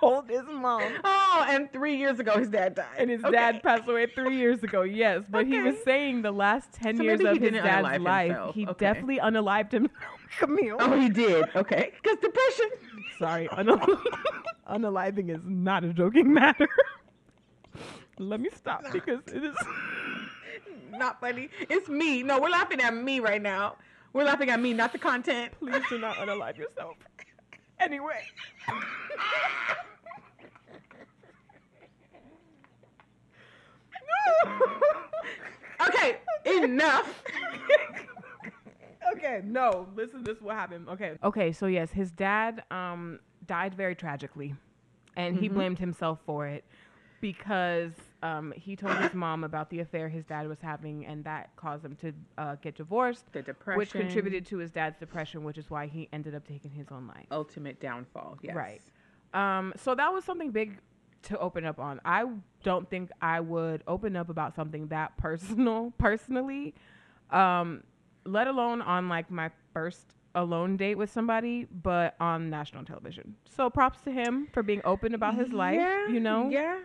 told 0.00 0.28
his 0.28 0.42
mom. 0.50 0.82
Oh, 1.04 1.44
and 1.48 1.72
three 1.72 1.96
years 1.96 2.18
ago 2.20 2.38
his 2.38 2.48
dad 2.48 2.74
died. 2.74 2.86
And 2.98 3.10
his 3.10 3.22
Okay. 3.24 3.32
dad 3.32 3.62
passed 3.62 3.88
away 3.88 4.06
three 4.06 4.36
years 4.36 4.62
ago. 4.62 4.82
Yes, 4.82 5.24
but 5.28 5.46
he 5.46 5.60
was 5.60 5.76
saying 5.84 6.22
the 6.22 6.32
last 6.32 6.72
ten 6.72 6.96
So 6.96 7.02
years 7.02 7.20
of 7.20 7.38
his 7.38 7.52
dad's 7.52 8.02
life, 8.02 8.28
himself. 8.28 8.54
he 8.54 8.66
Okay. 8.66 8.84
definitely 8.86 9.18
unalived 9.18 9.72
himself. 9.72 9.92
Camille. 10.38 10.76
Oh, 10.80 10.98
he 10.98 11.08
did. 11.08 11.44
Okay, 11.54 11.92
because 12.02 12.18
depression. 12.18 12.70
Sorry, 13.18 13.48
unal- 13.48 14.02
unaliving 14.68 15.30
is 15.30 15.40
not 15.44 15.84
a 15.84 15.92
joking 15.92 16.32
matter. 16.34 16.68
Let 18.18 18.40
me 18.40 18.48
stop 18.54 18.84
because 18.92 19.20
it 19.32 19.42
is. 19.44 19.56
Not 20.92 21.20
funny. 21.20 21.50
It's 21.68 21.88
me. 21.88 22.22
No, 22.22 22.40
we're 22.40 22.48
laughing 22.50 22.80
at 22.80 22.94
me 22.94 23.18
right 23.20 23.42
now. 23.42 23.76
We're 24.12 24.24
laughing 24.24 24.50
at 24.50 24.60
me, 24.60 24.72
not 24.72 24.92
the 24.92 24.98
content. 24.98 25.52
Please 25.58 25.82
do 25.88 25.98
not 25.98 26.16
unalive 26.16 26.56
yourself. 26.56 26.96
Anyway. 27.84 28.22
Okay, 35.88 36.16
enough. 36.62 37.22
okay, 39.16 39.40
no. 39.44 39.88
Listen, 39.96 40.22
this 40.22 40.36
is 40.36 40.42
what 40.42 40.54
happened. 40.56 40.88
Okay. 40.88 41.18
Okay, 41.22 41.52
so 41.52 41.66
yes, 41.66 41.90
his 41.92 42.10
dad 42.10 42.62
um 42.70 43.20
died 43.46 43.74
very 43.74 43.94
tragically. 43.94 44.54
And 45.16 45.36
he 45.36 45.48
Mhm. 45.48 45.54
blamed 45.54 45.78
himself 45.78 46.18
for 46.26 46.46
it 46.46 46.64
because 47.20 47.92
um, 48.24 48.52
he 48.56 48.74
told 48.74 48.96
his 48.96 49.12
mom 49.14 49.44
about 49.44 49.68
the 49.70 49.80
affair 49.80 50.08
his 50.08 50.24
dad 50.24 50.48
was 50.48 50.58
having, 50.60 51.04
and 51.06 51.22
that 51.24 51.54
caused 51.56 51.84
him 51.84 51.94
to 51.96 52.12
uh, 52.38 52.56
get 52.62 52.74
divorced, 52.74 53.30
The 53.32 53.42
depression. 53.42 53.78
which 53.78 53.90
contributed 53.92 54.46
to 54.46 54.56
his 54.58 54.70
dad's 54.70 54.98
depression, 54.98 55.44
which 55.44 55.58
is 55.58 55.68
why 55.70 55.86
he 55.86 56.08
ended 56.12 56.34
up 56.34 56.46
taking 56.48 56.70
his 56.70 56.88
own 56.90 57.06
life. 57.06 57.26
ultimate 57.30 57.80
downfall. 57.80 58.38
Yes. 58.42 58.56
Right. 58.56 58.82
Um, 59.34 59.72
so 59.76 59.94
that 59.94 60.12
was 60.12 60.24
something 60.24 60.50
big 60.50 60.78
to 61.24 61.38
open 61.38 61.64
up 61.64 61.78
on. 61.78 62.00
I 62.04 62.24
don't 62.62 62.88
think 62.88 63.10
I 63.20 63.40
would 63.40 63.82
open 63.86 64.16
up 64.16 64.28
about 64.30 64.54
something 64.54 64.88
that 64.88 65.16
personal 65.16 65.92
personally, 65.98 66.74
um, 67.30 67.82
let 68.24 68.46
alone 68.46 68.80
on 68.82 69.08
like 69.08 69.30
my 69.30 69.50
first 69.72 70.14
alone 70.34 70.76
date 70.76 70.96
with 70.96 71.10
somebody, 71.10 71.66
but 71.82 72.14
on 72.20 72.50
national 72.50 72.84
television. 72.84 73.36
So 73.56 73.70
props 73.70 74.00
to 74.02 74.10
him 74.10 74.48
for 74.52 74.62
being 74.62 74.80
open 74.84 75.14
about 75.14 75.34
his 75.34 75.52
life, 75.52 75.76
Yeah, 75.76 76.08
you 76.08 76.20
know? 76.20 76.48
Yeah. 76.50 76.78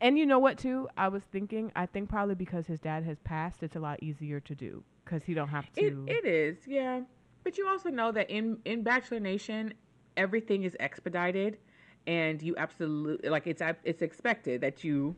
And 0.00 0.18
you 0.18 0.24
know 0.26 0.38
what 0.38 0.58
too? 0.58 0.88
I 0.96 1.08
was 1.08 1.22
thinking, 1.30 1.70
I 1.76 1.86
think 1.86 2.08
probably 2.08 2.34
because 2.34 2.66
his 2.66 2.80
dad 2.80 3.04
has 3.04 3.18
passed, 3.20 3.62
it's 3.62 3.76
a 3.76 3.80
lot 3.80 4.02
easier 4.02 4.40
to 4.40 4.54
do 4.54 4.82
because 5.04 5.22
he 5.24 5.34
don't 5.34 5.48
have 5.48 5.70
to. 5.74 5.80
It, 5.80 6.24
it 6.24 6.24
is, 6.26 6.58
yeah. 6.66 7.00
But 7.44 7.58
you 7.58 7.66
also 7.68 7.90
know 7.90 8.12
that 8.12 8.30
in 8.30 8.58
in 8.64 8.82
Bachelor 8.82 9.20
Nation, 9.20 9.74
everything 10.16 10.62
is 10.64 10.76
expedited, 10.80 11.58
and 12.06 12.42
you 12.42 12.54
absolutely 12.56 13.28
like 13.28 13.46
it's 13.46 13.62
it's 13.84 14.02
expected 14.02 14.60
that 14.62 14.84
you 14.84 15.16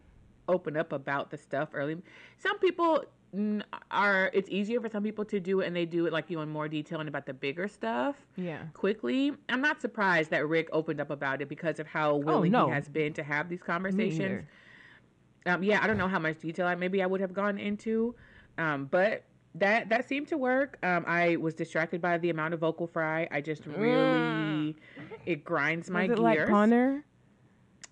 open 0.48 0.76
up 0.76 0.92
about 0.92 1.30
the 1.30 1.38
stuff 1.38 1.70
early. 1.72 1.96
Some 2.38 2.58
people 2.58 3.04
are 3.90 4.30
it's 4.34 4.50
easier 4.50 4.80
for 4.80 4.88
some 4.88 5.02
people 5.02 5.24
to 5.26 5.40
do 5.40 5.60
it, 5.60 5.66
and 5.66 5.74
they 5.74 5.86
do 5.86 6.06
it 6.06 6.12
like 6.12 6.28
you 6.30 6.40
in 6.40 6.48
more 6.48 6.68
detail 6.68 7.00
and 7.00 7.08
about 7.08 7.26
the 7.26 7.34
bigger 7.34 7.66
stuff 7.66 8.16
yeah. 8.36 8.64
quickly. 8.74 9.32
I'm 9.48 9.62
not 9.62 9.80
surprised 9.80 10.30
that 10.30 10.46
Rick 10.46 10.68
opened 10.72 11.00
up 11.00 11.10
about 11.10 11.40
it 11.40 11.48
because 11.48 11.80
of 11.80 11.86
how 11.86 12.12
oh, 12.12 12.16
willing 12.16 12.54
Oh, 12.54 12.62
no. 12.62 12.66
he 12.66 12.72
has 12.72 12.88
been 12.88 13.12
to 13.14 13.22
have 13.22 13.48
these 13.48 13.62
conversations. 13.62 14.44
Um, 15.46 15.62
yeah, 15.62 15.80
I 15.82 15.86
don't 15.86 15.98
know 15.98 16.08
how 16.08 16.18
much 16.18 16.38
detail 16.40 16.66
I 16.66 16.74
maybe 16.74 17.02
I 17.02 17.06
would 17.06 17.20
have 17.20 17.32
gone 17.34 17.58
into, 17.58 18.14
um, 18.58 18.86
but 18.86 19.24
that 19.56 19.88
that 19.90 20.08
seemed 20.08 20.28
to 20.28 20.38
work. 20.38 20.78
Um, 20.82 21.04
I 21.06 21.36
was 21.36 21.54
distracted 21.54 22.00
by 22.00 22.18
the 22.18 22.30
amount 22.30 22.54
of 22.54 22.60
vocal 22.60 22.86
fry. 22.86 23.28
I 23.30 23.40
just 23.40 23.66
really 23.66 24.76
it 25.26 25.44
grinds 25.44 25.90
my 25.90 26.06
Mm. 26.06 26.10
Was 26.10 26.18
it 26.18 26.22
gears. 26.22 26.38
like 26.40 26.48
Connor? 26.48 27.04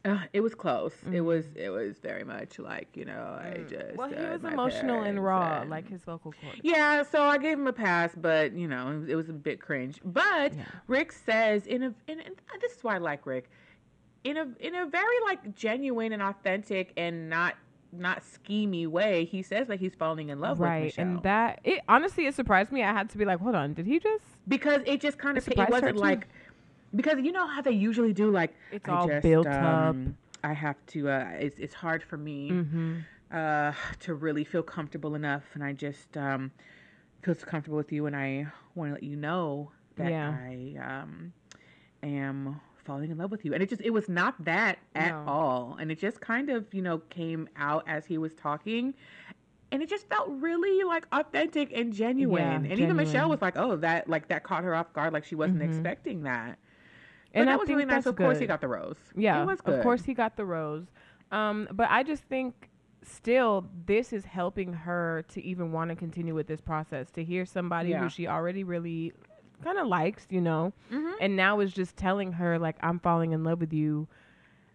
Uh, 0.03 0.17
it 0.33 0.41
was 0.41 0.55
close. 0.55 0.95
It 1.13 1.21
was 1.21 1.45
it 1.57 1.69
was 1.69 1.99
very 1.99 2.25
much 2.25 2.59
like 2.59 2.97
you 2.97 3.05
know 3.05 3.39
I 3.39 3.59
just 3.69 3.89
Mm. 3.89 3.97
Well, 3.97 4.09
he 4.09 4.15
uh, 4.15 4.33
was 4.39 4.45
emotional 4.45 5.03
and 5.03 5.23
raw, 5.23 5.61
and- 5.61 5.69
like 5.71 5.89
his 5.91 6.03
vocal 6.05 6.33
cords. 6.41 6.61
yeah, 6.63 7.03
so 7.03 7.23
I 7.23 7.37
gave 7.37 7.59
him 7.59 7.67
a 7.67 7.73
pass, 7.73 8.13
but 8.17 8.53
you 8.55 8.67
know, 8.69 8.89
it 8.89 8.95
was, 9.01 9.09
it 9.11 9.15
was 9.17 9.29
a 9.29 9.35
bit 9.35 9.61
cringe. 9.61 10.01
But 10.05 10.55
Yeah. 10.55 10.65
Rick 10.87 11.13
says 11.13 11.67
in 11.67 11.83
a, 11.83 11.95
in, 12.09 12.21
in 12.21 12.33
this 12.61 12.73
is 12.73 12.83
why 12.85 12.95
I 12.95 12.99
like 12.99 13.27
Rick, 13.27 13.51
in 14.25 14.37
a 14.37 14.47
in 14.61 14.75
a 14.75 14.87
very 14.87 15.21
like 15.25 15.55
genuine 15.55 16.13
and 16.13 16.23
authentic 16.23 16.93
and 16.97 17.29
not 17.31 17.55
not 17.93 18.23
schemy 18.23 18.87
way. 18.87 19.25
He 19.25 19.43
says 19.43 19.67
that 19.69 19.81
he's 19.81 19.95
falling 19.95 20.29
in 20.29 20.41
love 20.41 20.59
with 20.61 20.69
right, 20.69 20.85
Michelle 20.85 21.07
and 21.07 21.23
that 21.23 21.61
it 21.65 21.81
honestly 21.89 22.27
it 22.27 22.35
surprised 22.35 22.71
me. 22.71 22.83
I 22.83 22.93
had 22.93 23.11
to 23.11 23.19
be 23.19 23.25
like, 23.25 23.41
hold 23.41 23.55
on, 23.55 23.75
did 23.75 23.87
he 23.87 23.99
just? 23.99 24.25
because 24.47 24.83
it 24.87 25.01
just 25.01 25.19
kind 25.19 25.37
of 25.39 25.47
it, 25.49 25.59
her 25.59 25.67
wasn't 25.69 25.97
like 25.97 26.29
because 26.95 27.19
you 27.23 27.33
know 27.33 27.47
how 27.47 27.61
they 27.63 27.71
usually 27.73 28.13
do 28.13 28.31
like 28.31 28.55
It's 28.73 28.89
I 28.89 28.93
all 28.93 29.09
just, 29.09 29.23
built 29.23 29.47
up. 29.47 29.63
um, 29.63 30.17
I 30.43 30.53
have 30.53 30.77
to. 30.89 31.09
Uh, 31.11 31.29
it's 31.39 31.59
it's 31.59 31.75
hard 31.75 32.03
for 32.03 32.17
me. 32.17 32.51
Mm-hmm. 32.51 32.97
uh, 33.33 33.73
to 34.01 34.15
really 34.15 34.45
feel 34.45 34.63
comfortable 34.63 35.15
enough. 35.15 35.45
And 35.55 35.63
I 35.63 35.73
just 35.73 36.17
um, 36.17 36.51
feel 37.23 37.35
so 37.35 37.47
comfortable 37.47 37.77
with 37.77 37.93
you, 37.93 38.07
and 38.07 38.17
I 38.17 38.47
want 38.75 38.91
to 38.91 38.95
let 38.95 39.03
you 39.03 39.17
know 39.17 39.71
that 39.97 40.11
Yeah. 40.11 40.31
I 40.31 41.03
um, 41.03 41.33
am 42.03 42.61
falling 42.81 43.11
in 43.11 43.19
love 43.19 43.31
with 43.31 43.45
you. 43.45 43.53
And 43.55 43.63
it 43.63 43.69
just 43.69 43.83
it 43.83 43.91
was 43.91 44.09
not 44.09 44.43
that 44.45 44.79
at 44.95 45.11
No. 45.13 45.25
all, 45.27 45.77
and 45.81 45.91
it 45.91 45.99
just 45.99 46.21
kind 46.21 46.51
of 46.51 46.73
you 46.73 46.83
know 46.83 46.99
came 47.11 47.49
out 47.57 47.85
as 47.87 48.07
he 48.07 48.19
was 48.19 48.35
talking. 48.35 48.95
and 49.73 49.83
it 49.85 49.89
just 49.89 50.09
felt 50.09 50.29
really 50.29 50.83
like 50.83 51.07
authentic 51.13 51.71
and 51.73 51.93
genuine. 51.93 52.65
Yeah, 52.65 52.71
and 52.73 52.81
even. 52.81 52.97
Michelle 52.97 53.29
was 53.31 53.41
like, 53.41 53.57
"Oh, 53.57 53.77
that 53.77 54.09
like 54.09 54.27
that 54.27 54.43
caught 54.43 54.65
her 54.65 54.75
off 54.75 54.93
guard. 54.93 55.13
Like 55.13 55.25
she 55.25 55.37
wasn't 55.37 55.61
Mhm. 55.61 55.69
expecting 55.69 56.25
that." 56.25 56.59
But 57.33 57.39
And 57.39 57.49
that 57.49 57.53
I 57.53 57.57
was 57.57 57.69
really 57.69 57.85
nice. 57.85 58.05
Of 58.07 58.17
course, 58.17 58.41
he 58.41 58.47
got 58.49 58.61
the 58.61 58.67
rose. 58.67 58.97
Yeah, 59.15 59.41
it 59.43 59.47
was 59.47 59.61
good. 59.61 59.77
of 59.79 59.83
course 59.85 60.03
he 60.05 60.13
got 60.15 60.37
the 60.37 60.45
rose. 60.45 60.87
Um, 61.31 61.69
but 61.73 61.89
I 61.89 62.03
just 62.03 62.25
think 62.25 62.69
still 63.03 63.69
this 63.87 64.13
is 64.13 64.25
helping 64.25 64.73
her 64.73 65.25
to 65.29 65.41
even 65.45 65.71
want 65.71 65.91
to 65.91 65.95
continue 65.97 66.35
with 66.35 66.49
this 66.49 66.61
process 66.61 67.09
to 67.13 67.23
hear 67.23 67.47
somebody 67.47 67.91
Yeah. 67.91 68.03
who 68.03 68.09
she 68.09 68.27
already 68.27 68.65
really 68.65 69.13
kind 69.63 69.79
of 69.79 69.87
likes, 69.87 70.27
you 70.31 70.41
know, 70.41 70.73
Mhm. 70.93 71.15
and 71.21 71.37
now 71.37 71.61
is 71.61 71.73
just 71.73 71.97
telling 71.97 72.33
her 72.33 72.59
like 72.59 72.77
I'm 72.83 72.99
falling 72.99 73.33
in 73.33 73.45
love 73.45 73.61
with 73.61 73.73
you. 73.73 74.09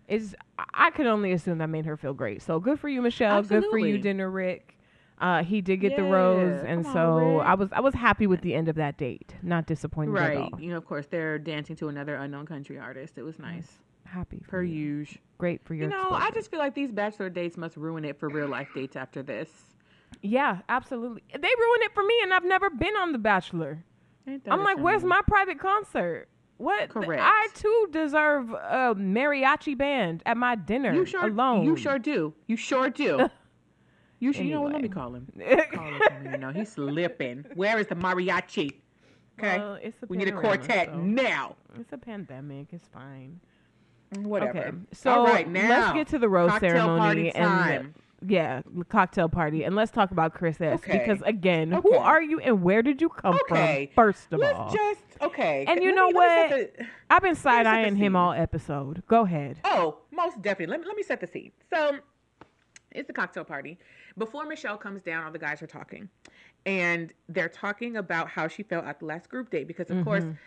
Is 0.07 0.35
I 0.73 0.91
can 0.91 1.07
only 1.07 1.31
assume 1.31 1.57
that 1.57 1.67
made 1.69 1.85
her 1.85 1.97
feel 1.97 2.13
great. 2.13 2.41
So 2.41 2.59
good 2.59 2.79
for 2.79 2.87
you, 2.89 3.01
Michelle. 3.01 3.41
Good 3.41 3.65
for 3.71 3.77
you, 3.79 3.97
Dinner 3.97 4.29
Rick. 4.29 4.77
Uh, 5.17 5.43
he 5.43 5.61
did 5.61 5.77
get 5.77 5.95
the 5.95 6.03
rose, 6.03 6.61
and 6.63 6.85
on, 6.85 6.93
so 6.93 7.37
Rick. 7.37 7.47
I 7.47 7.53
was 7.55 7.71
I 7.71 7.79
was 7.79 7.93
happy 7.93 8.27
with 8.27 8.41
the 8.41 8.53
end 8.53 8.67
of 8.69 8.75
that 8.75 8.97
date. 8.97 9.33
Not 9.41 9.65
disappointed 9.65 10.15
at 10.15 10.21
Right. 10.21 10.37
all. 10.53 10.59
You 10.61 10.69
know, 10.71 10.77
of 10.77 10.85
course, 10.85 11.07
they're 11.07 11.39
dancing 11.39 11.75
to 11.77 11.87
another 11.87 12.15
unknown 12.15 12.45
country 12.45 12.77
artist. 12.77 13.17
It 13.17 13.23
was 13.23 13.39
nice. 13.39 13.79
Happy 14.03 14.39
for 14.43 14.49
Per 14.51 14.63
you. 14.63 14.75
usual. 14.97 15.21
Great 15.39 15.63
for 15.63 15.73
your. 15.73 15.85
You 15.85 15.89
know, 15.89 16.09
I 16.11 16.29
just 16.31 16.51
feel 16.51 16.59
like 16.59 16.75
these 16.75 16.91
bachelor 16.91 17.29
dates 17.29 17.57
must 17.57 17.75
ruin 17.77 18.05
it 18.05 18.19
for 18.19 18.29
real 18.29 18.47
life 18.47 18.69
dates 18.75 18.95
after 18.95 19.23
this. 19.23 19.49
Yeah, 20.21 20.59
absolutely. 20.69 21.23
They 21.31 21.39
ruined 21.59 21.83
it 21.83 21.93
for 21.93 22.03
me, 22.03 22.19
and 22.21 22.33
I've 22.33 22.45
never 22.45 22.69
been 22.69 22.95
on 22.97 23.11
The 23.11 23.17
Bachelor. 23.17 23.83
I'm 24.49 24.63
like, 24.63 24.79
where's 24.79 25.03
my 25.03 25.21
private 25.27 25.59
concert? 25.59 26.27
What? 26.57 26.89
Correct. 26.89 27.21
I 27.23 27.47
too 27.53 27.89
deserve 27.91 28.51
a 28.51 28.95
mariachi 28.95 29.77
band 29.77 30.23
at 30.25 30.37
my 30.37 30.55
dinner 30.55 30.93
You 30.93 31.05
sure 31.05 31.27
alone. 31.27 31.65
You 31.65 31.75
sure 31.75 31.99
do. 31.99 32.33
You 32.47 32.57
sure 32.57 32.89
do. 32.89 33.29
You 34.19 34.31
should. 34.31 34.45
You 34.45 34.53
know 34.53 34.61
what? 34.61 34.71
Let 34.71 34.81
me 34.81 34.87
call 34.87 35.13
him. 35.13 35.27
Call 35.73 35.83
him. 35.85 36.31
You 36.31 36.37
know 36.37 36.49
he's 36.49 36.71
slipping. 36.71 37.45
Where 37.53 37.77
is 37.77 37.87
the 37.87 37.95
mariachi? 37.95 38.71
Okay. 39.37 39.57
Well, 39.57 39.77
we 40.07 40.15
need 40.17 40.29
a 40.29 40.31
quartet 40.31 40.87
so- 40.87 40.97
now. 40.97 41.57
It's 41.77 41.91
a 41.91 41.97
pandemic. 41.97 42.67
It's 42.71 42.87
fine. 42.87 43.41
Whatever. 44.13 44.59
Okay, 44.59 44.71
so 44.93 45.11
All 45.11 45.25
right, 45.25 45.47
now 45.47 45.69
let's 45.69 45.93
get 45.93 46.07
to 46.09 46.19
the 46.19 46.29
rose 46.29 46.57
ceremony 46.59 47.35
and 47.35 47.45
time. 47.45 47.93
Yeah, 48.27 48.61
the 48.65 48.85
cocktail 48.85 49.29
party, 49.29 49.63
and 49.63 49.75
let's 49.75 49.91
talk 49.91 50.11
about 50.11 50.33
Chris 50.33 50.59
S. 50.61 50.75
Okay. 50.79 50.97
Because 50.99 51.21
again, 51.25 51.71
who 51.71 51.93
are 51.95 52.21
you 52.21 52.39
and 52.39 52.61
where 52.63 52.81
did 52.81 53.01
you 53.01 53.09
come 53.09 53.37
Okay. 53.51 53.91
from? 53.93 54.03
First 54.05 54.31
of 54.33 54.39
Let's 54.39 54.57
all, 54.57 54.73
just 54.73 55.01
okay. 55.21 55.65
And 55.67 55.81
you 55.83 55.89
let 55.89 55.95
know 55.95 56.07
me- 56.07 56.13
what? 56.13 56.49
the- 56.49 56.85
I've 57.09 57.21
been 57.21 57.35
side 57.35 57.65
eyeing 57.65 57.95
him 57.95 58.15
all 58.15 58.33
episode. 58.33 59.03
Go 59.07 59.21
ahead. 59.25 59.59
Oh, 59.63 59.99
most 60.11 60.41
definitely. 60.41 60.71
Let 60.73 60.81
me, 60.81 60.87
let 60.87 60.95
me 60.97 61.03
set 61.03 61.21
the 61.21 61.27
scene. 61.27 61.51
So, 61.73 61.99
it's 62.91 63.07
the 63.07 63.13
cocktail 63.13 63.43
party. 63.43 63.77
Before 64.17 64.45
Michelle 64.45 64.77
comes 64.77 65.01
down, 65.01 65.25
all 65.25 65.31
the 65.31 65.39
guys 65.39 65.61
are 65.61 65.67
talking. 65.67 66.09
And 66.65 67.11
they're 67.29 67.49
talking 67.49 67.97
about 67.97 68.29
how 68.29 68.47
she 68.47 68.63
felt 68.63 68.85
at 68.85 68.99
the 68.99 69.05
last 69.05 69.29
group 69.29 69.49
date 69.51 69.67
because, 69.67 69.91
of 69.91 70.03
course, 70.03 70.23
Mhm. 70.23 70.37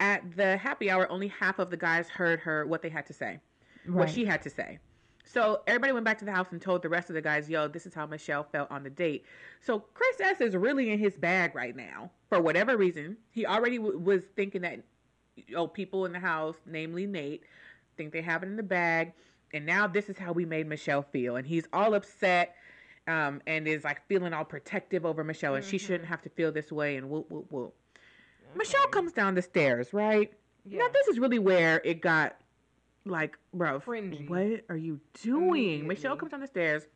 at 0.00 0.36
the 0.36 0.56
happy 0.58 0.90
hour, 0.90 1.10
only 1.10 1.28
half 1.28 1.58
of 1.58 1.70
the 1.70 1.76
guys 1.76 2.08
heard 2.10 2.40
her 2.40 2.66
what 2.66 2.82
they 2.82 2.88
had 2.90 3.06
to 3.06 3.12
say, 3.14 3.38
what 3.86 4.10
she 4.10 4.24
had 4.26 4.42
to 4.42 4.50
say. 4.50 4.78
So 5.24 5.62
everybody 5.66 5.92
went 5.92 6.04
back 6.04 6.18
to 6.18 6.24
the 6.24 6.32
house 6.32 6.48
and 6.50 6.60
told 6.60 6.82
the 6.82 6.88
rest 6.88 7.08
of 7.08 7.14
the 7.14 7.22
guys, 7.22 7.48
"Yo, 7.48 7.68
this 7.68 7.86
is 7.86 7.94
how 7.94 8.06
Michelle 8.06 8.44
felt 8.44 8.70
on 8.70 8.82
the 8.82 8.90
date." 8.90 9.24
So 9.60 9.80
Chris 9.94 10.20
S 10.20 10.40
is 10.40 10.56
really 10.56 10.90
in 10.90 10.98
his 10.98 11.16
bag 11.16 11.54
right 11.54 11.74
now 11.74 12.10
for 12.28 12.40
whatever 12.40 12.76
reason. 12.76 13.16
He 13.30 13.46
already 13.46 13.78
w- 13.78 13.98
was 13.98 14.24
thinking 14.36 14.62
that, 14.62 14.80
oh, 15.54 15.68
people 15.68 16.04
in 16.06 16.12
the 16.12 16.18
house, 16.20 16.56
namely 16.66 17.06
Nayte, 17.06 17.40
think 17.96 18.12
they 18.12 18.22
have 18.22 18.42
it 18.42 18.46
in 18.46 18.56
the 18.56 18.62
bag, 18.62 19.12
and 19.54 19.64
now 19.64 19.86
this 19.86 20.08
is 20.08 20.18
how 20.18 20.32
we 20.32 20.44
made 20.44 20.66
Michelle 20.66 21.02
feel, 21.02 21.36
and 21.36 21.46
he's 21.46 21.68
all 21.72 21.94
upset. 21.94 22.56
Um, 23.08 23.42
and 23.48 23.66
is 23.66 23.82
like 23.82 24.06
feeling 24.06 24.32
all 24.32 24.44
protective 24.44 25.04
over 25.04 25.24
Michelle, 25.24 25.56
and 25.56 25.64
she 25.64 25.76
shouldn't 25.76 26.04
have 26.08 26.22
to 26.22 26.28
feel 26.28 26.52
this 26.52 26.70
way, 26.70 26.96
and 26.96 27.10
whoop 27.10 27.28
whoop 27.32 27.50
whoop. 27.50 27.74
Michelle 28.54 28.86
comes 28.86 29.12
down 29.12 29.34
the 29.34 29.42
stairs, 29.42 29.92
right? 29.92 30.32
Now 30.78 30.86
this 30.92 31.08
is 31.08 31.18
really 31.18 31.40
where 31.40 31.80
it 31.84 32.00
got 32.00 32.36
like, 33.04 33.38
bro, 33.52 33.80
Fringy. 33.80 34.26
what 34.28 34.64
are 34.68 34.76
you 34.76 35.00
doing? 35.22 35.86
Michelle 35.86 36.16
comes 36.16 36.30
down 36.30 36.40
the 36.40 36.46
stairs. 36.46 36.86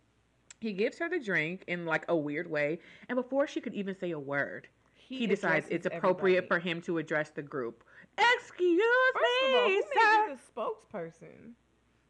He 0.60 0.72
gives 0.72 0.98
her 0.98 1.08
the 1.08 1.18
drink 1.18 1.64
in 1.66 1.84
like 1.84 2.04
a 2.08 2.16
weird 2.16 2.50
way, 2.50 2.78
and 3.08 3.16
before 3.16 3.46
she 3.46 3.60
could 3.60 3.74
even 3.74 3.96
say 3.98 4.12
a 4.12 4.18
word, 4.18 4.68
he, 4.94 5.26
decides 5.26 5.68
it's 5.70 5.86
appropriate 5.86 6.48
for 6.48 6.58
him 6.58 6.80
to 6.82 6.98
address 6.98 7.30
the 7.30 7.42
group. 7.42 7.84
Excuse 8.18 8.82
First 9.14 9.24
all, 9.54 9.68
me, 9.68 9.74
who 9.74 9.82
sir. 9.82 10.26
made 10.26 10.30
you 10.30 10.36
the 10.36 10.60
spokesperson? 10.60 11.52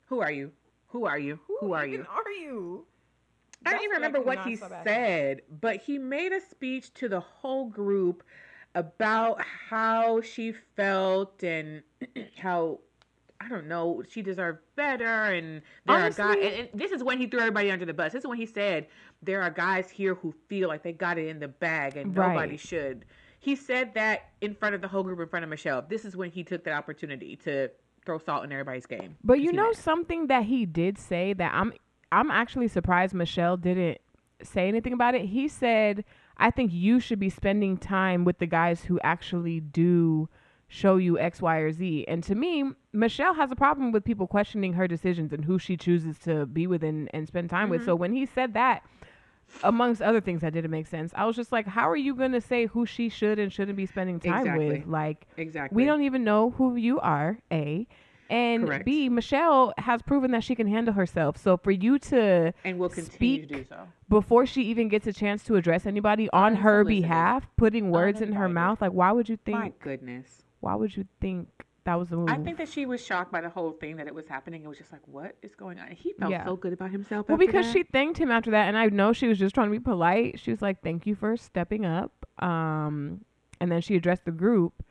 Who 0.06 0.20
are 0.20 0.30
you? 0.30 0.52
Who 0.88 1.04
are 1.04 1.18
you? 1.18 1.40
Who, 1.60 1.72
are 1.72 1.84
even 1.84 2.00
you? 2.00 2.06
Are 2.08 2.30
you? 2.30 2.86
I 3.64 3.70
don't 3.70 3.80
That's 3.80 3.84
even 3.84 3.96
remember 3.96 4.20
what 4.20 4.46
he 4.46 4.56
said, 4.56 5.42
but 5.60 5.82
he 5.82 5.98
made 5.98 6.32
a 6.32 6.40
speech 6.40 6.94
to 6.94 7.08
the 7.08 7.20
whole 7.20 7.66
group 7.66 8.22
about 8.76 9.42
how 9.42 10.20
she 10.20 10.52
felt 10.76 11.42
and 11.42 11.82
how 12.36 12.78
I 13.40 13.48
don't 13.48 13.66
know 13.68 14.02
she 14.08 14.22
deserved 14.22 14.60
better 14.76 15.04
and 15.04 15.62
there 15.86 15.96
are 15.96 16.10
guys. 16.10 16.36
And, 16.36 16.54
and 16.54 16.68
this 16.74 16.90
is 16.92 17.02
when 17.04 17.18
he 17.18 17.26
threw 17.26 17.40
everybody 17.40 17.70
under 17.70 17.84
the 17.84 17.94
bus. 17.94 18.12
This 18.12 18.20
is 18.24 18.26
when 18.26 18.38
he 18.38 18.46
said 18.46 18.86
there 19.22 19.42
are 19.42 19.50
guys 19.50 19.90
here 19.90 20.14
who 20.14 20.34
feel 20.48 20.68
like 20.68 20.82
they 20.82 20.92
got 20.92 21.18
it 21.18 21.28
in 21.28 21.38
the 21.38 21.48
bag 21.48 21.96
and 21.96 22.14
nobody 22.14 22.52
Right. 22.52 22.60
should. 22.60 23.04
He 23.38 23.54
said 23.54 23.94
that 23.94 24.30
in 24.40 24.54
front 24.54 24.74
of 24.74 24.80
the 24.80 24.88
whole 24.88 25.02
group, 25.02 25.20
in 25.20 25.28
front 25.28 25.44
of 25.44 25.50
Michelle. 25.50 25.82
This 25.86 26.04
is 26.04 26.16
when 26.16 26.30
he 26.30 26.42
took 26.42 26.64
that 26.64 26.72
opportunity 26.74 27.36
to 27.44 27.68
throw 28.04 28.18
salt 28.18 28.44
in 28.44 28.52
everybody's 28.52 28.86
game. 28.86 29.16
But 29.22 29.40
you 29.40 29.52
know 29.52 29.66
mad. 29.68 29.76
something 29.76 30.26
that 30.28 30.44
he 30.44 30.64
did 30.66 30.98
say 30.98 31.32
that 31.34 31.52
I'm 31.54 31.72
I'm 32.12 32.30
actually 32.30 32.68
surprised 32.68 33.14
Michelle 33.14 33.56
didn't 33.56 33.98
say 34.42 34.68
anything 34.68 34.92
about 34.92 35.14
it. 35.14 35.26
He 35.26 35.48
said, 35.48 36.04
"I 36.38 36.50
think 36.50 36.72
you 36.72 37.00
should 37.00 37.18
be 37.18 37.30
spending 37.30 37.76
time 37.76 38.24
with 38.24 38.38
the 38.38 38.46
guys 38.46 38.84
who 38.84 38.98
actually 39.02 39.60
do 39.60 40.28
show 40.68 40.96
you 40.96 41.18
X, 41.18 41.40
Y, 41.40 41.56
or 41.58 41.72
Z." 41.72 42.04
And 42.08 42.22
to 42.24 42.34
me, 42.34 42.64
Michelle 42.92 43.34
has 43.34 43.50
a 43.50 43.56
problem 43.56 43.92
with 43.92 44.04
people 44.04 44.26
questioning 44.26 44.72
her 44.74 44.88
decisions 44.88 45.32
and 45.32 45.44
who 45.44 45.58
she 45.58 45.76
chooses 45.76 46.18
to 46.20 46.46
be 46.46 46.66
with 46.66 46.82
and, 46.82 47.08
and 47.12 47.26
spend 47.26 47.50
time 47.50 47.68
with. 47.68 47.80
Mm-hmm. 47.80 47.90
So 47.90 47.96
when 47.96 48.12
he 48.12 48.26
said 48.26 48.54
that, 48.54 48.82
amongst 49.62 50.02
other 50.02 50.20
things 50.20 50.40
that 50.40 50.52
didn't 50.52 50.70
make 50.70 50.86
sense, 50.86 51.12
I 51.14 51.24
was 51.26 51.36
just 51.36 51.52
like, 51.52 51.66
"How 51.66 51.88
are 51.88 51.96
you 51.96 52.14
going 52.14 52.32
to 52.32 52.40
say 52.40 52.66
who 52.66 52.86
she 52.86 53.08
should 53.08 53.38
and 53.38 53.52
shouldn't 53.52 53.76
be 53.76 53.86
spending 53.86 54.20
time 54.20 54.40
Exactly. 54.40 54.68
with?" 54.68 54.86
Like 54.86 55.26
exactly. 55.36 55.76
we 55.76 55.84
don't 55.84 56.02
even 56.02 56.24
know 56.24 56.50
who 56.50 56.76
you 56.76 57.00
are, 57.00 57.38
A. 57.52 57.86
And 58.28 58.66
Correct. 58.66 58.84
B, 58.84 59.08
Michelle 59.08 59.72
has 59.78 60.02
proven 60.02 60.32
that 60.32 60.42
she 60.42 60.56
can 60.56 60.66
handle 60.66 60.94
herself. 60.94 61.36
So 61.36 61.56
for 61.56 61.70
you 61.70 61.98
to, 62.00 62.52
and 62.64 62.78
will 62.78 62.88
continue 62.88 63.08
to 63.08 63.14
speak 63.14 63.48
do 63.48 63.64
so. 63.64 63.86
before 64.08 64.46
she 64.46 64.62
even 64.62 64.88
gets 64.88 65.06
a 65.06 65.12
chance 65.12 65.44
to 65.44 65.54
address 65.54 65.86
anybody 65.86 66.28
on 66.32 66.56
her 66.56 66.82
behalf, 66.84 67.46
putting 67.56 67.90
words 67.90 68.20
in 68.20 68.32
her 68.32 68.48
mouth, 68.48 68.80
like 68.80 68.92
why 68.92 69.12
would 69.12 69.28
you 69.28 69.36
think? 69.36 69.58
My 69.58 69.72
goodness. 69.80 70.42
Why 70.66 70.74
would 70.74 70.96
you 70.96 71.06
think 71.20 71.48
that 71.84 71.94
was 71.94 72.08
the 72.08 72.16
move? 72.16 72.28
I 72.28 72.38
think 72.38 72.58
that 72.58 72.68
she 72.68 72.86
was 72.86 73.00
shocked 73.04 73.30
by 73.30 73.40
the 73.40 73.48
whole 73.48 73.70
thing 73.70 73.96
that 73.98 74.08
it 74.08 74.14
was 74.14 74.26
happening. 74.26 74.64
It 74.64 74.68
was 74.68 74.78
just 74.78 74.90
like, 74.90 75.06
what 75.06 75.36
is 75.42 75.54
going 75.54 75.78
on? 75.78 75.92
He 75.92 76.12
felt 76.14 76.32
Yeah. 76.32 76.44
so 76.44 76.56
good 76.56 76.72
about 76.72 76.90
himself. 76.90 77.28
well, 77.28 77.38
because 77.38 77.66
that. 77.66 77.72
she 77.72 77.84
thanked 77.84 78.18
him 78.18 78.32
after 78.32 78.50
that, 78.50 78.66
and 78.66 78.76
I 78.76 78.86
know 78.86 79.12
she 79.12 79.28
was 79.28 79.38
just 79.38 79.54
trying 79.54 79.68
to 79.68 79.70
be 79.72 79.78
polite. 79.78 80.40
She 80.40 80.50
was 80.50 80.60
like, 80.60 80.82
"Thank 80.82 81.06
you 81.06 81.14
for 81.14 81.36
stepping 81.36 81.84
up," 81.86 82.26
um, 82.42 83.24
and 83.60 83.70
then 83.70 83.80
she 83.80 83.94
addressed 83.94 84.24
the 84.24 84.32
group, 84.32 84.82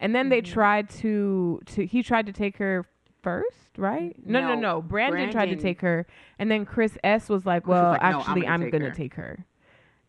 and 0.00 0.12
then 0.12 0.28
they 0.28 0.42
Mm-hmm. 0.42 0.52
tried 0.52 0.90
to 1.02 1.60
to 1.66 1.86
he 1.86 2.02
tried 2.02 2.26
to 2.26 2.32
take 2.32 2.56
her 2.56 2.84
first, 3.22 3.78
right? 3.78 4.16
No, 4.26 4.40
no, 4.40 4.48
no. 4.56 4.60
No, 4.60 4.82
Brandon, 4.82 5.30
tried 5.30 5.50
to 5.50 5.56
take 5.56 5.80
her, 5.82 6.04
and 6.40 6.50
then 6.50 6.64
Chris 6.66 6.98
S 7.04 7.28
was 7.28 7.46
like, 7.46 7.62
Chris 7.62 7.74
was 7.74 7.80
"Well, 7.82 7.90
like, 7.92 8.02
"No, 8.02 8.08
I'm 8.08 8.14
actually, 8.18 8.40
gonna 8.42 8.54
I'm 8.54 8.60
take 8.62 8.72
gonna 8.72 8.84
her." 8.86 8.90
take 8.90 9.14
her," 9.14 9.46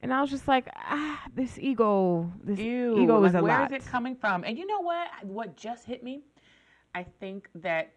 and 0.03 0.13
I 0.13 0.21
was 0.21 0.29
just 0.29 0.47
like, 0.47 0.67
"Ah, 0.75 1.23
this 1.33 1.57
ego, 1.57 2.31
this 2.43 2.59
Ew, 2.59 2.99
ego 2.99 3.19
like, 3.19 3.29
is 3.29 3.35
a 3.35 3.41
where 3.41 3.59
lot." 3.59 3.71
is 3.71 3.83
it 3.83 3.89
coming 3.89 4.15
from? 4.15 4.43
And 4.43 4.57
you 4.57 4.67
know 4.67 4.81
what? 4.81 5.07
What 5.23 5.55
just 5.55 5.85
hit 5.85 6.03
me? 6.03 6.21
I 6.93 7.03
think 7.03 7.47
that 7.55 7.93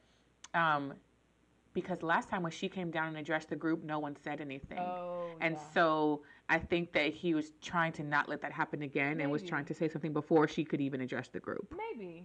um, 0.55 0.95
because 1.75 2.03
last 2.03 2.29
time 2.31 2.43
when 2.43 2.53
she 2.53 2.69
came 2.69 2.91
down 2.91 3.09
and 3.09 3.19
addressed 3.19 3.51
the 3.51 3.57
group, 3.57 3.83
no 3.83 3.99
one 3.99 4.17
said 4.23 4.41
anything. 4.41 4.79
Oh, 4.79 5.27
and 5.41 5.59
so 5.75 6.23
I 6.49 6.59
think 6.59 6.93
that 6.93 7.13
he 7.13 7.35
was 7.35 7.53
trying 7.61 7.93
to 7.95 8.05
not 8.05 8.29
let 8.29 8.41
that 8.41 8.53
happen 8.53 8.83
again 8.83 9.21
and 9.21 9.31
was 9.31 9.43
trying 9.43 9.67
to 9.67 9.75
say 9.75 9.89
something 9.89 10.13
before 10.13 10.47
she 10.49 10.65
could 10.65 10.81
even 10.81 11.01
address 11.01 11.29
the 11.29 11.41
group. 11.41 11.75
maybe. 11.93 12.25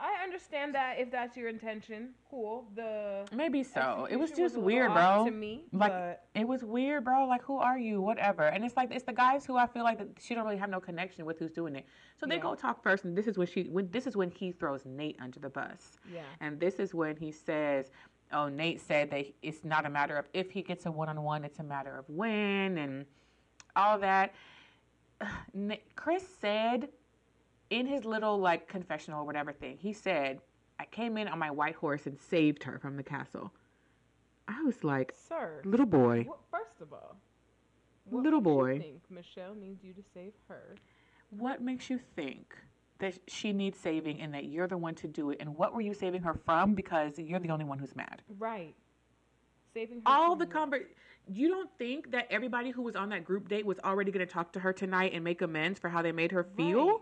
I 0.00 0.22
understand 0.22 0.74
that 0.74 0.98
if 0.98 1.10
that's 1.10 1.36
your 1.36 1.48
intention, 1.48 2.10
cool. 2.30 2.68
The 2.74 3.26
Maybe 3.34 3.64
so. 3.64 4.06
It 4.08 4.16
was 4.16 4.30
just 4.30 4.54
little 4.54 4.62
weird, 4.62 4.92
bro. 4.92 5.24
To 5.24 5.30
me, 5.30 5.64
Like 5.72 5.90
but 5.90 6.24
it 6.34 6.46
was 6.46 6.62
weird, 6.62 7.04
bro. 7.04 7.26
Like 7.26 7.42
who 7.42 7.56
are 7.58 7.78
you? 7.78 8.00
Whatever. 8.00 8.44
And 8.44 8.64
it's 8.64 8.76
like 8.76 8.92
it's 8.92 9.04
the 9.04 9.12
guys 9.12 9.44
who 9.44 9.56
I 9.56 9.66
feel 9.66 9.82
like 9.82 9.98
that 9.98 10.08
she 10.20 10.34
don't 10.34 10.44
really 10.44 10.56
have 10.56 10.70
no 10.70 10.78
connection 10.80 11.24
with 11.24 11.38
who's 11.38 11.50
doing 11.50 11.74
it. 11.74 11.86
So 12.16 12.26
they 12.26 12.36
Yeah. 12.36 12.42
go 12.42 12.54
talk 12.54 12.82
first, 12.82 13.04
and 13.04 13.16
this 13.16 13.26
is 13.26 13.36
when 13.36 13.46
she 13.48 13.64
when 13.64 13.90
this 13.90 14.06
is 14.06 14.16
when 14.16 14.30
he 14.30 14.52
throws 14.52 14.84
Nayte 14.84 15.16
under 15.20 15.40
the 15.40 15.50
bus, 15.50 15.98
yeah. 16.12 16.22
and 16.40 16.60
this 16.60 16.74
is 16.78 16.94
when 16.94 17.16
he 17.16 17.32
says, 17.32 17.90
"Oh, 18.32 18.48
Nayte 18.48 18.80
said 18.80 19.10
that 19.10 19.26
it's 19.42 19.64
not 19.64 19.84
a 19.84 19.90
matter 19.90 20.16
of 20.16 20.26
if 20.32 20.50
he 20.52 20.62
gets 20.62 20.86
a 20.86 20.92
one 20.92 21.08
on 21.08 21.20
one, 21.22 21.44
it's 21.44 21.58
a 21.58 21.64
matter 21.64 21.96
of 21.98 22.08
when 22.08 22.78
and 22.78 23.04
all 23.74 23.98
that." 23.98 24.32
Chris 25.96 26.24
said 26.40 26.88
in 27.70 27.86
his 27.86 28.04
little 28.04 28.38
like 28.38 28.68
confessional 28.68 29.20
or 29.22 29.24
whatever 29.24 29.52
thing, 29.52 29.78
he 29.78 29.92
said, 29.92 30.40
"I 30.78 30.84
came 30.86 31.16
in 31.18 31.28
on 31.28 31.38
my 31.38 31.50
white 31.50 31.74
horse 31.74 32.06
and 32.06 32.18
saved 32.18 32.62
her 32.64 32.78
from 32.78 32.96
the 32.96 33.02
castle." 33.02 33.52
I 34.48 34.62
was 34.62 34.82
like, 34.82 35.12
Sir, 35.28 35.60
little 35.64 35.84
boy. 35.86 36.24
Well, 36.26 36.40
first 36.50 36.80
of 36.80 36.92
all, 36.92 37.16
What 38.06 38.22
little 38.24 38.40
makes 38.40 38.48
you 38.48 38.54
boy. 38.54 38.78
think 38.78 39.02
Michelle 39.10 39.54
needs 39.54 39.84
you 39.84 39.92
to 39.92 40.02
save 40.14 40.32
her. 40.48 40.74
What 41.30 41.60
makes 41.60 41.90
you 41.90 41.98
think 41.98 42.56
that 42.98 43.18
she 43.28 43.52
needs 43.52 43.78
saving 43.78 44.22
and 44.22 44.32
that 44.32 44.46
you're 44.46 44.66
the 44.66 44.78
one 44.78 44.94
to 44.96 45.06
do 45.06 45.30
it? 45.30 45.36
And 45.40 45.54
what 45.54 45.74
were 45.74 45.82
you 45.82 45.92
saving 45.92 46.22
her 46.22 46.32
from? 46.32 46.74
Because 46.74 47.18
you're 47.18 47.40
the 47.40 47.50
only 47.50 47.66
one 47.66 47.78
who's 47.78 47.94
mad. 47.94 48.22
Right. 48.38 48.74
Saving 49.74 49.98
her 49.98 50.02
All 50.06 50.30
from 50.30 50.38
the 50.38 50.46
conver 50.46 50.86
You 51.26 51.48
don't 51.48 51.70
think 51.76 52.10
that 52.12 52.26
everybody 52.30 52.70
who 52.70 52.80
was 52.80 52.96
on 52.96 53.10
that 53.10 53.24
group 53.24 53.48
date 53.48 53.66
was 53.66 53.78
already 53.80 54.10
going 54.10 54.26
to 54.26 54.32
talk 54.32 54.52
to 54.54 54.60
her 54.60 54.72
tonight 54.72 55.12
and 55.12 55.22
make 55.22 55.42
amends 55.42 55.78
for 55.78 55.90
how 55.90 56.00
they 56.00 56.12
made 56.12 56.32
her 56.32 56.44
feel? 56.44 56.86
Right. 56.86 57.00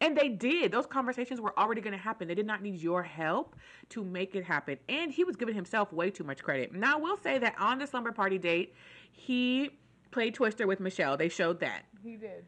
And 0.00 0.16
they 0.16 0.28
did. 0.28 0.72
Those 0.72 0.86
conversations 0.86 1.40
were 1.40 1.58
already 1.58 1.80
going 1.80 1.96
to 1.96 2.02
happen. 2.02 2.28
They 2.28 2.34
did 2.34 2.46
not 2.46 2.62
need 2.62 2.76
your 2.76 3.02
help 3.02 3.56
to 3.90 4.04
make 4.04 4.34
it 4.34 4.44
happen. 4.44 4.78
And 4.88 5.10
he 5.10 5.24
was 5.24 5.36
giving 5.36 5.54
himself 5.54 5.92
way 5.92 6.10
too 6.10 6.24
much 6.24 6.42
credit. 6.42 6.74
Now, 6.74 6.98
I 6.98 7.00
will 7.00 7.16
say 7.16 7.38
that 7.38 7.54
on 7.58 7.78
the 7.78 7.86
slumber 7.86 8.12
party 8.12 8.36
date, 8.36 8.74
he 9.10 9.70
played 10.10 10.34
Twister 10.34 10.66
with 10.66 10.80
Michelle. 10.80 11.16
They 11.16 11.30
showed 11.30 11.60
that. 11.60 11.84
He 12.02 12.16
did. 12.16 12.44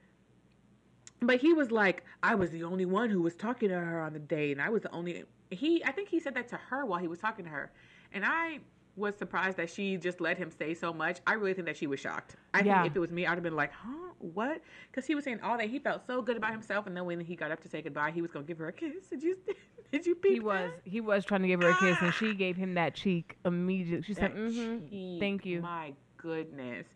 But 1.21 1.41
he 1.41 1.53
was 1.53 1.71
like, 1.71 2.05
I 2.23 2.35
was 2.35 2.51
the 2.51 2.65
only 2.65 2.85
one 2.85 3.11
who 3.11 3.23
was 3.23 3.35
talking 3.35 3.71
to 3.71 3.75
her 3.75 4.03
on 4.03 4.13
the 4.13 4.19
date, 4.19 4.53
and 4.53 4.63
I 4.63 4.69
was 4.69 4.83
the 4.83 4.93
only. 4.93 5.25
He, 5.51 5.83
I 5.85 5.91
think 5.91 6.09
he 6.09 6.21
said 6.21 6.35
that 6.35 6.49
to 6.49 6.57
her 6.57 6.85
while 6.85 7.01
he 7.01 7.09
was 7.09 7.19
talking 7.19 7.45
to 7.47 7.51
her, 7.51 7.73
and 8.13 8.25
I 8.25 8.61
was 8.99 9.17
surprised 9.17 9.57
that 9.57 9.71
she 9.71 9.97
just 9.97 10.21
let 10.21 10.37
him 10.37 10.51
say 10.51 10.75
so 10.75 10.93
much. 10.93 11.21
I 11.27 11.35
really 11.35 11.55
think 11.55 11.67
that 11.67 11.77
she 11.77 11.87
was 11.87 12.01
shocked. 12.01 12.37
I 12.53 12.61
Yeah. 12.63 12.83
think 12.83 12.93
if 12.93 12.97
it 12.97 13.01
was 13.01 13.11
me, 13.11 13.27
I'd 13.27 13.35
have 13.35 13.43
been 13.43 13.57
like, 13.57 13.73
huh, 13.73 14.13
what? 14.19 14.61
Because 14.91 15.07
he 15.07 15.15
was 15.15 15.25
saying 15.25 15.41
all 15.43 15.57
that. 15.57 15.69
He 15.71 15.79
felt 15.79 16.05
so 16.07 16.21
good 16.21 16.37
about 16.37 16.53
himself, 16.53 16.87
and 16.87 16.97
then 16.97 17.05
when 17.07 17.21
he 17.21 17.37
got 17.37 17.51
up 17.51 17.61
to 17.63 17.69
say 17.69 17.81
goodbye, 17.81 18.11
he 18.11 18.21
was 18.23 18.31
gonna 18.31 18.45
give 18.45 18.59
her 18.59 18.69
a 18.69 18.73
kiss. 18.73 19.07
Did 19.09 19.23
you? 19.23 19.39
Did 19.93 20.05
you? 20.05 20.15
Peep 20.17 20.33
He 20.35 20.41
was 20.41 20.71
that? 20.71 20.91
he 20.91 21.01
was 21.01 21.25
trying 21.25 21.43
to 21.43 21.49
give 21.49 21.63
her 21.63 21.71
a 21.71 21.77
kiss, 21.79 21.97
and 22.03 22.13
she 22.13 22.35
gave 22.35 22.57
him 22.57 22.75
that 22.75 22.95
cheek 22.95 23.39
immediately. 23.47 24.03
She 24.03 24.13
said, 24.15 24.35
mm-hmm, 24.35 24.87
cheek, 24.89 25.21
"Thank 25.21 25.47
you." 25.47 25.63
My 25.63 25.95
goodness. 26.19 26.87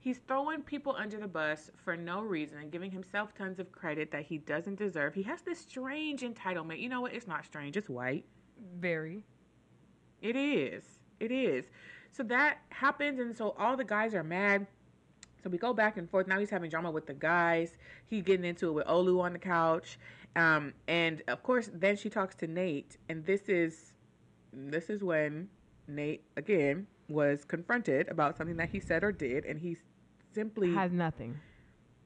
He's 0.00 0.18
throwing 0.26 0.62
people 0.62 0.96
under 0.98 1.18
the 1.18 1.28
bus 1.28 1.70
for 1.76 1.94
no 1.94 2.22
reason 2.22 2.56
and 2.58 2.72
giving 2.72 2.90
himself 2.90 3.34
tons 3.34 3.58
of 3.60 3.70
credit 3.70 4.10
that 4.12 4.24
he 4.24 4.38
doesn't 4.38 4.76
deserve. 4.78 5.12
He 5.14 5.22
has 5.24 5.42
this 5.42 5.58
strange 5.60 6.22
entitlement. 6.22 6.80
You 6.80 6.88
know 6.88 7.02
what? 7.02 7.12
It's 7.12 7.26
not 7.28 7.44
strange, 7.44 7.76
it's 7.76 7.90
white. 7.90 8.24
Very. 8.78 9.24
It 10.22 10.36
is. 10.36 10.99
It 11.20 11.30
is. 11.30 11.64
So 12.12 12.22
that 12.24 12.58
happens, 12.70 13.20
and 13.20 13.36
so 13.36 13.54
all 13.58 13.76
the 13.76 13.84
guys 13.84 14.14
are 14.14 14.24
mad. 14.24 14.66
So 15.42 15.48
we 15.48 15.58
go 15.58 15.72
back 15.72 15.96
and 15.96 16.10
forth. 16.10 16.26
Now 16.26 16.38
he's 16.38 16.50
having 16.50 16.68
drama 16.70 16.90
with 16.90 17.06
the 17.06 17.14
guys. 17.14 17.76
He's 18.06 18.22
getting 18.22 18.44
into 18.44 18.68
it 18.68 18.72
with 18.72 18.86
Olu 18.86 19.20
on 19.20 19.32
the 19.32 19.38
couch. 19.38 19.98
Um, 20.36 20.74
and 20.88 21.22
of 21.28 21.42
course, 21.42 21.70
then 21.72 21.96
she 21.96 22.10
talks 22.10 22.34
to 22.36 22.48
Nayte, 22.48 22.96
and 23.08 23.24
this 23.24 23.48
is 23.48 23.92
this 24.52 24.90
is 24.90 25.02
when 25.02 25.48
Nayte 25.90 26.20
again 26.36 26.86
was 27.08 27.44
confronted 27.44 28.08
about 28.08 28.36
something 28.36 28.56
that 28.56 28.70
he 28.70 28.80
said 28.80 29.02
or 29.04 29.12
did, 29.12 29.44
and 29.44 29.58
he 29.60 29.76
simply 30.32 30.72
Has 30.74 30.92
nothing. 30.92 31.38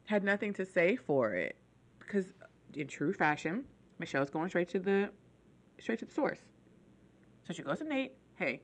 had 0.07 0.25
nothing 0.25 0.53
to 0.55 0.65
say 0.65 0.97
for 0.97 1.35
it 1.35 1.57
because 1.99 2.27
in 2.75 2.87
true 2.87 3.13
fashion 3.13 3.65
michelle's 3.99 4.31
going 4.31 4.49
straight 4.49 4.69
to 4.71 4.79
the 4.79 5.11
straight 5.79 5.99
to 5.99 6.05
the 6.07 6.13
source 6.13 6.39
so 7.47 7.53
she 7.53 7.63
goes 7.63 7.79
to 7.79 7.85
nayte 7.85 8.11
hey 8.37 8.61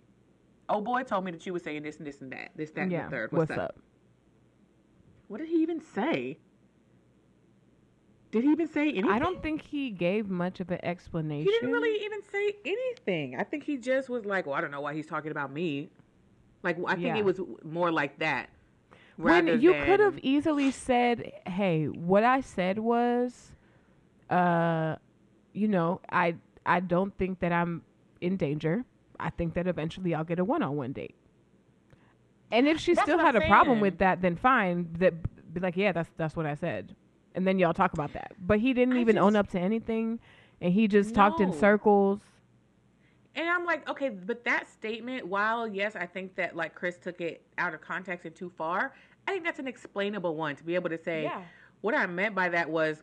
oh 0.70 0.80
boy 0.80 1.02
told 1.02 1.24
me 1.24 1.30
that 1.32 1.44
you 1.44 1.52
were 1.52 1.58
saying 1.58 1.82
this 1.82 1.98
and 1.98 2.06
this 2.06 2.20
and 2.20 2.32
that 2.32 2.50
this 2.56 2.70
that 2.72 2.90
yeah. 2.90 3.00
and 3.04 3.06
the 3.06 3.16
third 3.16 3.32
What's, 3.32 3.50
up? 3.50 3.76
what 5.28 5.38
did 5.38 5.48
he 5.48 5.56
even 5.62 5.80
say 5.80 6.38
did 8.30 8.44
he 8.44 8.50
even 8.50 8.68
say 8.68 8.88
anything 8.90 9.10
I 9.10 9.18
don't 9.18 9.42
think 9.42 9.62
he 9.62 9.90
gave 9.90 10.28
much 10.30 10.60
of 10.60 10.70
an 10.70 10.78
explanation. 10.84 11.44
he 11.46 11.50
didn't 11.52 11.72
really 11.72 12.04
even 12.04 12.20
say 12.30 12.56
anything 12.64 13.36
i 13.38 13.42
think 13.44 13.64
he 13.64 13.76
just 13.76 14.08
was 14.08 14.24
like 14.24 14.46
well 14.46 14.54
i 14.54 14.60
don't 14.60 14.70
know 14.70 14.80
why 14.80 14.94
he's 14.94 15.06
talking 15.06 15.30
about 15.32 15.52
me 15.52 15.90
like 16.62 16.76
i 16.86 16.94
think 16.94 17.06
Yeah. 17.06 17.16
it 17.18 17.24
was 17.24 17.40
more 17.64 17.90
like 17.90 18.18
that 18.20 18.50
When 19.16 19.46
you 19.60 19.72
than- 19.72 19.84
could 19.86 20.00
have 20.00 20.18
easily 20.22 20.70
said, 20.70 21.30
"Hey, 21.46 21.86
what 21.88 22.24
I 22.24 22.40
said 22.40 22.78
was, 22.78 23.52
uh, 24.30 24.96
you 25.52 25.68
know, 25.68 26.00
I 26.10 26.36
I 26.64 26.80
don't 26.80 27.12
think 27.18 27.40
that 27.40 27.52
I'm 27.52 27.82
in 28.22 28.36
danger. 28.38 28.84
I 29.22 29.30
think 29.30 29.54
that 29.54 29.66
eventually 29.66 30.14
I'll 30.14 30.24
get 30.24 30.38
a 30.38 30.44
one-on-one 30.44 30.92
date." 30.92 31.14
And 32.52 32.66
if 32.66 32.80
she 32.80 32.94
That's 32.94 33.04
still 33.06 33.18
had 33.18 33.36
I'm 33.36 33.42
a 33.42 33.46
problem 33.46 33.80
with 33.80 33.98
that, 33.98 34.22
then 34.22 34.36
fine. 34.36 34.88
That 34.98 35.14
be 35.54 35.60
like, 35.60 35.76
yeah, 35.76 35.92
that's 35.92 36.10
that's 36.16 36.34
what 36.34 36.46
I 36.46 36.54
said, 36.54 36.94
and 37.34 37.46
then 37.46 37.58
y'all 37.58 37.74
talk 37.74 37.92
about 37.92 38.12
that. 38.14 38.32
But 38.40 38.60
he 38.60 38.72
didn't 38.72 38.96
I 38.96 39.00
even 39.00 39.18
own 39.18 39.36
up 39.36 39.48
to 39.50 39.58
anything, 39.58 40.18
and 40.60 40.72
he 40.72 40.88
just 40.88 41.14
talked 41.14 41.40
in 41.40 41.52
circles. 41.52 42.20
And 43.36 43.48
I'm 43.48 43.64
like, 43.64 43.88
okay, 43.88 44.08
but 44.08 44.44
that 44.44 44.68
statement, 44.68 45.26
while 45.26 45.68
yes, 45.68 45.94
I 45.94 46.06
think 46.06 46.34
that 46.34 46.56
like 46.56 46.74
Chris 46.74 46.98
took 46.98 47.20
it 47.20 47.42
out 47.58 47.74
of 47.74 47.80
context 47.80 48.26
and 48.26 48.34
too 48.34 48.50
far, 48.50 48.94
I 49.28 49.32
think 49.32 49.44
that's 49.44 49.60
an 49.60 49.68
explainable 49.68 50.34
one 50.34 50.56
to 50.56 50.64
be 50.64 50.74
able 50.74 50.90
to 50.90 50.98
say 50.98 51.24
Yeah. 51.24 51.42
what 51.80 51.94
I 51.94 52.06
meant 52.06 52.34
by 52.34 52.48
that 52.48 52.68
was 52.68 53.02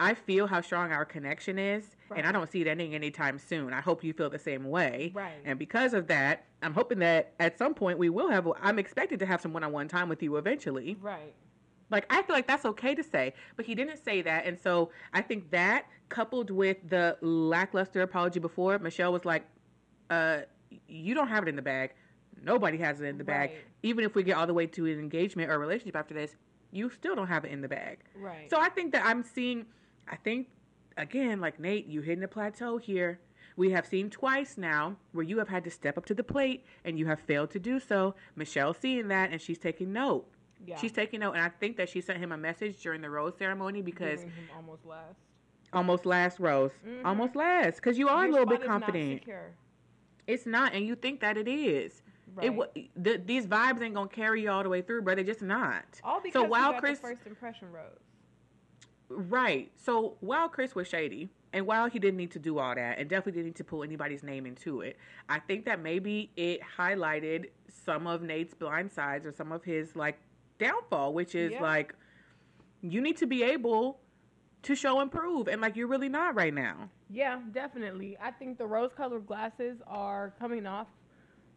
I 0.00 0.14
feel 0.14 0.46
how 0.46 0.60
strong 0.60 0.90
our 0.90 1.04
connection 1.04 1.58
is, 1.58 1.84
and 2.16 2.26
I 2.26 2.32
don't 2.32 2.50
see 2.50 2.60
it 2.60 2.66
ending 2.66 2.94
anytime 2.94 3.38
soon. 3.38 3.72
I 3.72 3.80
hope 3.80 4.02
you 4.02 4.12
feel 4.12 4.30
the 4.30 4.38
same 4.38 4.64
way. 4.64 5.12
Right. 5.14 5.34
And 5.44 5.58
because 5.58 5.94
of 5.94 6.08
that, 6.08 6.46
I'm 6.60 6.74
hoping 6.74 6.98
that 7.00 7.34
at 7.38 7.56
some 7.56 7.72
point 7.72 7.98
we 7.98 8.08
will 8.08 8.28
have. 8.28 8.48
I'm 8.60 8.78
expected 8.78 9.20
to 9.20 9.26
have 9.26 9.40
some 9.40 9.52
one-on-one 9.52 9.88
time 9.88 10.08
with 10.08 10.22
you 10.22 10.36
eventually. 10.36 10.96
Right. 11.00 11.34
Like 11.90 12.06
I 12.10 12.22
feel 12.22 12.34
like 12.34 12.46
that's 12.46 12.64
okay 12.64 12.94
to 12.94 13.02
say, 13.04 13.34
but 13.54 13.64
he 13.64 13.74
didn't 13.74 14.02
say 14.02 14.22
that, 14.22 14.46
and 14.46 14.58
so 14.58 14.90
I 15.12 15.20
think 15.20 15.50
that 15.50 15.86
coupled 16.08 16.50
with 16.50 16.78
the 16.88 17.16
lackluster 17.20 18.02
apology 18.02 18.40
before, 18.40 18.78
Michelle 18.78 19.12
was 19.12 19.24
like, 19.24 19.44
"Uh, 20.10 20.40
you 20.88 21.14
don't 21.14 21.28
have 21.28 21.44
it 21.44 21.48
in 21.48 21.56
the 21.56 21.62
bag. 21.62 21.92
Nobody 22.42 22.78
has 22.78 23.00
it 23.00 23.04
in 23.04 23.18
the 23.18 23.24
bag. 23.24 23.50
Right. 23.50 23.58
Even 23.82 24.04
if 24.04 24.14
we 24.14 24.22
get 24.22 24.36
all 24.36 24.46
the 24.46 24.54
way 24.54 24.66
to 24.66 24.86
an 24.86 24.98
engagement 24.98 25.50
or 25.50 25.54
a 25.54 25.58
relationship 25.58 25.94
after 25.94 26.14
this, 26.14 26.34
you 26.70 26.90
still 26.90 27.14
don't 27.14 27.28
have 27.28 27.44
it 27.44 27.52
in 27.52 27.60
the 27.60 27.68
bag." 27.68 28.00
Right. 28.16 28.50
So 28.50 28.58
I 28.58 28.68
think 28.68 28.92
that 28.92 29.04
I'm 29.06 29.22
seeing. 29.22 29.66
I 30.08 30.16
think 30.16 30.48
again, 30.96 31.40
like 31.40 31.58
Nayte, 31.58 31.88
you 31.88 32.00
hitting 32.02 32.24
a 32.24 32.28
plateau 32.28 32.76
here. 32.78 33.18
We 33.56 33.70
have 33.72 33.86
seen 33.86 34.08
twice 34.08 34.56
now 34.56 34.96
where 35.12 35.24
you 35.24 35.38
have 35.38 35.48
had 35.48 35.64
to 35.64 35.70
step 35.70 35.98
up 35.98 36.06
to 36.06 36.14
the 36.14 36.24
plate 36.24 36.64
and 36.84 36.98
you 36.98 37.06
have 37.06 37.20
failed 37.20 37.50
to 37.50 37.58
do 37.58 37.78
so. 37.80 38.14
Michelle's 38.34 38.78
seeing 38.78 39.08
that 39.08 39.30
and 39.30 39.40
she's 39.40 39.58
taking 39.58 39.92
note. 39.92 40.26
yeah. 40.66 40.76
She's 40.76 40.92
taking 40.92 41.20
note, 41.20 41.32
and 41.32 41.42
I 41.42 41.48
think 41.48 41.76
that 41.76 41.88
she 41.88 42.00
sent 42.00 42.18
him 42.20 42.30
a 42.32 42.36
message 42.36 42.80
during 42.82 43.00
the 43.00 43.10
rose 43.10 43.34
ceremony 43.36 43.82
because 43.82 44.24
almost 44.56 44.86
last. 44.86 45.18
almost 45.72 46.06
last 46.06 46.38
rose, 46.38 46.70
Mhm. 46.86 47.04
almost 47.04 47.34
last, 47.34 47.76
because 47.76 47.98
you 47.98 48.08
are 48.08 48.22
Your 48.26 48.28
a 48.28 48.32
little 48.32 48.46
bit 48.46 48.60
is 48.62 48.68
not 48.68 48.82
confident. 48.82 49.24
It's 50.28 50.46
not, 50.46 50.72
and 50.72 50.86
you 50.86 50.94
think 50.94 51.20
that 51.20 51.36
it 51.36 51.48
is. 51.48 52.02
Right. 52.34 52.46
It 52.94 53.26
these 53.26 53.46
vibes 53.46 53.82
ain't 53.82 53.94
gonna 53.94 54.08
carry 54.08 54.42
you 54.42 54.50
all 54.50 54.62
the 54.62 54.68
way 54.68 54.82
through, 54.82 55.02
brother. 55.02 55.24
Just 55.24 55.42
not. 55.42 56.00
All 56.04 56.20
because 56.20 56.42
so 56.44 56.48
while 56.48 56.74
Chris, 56.80 57.00
first 57.00 57.26
impression 57.26 57.70
rose. 57.72 57.98
Right? 59.08 59.70
So 59.76 60.16
while 60.20 60.48
Chris 60.48 60.74
was 60.74 60.88
shady, 60.88 61.28
and 61.52 61.66
while 61.66 61.88
he 61.88 61.98
didn't 61.98 62.16
need 62.16 62.30
to 62.32 62.38
do 62.38 62.58
all 62.58 62.74
that, 62.74 62.98
and 62.98 63.08
definitely 63.10 63.32
didn't 63.32 63.46
need 63.46 63.56
to 63.56 63.64
pull 63.64 63.82
anybody's 63.82 64.22
name 64.22 64.46
into 64.46 64.80
it, 64.80 64.96
I 65.28 65.38
think 65.38 65.66
that 65.66 65.80
maybe 65.80 66.30
it 66.36 66.60
highlighted 66.78 67.46
some 67.68 68.06
of 68.06 68.22
Nayte's 68.22 68.54
blind 68.54 68.90
sides 68.90 69.26
or 69.26 69.32
some 69.32 69.52
of 69.52 69.62
his 69.64 69.94
like 69.94 70.18
downfall, 70.58 71.12
which 71.12 71.34
is 71.34 71.52
Yeah. 71.52 71.62
like 71.62 71.94
you 72.80 73.00
need 73.00 73.16
to 73.18 73.26
be 73.26 73.42
able 73.42 74.00
to 74.62 74.74
show 74.74 75.00
and 75.00 75.10
prove, 75.10 75.48
and 75.48 75.60
like 75.60 75.76
you're 75.76 75.88
really 75.88 76.08
not 76.08 76.34
right 76.34 76.54
now. 76.54 76.88
Yeah, 77.10 77.40
definitely. 77.52 78.16
I 78.22 78.30
think 78.30 78.56
the 78.58 78.66
rose-colored 78.66 79.26
glasses 79.26 79.82
are 79.86 80.32
coming 80.38 80.66
off 80.66 80.86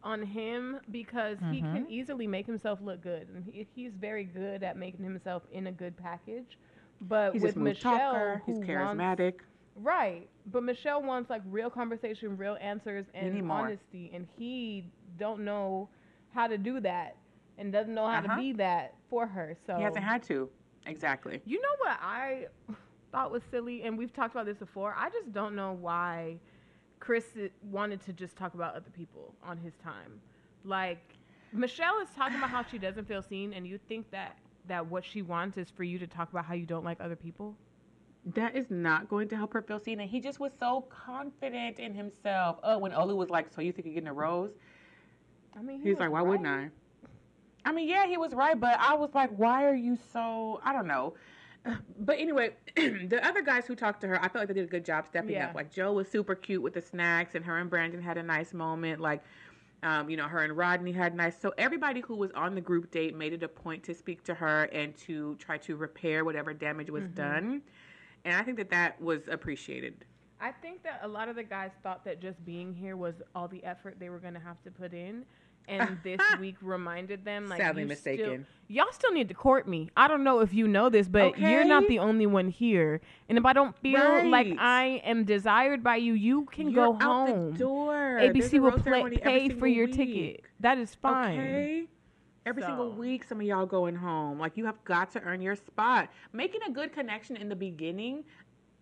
on 0.02 0.22
him 0.22 0.78
because 0.90 1.38
he 1.50 1.62
Mm-hmm. 1.62 1.74
can 1.74 1.86
easily 1.90 2.26
make 2.26 2.46
himself 2.46 2.80
look 2.82 3.00
good, 3.00 3.28
and 3.28 3.44
he, 3.44 3.66
he's 3.74 3.92
very 3.94 4.24
good 4.24 4.62
at 4.62 4.76
making 4.76 5.04
himself 5.04 5.42
in 5.52 5.68
a 5.68 5.72
good 5.72 5.96
package. 5.96 6.58
But 7.02 7.32
He's 7.34 7.42
with 7.42 7.56
Michelle, 7.56 7.92
talker. 8.12 8.42
He's 8.46 8.58
charismatic. 8.58 9.34
wants 9.34 9.44
right, 9.76 10.28
but 10.50 10.62
Michelle 10.62 11.02
wants 11.02 11.28
like 11.30 11.42
real 11.46 11.68
conversation, 11.70 12.36
real 12.36 12.56
answers, 12.60 13.06
and 13.14 13.50
honesty, 13.50 14.10
and 14.14 14.26
he 14.38 14.84
don't 15.18 15.40
know 15.44 15.88
how 16.34 16.46
to 16.46 16.56
do 16.58 16.80
that, 16.80 17.16
and 17.58 17.72
doesn't 17.72 17.94
know 17.94 18.06
how 18.06 18.18
Uh-huh. 18.20 18.36
to 18.36 18.40
be 18.40 18.52
that 18.54 18.94
for 19.10 19.26
her. 19.26 19.56
So 19.66 19.76
He 19.76 19.82
hasn't 19.82 20.04
had 20.04 20.22
to. 20.24 20.48
Exactly. 20.86 21.40
You 21.44 21.60
know 21.60 21.68
what 21.78 21.98
I 22.00 22.46
thought 23.12 23.30
was 23.30 23.42
silly, 23.50 23.82
and 23.82 23.96
we've 23.98 24.12
talked 24.12 24.34
about 24.34 24.46
this 24.46 24.58
before. 24.58 24.94
I 24.96 25.08
just 25.10 25.32
don't 25.32 25.54
know 25.56 25.72
why 25.72 26.38
Chris 27.00 27.24
wanted 27.62 28.00
to 28.02 28.12
just 28.12 28.36
talk 28.36 28.54
about 28.54 28.74
other 28.74 28.90
people 28.90 29.34
on 29.42 29.58
his 29.58 29.74
time. 29.76 30.20
Like 30.64 31.14
Michelle 31.52 31.98
is 32.00 32.08
talking 32.16 32.36
about 32.38 32.50
how 32.50 32.62
she 32.64 32.78
doesn't 32.78 33.06
feel 33.06 33.22
seen, 33.22 33.52
and 33.52 33.66
you 33.66 33.78
think 33.88 34.10
that 34.10 34.36
that 34.68 34.86
what 34.86 35.04
she 35.04 35.22
wants 35.22 35.56
is 35.56 35.70
for 35.70 35.84
you 35.84 35.98
to 35.98 36.06
talk 36.06 36.30
about 36.30 36.44
how 36.44 36.54
you 36.54 36.66
don't 36.66 36.84
like 36.84 37.00
other 37.00 37.16
people. 37.16 37.56
That 38.34 38.56
is 38.56 38.66
not 38.70 39.08
going 39.08 39.28
to 39.28 39.36
help 39.36 39.52
her 39.52 39.62
feel 39.62 39.78
seen. 39.78 40.00
And 40.00 40.10
he 40.10 40.20
just 40.20 40.40
was 40.40 40.52
so 40.58 40.86
confident 40.90 41.78
in 41.78 41.94
himself. 41.94 42.58
Oh, 42.64 42.78
when 42.78 42.90
Olu 42.92 43.16
was 43.16 43.30
like, 43.30 43.52
"So 43.54 43.60
you 43.60 43.72
think 43.72 43.86
you're 43.86 43.94
getting 43.94 44.08
a 44.08 44.12
rose?" 44.12 44.50
I 45.56 45.62
mean, 45.62 45.80
he 45.80 45.90
He's 45.90 45.98
like, 46.00 46.10
"Why 46.10 46.22
wouldn't. 46.22 46.48
I?" 46.48 46.68
I 47.64 47.72
mean, 47.72 47.88
yeah, 47.88 48.06
he 48.06 48.16
was 48.16 48.32
right, 48.32 48.58
but 48.58 48.78
I 48.80 48.94
was 48.94 49.10
like, 49.14 49.30
"Why 49.30 49.64
are 49.64 49.74
you 49.74 49.96
so?" 50.12 50.60
I 50.64 50.72
don't 50.72 50.86
know. 50.86 51.14
But 51.98 52.18
anyway, 52.20 52.50
the 52.76 53.20
other 53.24 53.42
guys 53.42 53.66
who 53.66 53.74
talked 53.74 54.00
to 54.02 54.06
her, 54.08 54.16
I 54.22 54.28
felt 54.28 54.36
like 54.36 54.48
they 54.48 54.54
did 54.54 54.64
a 54.64 54.70
good 54.70 54.84
job 54.84 55.06
stepping 55.06 55.30
Yeah. 55.34 55.48
up. 55.48 55.54
Like 55.54 55.72
Joe 55.72 55.92
was 55.92 56.08
super 56.08 56.34
cute 56.34 56.62
with 56.62 56.74
the 56.74 56.82
snacks, 56.82 57.34
and 57.34 57.44
her 57.44 57.58
and 57.58 57.68
Brandon 57.70 58.00
had 58.02 58.18
a 58.18 58.22
nice 58.22 58.52
moment. 58.52 59.00
Like, 59.00 59.22
Um, 59.86 60.10
you 60.10 60.16
know, 60.16 60.26
her 60.26 60.42
and 60.42 60.56
Rodney 60.56 60.90
had 60.90 61.14
nice. 61.14 61.40
So 61.40 61.54
everybody 61.56 62.00
who 62.00 62.16
was 62.16 62.32
on 62.32 62.56
the 62.56 62.60
group 62.60 62.90
date 62.90 63.14
made 63.14 63.32
it 63.32 63.44
a 63.44 63.48
point 63.48 63.84
to 63.84 63.94
speak 63.94 64.24
to 64.24 64.34
her 64.34 64.64
and 64.64 64.96
to 65.06 65.36
try 65.36 65.58
to 65.58 65.76
repair 65.76 66.24
whatever 66.24 66.52
damage 66.52 66.90
was 66.90 67.04
done. 67.14 67.62
And 68.24 68.34
I 68.34 68.42
think 68.42 68.56
that 68.56 68.70
that 68.70 69.00
was 69.00 69.28
appreciated. 69.28 70.04
I 70.40 70.50
think 70.50 70.82
that 70.82 70.98
a 71.04 71.08
lot 71.08 71.28
of 71.28 71.36
the 71.36 71.44
guys 71.44 71.70
thought 71.84 72.04
that 72.04 72.20
just 72.20 72.44
being 72.44 72.74
here 72.74 72.96
was 72.96 73.14
all 73.36 73.46
the 73.46 73.62
effort 73.62 74.00
they 74.00 74.10
were 74.10 74.18
going 74.18 74.34
to 74.34 74.40
have 74.40 74.60
to 74.64 74.72
put 74.72 74.92
in. 74.92 75.24
And 75.68 75.98
this 76.04 76.20
week 76.40 76.56
reminded 76.60 77.24
them, 77.24 77.48
like, 77.48 77.60
Sadly 77.60 77.82
you 77.82 77.88
mistaken. 77.88 78.24
Still, 78.24 78.76
y'all 78.76 78.92
still 78.92 79.12
need 79.12 79.28
to 79.28 79.34
court 79.34 79.66
me. 79.66 79.90
I 79.96 80.08
don't 80.08 80.24
know 80.24 80.40
if 80.40 80.54
you 80.54 80.68
know 80.68 80.88
this, 80.88 81.08
but 81.08 81.38
you're 81.38 81.64
not 81.64 81.88
the 81.88 81.98
only 81.98 82.26
one 82.26 82.48
here. 82.48 83.00
And 83.28 83.36
if 83.38 83.44
I 83.44 83.52
don't 83.52 83.76
feel 83.78 84.30
like 84.30 84.54
I 84.58 85.02
am 85.04 85.24
desired 85.24 85.82
by 85.82 85.96
you, 85.96 86.14
you 86.14 86.44
can 86.46 86.70
You're 86.70 86.86
go 86.86 86.94
out 87.00 87.28
home. 87.28 87.52
the 87.52 87.58
door. 87.58 88.18
ABC 88.20 88.60
will 88.60 88.72
play, 88.72 89.16
pay 89.16 89.48
for 89.48 89.66
your 89.66 89.86
week. 89.86 89.96
ticket. 89.96 90.44
That 90.60 90.78
is 90.78 90.94
fine. 90.94 91.38
Okay. 91.38 91.86
Every 92.46 92.62
single 92.62 92.92
week, 92.92 93.24
some 93.24 93.40
of 93.40 93.46
y'all 93.46 93.66
going 93.66 93.96
home. 93.96 94.38
Like 94.38 94.56
you 94.56 94.66
have 94.66 94.82
got 94.84 95.10
to 95.12 95.20
earn 95.22 95.42
your 95.42 95.56
spot. 95.56 96.08
Making 96.32 96.60
a 96.68 96.70
good 96.70 96.92
connection 96.92 97.36
in 97.36 97.48
the 97.48 97.56
beginning 97.56 98.22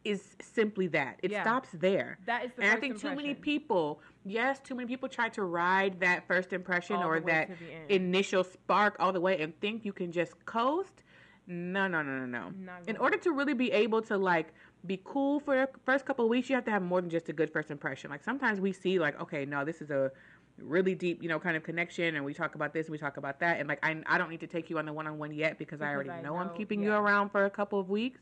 is 0.05 0.37
simply 0.41 0.87
that. 0.89 1.19
It 1.23 1.31
Yeah. 1.31 1.43
stops 1.43 1.71
there. 1.73 2.19
That 2.27 2.45
is 2.45 2.53
the 2.53 2.63
and 2.63 2.71
I 2.73 2.81
think 2.81 2.99
too 2.99 3.15
many 3.15 3.35
people, 3.35 4.01
yes, 4.25 4.61
too 4.61 4.75
many 4.75 4.87
people 4.87 5.09
try 5.09 5.29
to 5.31 5.43
ride 5.43 6.01
that 6.01 6.27
first 6.27 6.53
impression 6.53 6.97
All 6.97 7.05
or 7.09 7.21
that 7.21 7.49
to 7.49 7.55
the 7.65 7.73
end. 7.73 7.91
initial 7.91 8.45
spark 8.45 8.97
all 9.01 9.13
the 9.13 9.21
way 9.21 9.41
and 9.41 9.59
think 9.61 9.85
you 9.85 9.93
can 9.93 10.13
just 10.13 10.45
coast. 10.45 11.03
No, 11.47 11.87
no, 11.89 12.03
no, 12.03 12.25
no, 12.25 12.27
no. 12.27 12.79
In 12.87 12.97
order 12.97 13.19
to 13.19 13.33
really 13.33 13.55
be 13.55 13.71
able 13.73 14.03
to 14.03 14.17
like 14.17 14.53
be 14.87 15.01
cool 15.05 15.41
for 15.41 15.57
the 15.57 15.69
first 15.85 16.05
couple 16.05 16.25
of 16.27 16.31
weeks, 16.31 16.49
you 16.49 16.55
have 16.55 16.65
to 16.67 16.71
have 16.71 16.83
more 16.83 17.01
than 17.01 17.11
just 17.11 17.29
a 17.29 17.33
good 17.33 17.51
first 17.51 17.71
impression. 17.71 18.11
Like 18.11 18.23
sometimes 18.23 18.61
we 18.61 18.73
see 18.73 18.99
like, 18.99 19.21
okay, 19.21 19.45
no, 19.45 19.65
this 19.65 19.81
is 19.81 19.91
a 19.91 20.11
really 20.59 20.95
deep, 20.95 21.23
you 21.23 21.29
know, 21.29 21.41
kind 21.41 21.57
of 21.57 21.63
connection, 21.63 22.15
and 22.17 22.25
we 22.25 22.33
talk 22.33 22.55
about 22.55 22.73
this, 22.73 22.87
and 22.87 22.93
we 22.93 22.99
talk 22.99 23.17
about 23.17 23.41
that, 23.41 23.59
and 23.59 23.69
like 23.69 23.81
I, 23.83 24.01
I 24.07 24.19
don't 24.19 24.31
need 24.31 24.41
to 24.41 24.47
take 24.47 24.71
you 24.71 24.79
on 24.79 24.87
the 24.87 24.93
one 24.93 25.07
on 25.07 25.19
one 25.19 25.33
yet 25.33 25.59
because, 25.59 25.83
I 25.83 25.93
already 25.93 26.11
I 26.11 26.21
know, 26.21 26.37
I'm 26.37 26.47
know, 26.49 26.53
keeping 26.53 26.83
you 26.83 26.93
around 26.93 27.31
for 27.31 27.45
a 27.45 27.51
couple 27.51 27.81
of 27.81 27.89
weeks. 27.91 28.21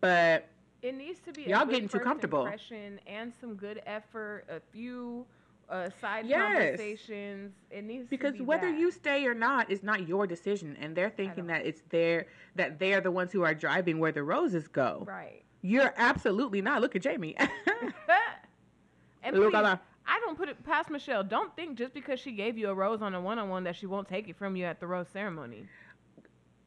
But 0.00 0.48
It 0.82 0.94
needs 0.94 1.18
to 1.20 1.32
be 1.32 1.42
Y'all 1.42 1.66
getting 1.66 1.88
too 1.88 1.98
comfortable. 1.98 2.40
impression 2.42 3.00
and 3.06 3.32
some 3.40 3.54
good 3.56 3.82
effort, 3.86 4.44
a 4.48 4.60
few 4.60 5.26
uh, 5.68 5.90
side 6.00 6.26
Yes. 6.26 6.40
conversations. 6.40 7.52
It 7.70 7.84
needs 7.84 8.08
because 8.08 8.32
to 8.34 8.38
be 8.38 8.44
whether 8.44 8.70
that. 8.70 8.78
you 8.78 8.90
stay 8.90 9.26
or 9.26 9.34
not 9.34 9.70
is 9.70 9.82
not 9.82 10.06
your 10.08 10.26
decision, 10.26 10.76
and 10.80 10.96
they're 10.96 11.10
thinking 11.10 11.46
that 11.48 11.66
it's 11.66 11.82
their 11.90 12.26
that 12.54 12.78
they 12.78 12.94
are 12.94 13.00
the 13.00 13.10
ones 13.10 13.32
who 13.32 13.42
are 13.42 13.54
driving 13.54 13.98
where 13.98 14.12
the 14.12 14.22
roses 14.22 14.68
go. 14.68 15.04
right. 15.06 15.42
You're 15.60 15.92
absolutely 15.96 16.62
not. 16.62 16.80
Look 16.80 16.94
at 16.94 17.02
Jamie. 17.02 17.34
and 17.38 19.36
Look 19.36 19.52
please, 19.52 19.58
at. 19.64 19.82
I 20.06 20.20
don't 20.24 20.36
put 20.38 20.48
it 20.48 20.64
past 20.64 20.88
Michelle. 20.90 21.22
Don't 21.24 21.54
think 21.56 21.76
just 21.76 21.92
because 21.92 22.18
she 22.20 22.32
gave 22.32 22.56
you 22.56 22.68
a 22.70 22.74
rose 22.74 23.02
on 23.02 23.14
a 23.14 23.20
one-on-one 23.20 23.64
that 23.64 23.76
she 23.76 23.86
won't 23.86 24.08
take 24.08 24.28
it 24.28 24.36
from 24.36 24.56
you 24.56 24.64
at 24.64 24.80
the 24.80 24.86
rose 24.86 25.08
ceremony. 25.08 25.66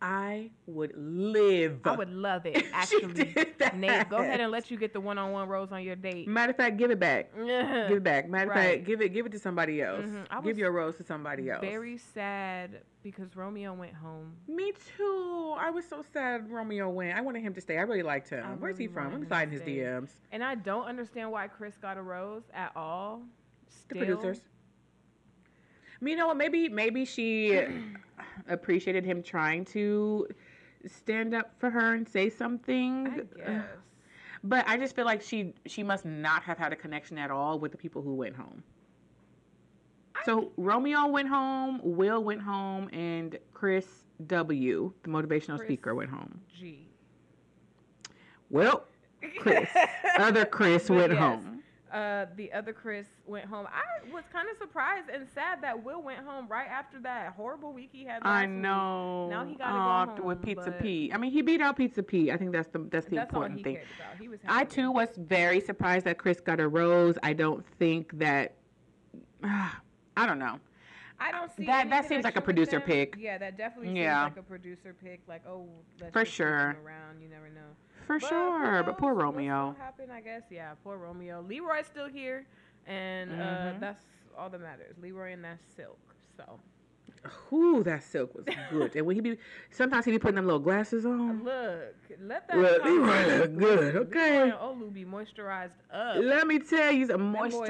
I 0.02 0.49
would 0.66 0.93
live. 0.95 1.80
I 1.86 1.95
would 1.95 2.10
love 2.12 2.45
it. 2.47 2.66
Actually. 2.74 3.26
Nayte, 3.26 4.10
go 4.10 4.18
ahead 4.18 4.39
and 4.41 4.52
let 4.52 4.72
you 4.72 4.78
get 4.78 4.93
the 4.93 4.99
one-on-one 4.99 5.47
rose 5.47 5.72
on 5.72 5.84
your 5.84 5.95
date. 5.95 6.28
Matter 6.28 6.49
of 6.52 6.58
fact, 6.58 6.78
give 6.78 6.89
it 6.89 6.99
back. 6.99 7.32
Give 7.36 7.97
it 7.97 8.04
back. 8.04 8.28
Matter 8.28 8.49
of 8.49 8.56
Right. 8.56 8.78
fact, 8.78 8.86
give 8.88 9.02
it 9.02 9.10
give 9.10 9.26
it 9.28 9.32
to 9.34 9.39
somebody 9.39 9.82
else. 9.82 10.06
Mhm. 10.06 10.26
I 10.32 10.41
Give 10.41 10.58
your 10.58 10.72
rose 10.72 10.95
to 10.97 11.04
somebody 11.04 11.49
else. 11.52 11.62
Very 11.62 11.97
sad 11.97 12.82
because 13.04 13.36
Romeo 13.36 13.74
went 13.74 13.93
home. 13.93 14.34
Me 14.47 14.74
too. 14.97 15.56
I 15.58 15.70
was 15.70 15.86
so 15.88 16.04
sad 16.14 16.49
Romeo 16.49 16.89
went. 16.89 17.16
I 17.18 17.22
wanted 17.22 17.41
him 17.43 17.54
to 17.54 17.62
stay. 17.62 17.78
I 17.78 17.82
really 17.82 18.04
liked 18.04 18.30
him. 18.30 18.43
I 18.43 18.54
Where's 18.56 18.78
he 18.80 18.88
from? 18.88 19.14
I'm 19.14 19.28
sliding 19.28 19.52
his. 19.52 19.62
DMs. 19.62 20.10
And 20.32 20.43
I 20.43 20.56
don't 20.56 20.86
understand 20.86 21.32
why 21.32 21.47
Chris 21.47 21.78
got 21.78 21.97
a 21.97 22.02
rose 22.02 22.43
at 22.54 22.72
all. 22.76 23.22
The 23.68 23.74
Still. 23.76 23.97
producers. 24.06 24.41
I 26.02 26.08
you 26.08 26.16
know 26.16 26.28
what? 26.28 26.38
Maybe 26.38 26.70
maybe 26.70 27.06
she 27.06 27.62
appreciated 28.49 29.06
him 29.06 29.22
trying 29.22 29.66
to 29.66 30.28
stand 30.88 31.34
up 31.34 31.52
for 31.60 31.70
her 31.70 31.93
and 31.93 32.08
say 32.08 32.30
something. 32.30 33.08
I 33.08 33.39
guess. 33.39 33.66
But 34.43 34.68
I 34.68 34.78
just 34.78 34.95
feel 34.95 35.06
like 35.06 35.22
she 35.22 35.54
she 35.68 35.84
must 35.84 36.06
not 36.06 36.43
have 36.43 36.58
had 36.58 36.74
a 36.74 36.76
connection 36.76 37.18
at 37.18 37.30
all 37.30 37.60
with 37.60 37.72
the 37.72 37.78
people 37.78 38.02
who 38.02 38.16
went 38.16 38.36
home. 38.36 38.64
So 40.26 40.52
Romeo 40.58 41.08
went 41.08 41.30
home, 41.30 41.80
Will 41.84 42.24
went 42.24 42.41
home, 42.41 42.89
and 42.91 43.38
Chris 43.54 43.88
W, 44.28 44.93
the 45.04 45.10
motivational 45.10 45.58
Chris 45.58 45.68
speaker, 45.68 45.95
went 45.95 46.10
home. 46.10 46.41
G. 46.60 46.88
Well, 48.49 48.86
Chris, 49.39 49.70
other 50.20 50.45
Chris 50.45 50.89
went 50.89 51.14
yes, 51.14 51.20
home. 51.20 51.61
Uh, 51.92 52.26
the 52.38 52.52
other 52.54 52.72
Chris 52.72 53.06
went 53.26 53.46
home. 53.46 53.68
I 53.68 54.10
was 54.14 54.24
kind 54.32 54.48
of 54.50 54.58
surprised 54.58 55.10
and 55.14 55.28
sad 55.36 55.62
that 55.62 55.84
Will 55.84 56.02
went 56.02 56.20
home 56.20 56.48
right 56.48 56.70
after 56.70 57.00
that 57.02 57.34
horrible 57.34 57.74
week 57.74 57.89
he 57.92 58.06
had. 58.06 58.22
I 58.24 58.42
last 58.44 58.48
week. 58.50 58.60
know. 58.60 59.30
Now 59.30 59.46
he 59.46 59.56
gotta 59.56 59.74
Aw, 59.74 60.06
go 60.18 60.24
with 60.24 60.42
Pizza 60.42 60.72
P. 60.72 61.12
I 61.14 61.18
mean, 61.18 61.32
he 61.32 61.42
beat 61.42 61.60
out 61.60 61.76
Pizza 61.76 62.02
P. 62.02 62.32
I 62.32 62.38
think 62.38 62.54
that's 62.54 62.70
the 62.70 62.80
that's 62.89 63.08
the 63.08 63.18
That's 63.18 63.30
important 63.30 63.58
he 63.58 63.64
thing. 63.64 63.76
cared 63.76 63.88
about. 64.00 64.22
He 64.22 64.28
was. 64.30 64.39
I 64.48 64.64
too 64.64 64.89
was 64.92 65.10
very 65.18 65.60
surprised 65.60 66.06
that 66.06 66.18
Chris 66.18 66.39
got 66.39 66.62
a 66.62 66.68
rose. 66.68 67.18
I 67.24 67.34
don't 67.34 67.66
think 67.78 68.18
that. 68.20 68.54
I 69.44 70.26
don't 70.26 70.39
know. 70.39 70.60
I 71.20 71.32
don't 71.32 71.56
see 71.56 71.66
That- 71.66 71.89
that 71.89 72.08
seems 72.08 72.24
like 72.24 72.36
a 72.38 72.42
producer 72.42 72.80
pick. 72.80 73.16
Yeah, 73.20 73.38
that 73.38 73.58
definitely 73.58 74.00
Yeah. 74.00 74.26
seems 74.26 74.38
like 74.38 74.46
a 74.46 74.48
producer 74.48 74.96
pick. 75.04 75.20
Like, 75.28 75.44
oh, 75.48 75.68
let's 76.00 76.14
For 76.14 76.24
just 76.24 76.32
keep 76.38 76.46
him 76.46 76.48
sure. 76.48 76.76
Around, 76.86 77.22
you 77.22 77.30
never 77.30 77.50
know. 77.50 77.76
For 78.12 78.20
But 78.20 78.28
sure, 78.30 78.84
but 78.84 78.97
poor 78.97 79.14
Romeo. 79.14 79.74
gonna 79.97 80.14
I 80.14 80.20
guess. 80.22 80.41
Yeah, 80.49 80.72
poor 80.84 80.97
Romeo. 80.97 81.41
Leroy's 81.47 81.86
still 81.86 82.09
here, 82.09 82.45
and 82.86 83.32
uh, 83.32 83.36
Mhm. 83.36 83.80
that's 83.80 84.03
all 84.38 84.49
that 84.49 84.59
matters. 84.59 84.95
Leroy 85.01 85.32
and 85.32 85.43
that's 85.45 85.64
Silk. 85.76 85.97
So 86.36 86.59
Ooh, 87.53 87.84
that 87.84 88.03
silk 88.03 88.34
was 88.36 88.45
good. 88.72 88.95
and 88.95 89.05
when 89.05 89.16
he 89.16 89.22
be, 89.22 89.38
sometimes 89.70 90.03
he 90.05 90.12
be 90.12 90.18
putting 90.20 90.36
them 90.36 90.45
little 90.45 90.59
glasses 90.59 91.05
on. 91.05 91.43
look, 91.43 91.95
let 92.20 92.47
that. 92.49 92.82
Come 92.82 92.99
Leroy 93.01 93.38
look 93.38 93.57
good, 93.57 93.93
Leroy 93.93 93.99
okay? 94.07 94.41
and 94.49 94.53
Olu 94.53 94.91
be 94.93 95.05
moisturized 95.05 95.76
up. 95.93 96.18
Let 96.18 96.47
me 96.47 96.59
tell 96.59 96.91
you, 96.91 97.05
some 97.07 97.32
Them 97.32 97.34
boys 97.34 97.53
got 97.53 97.68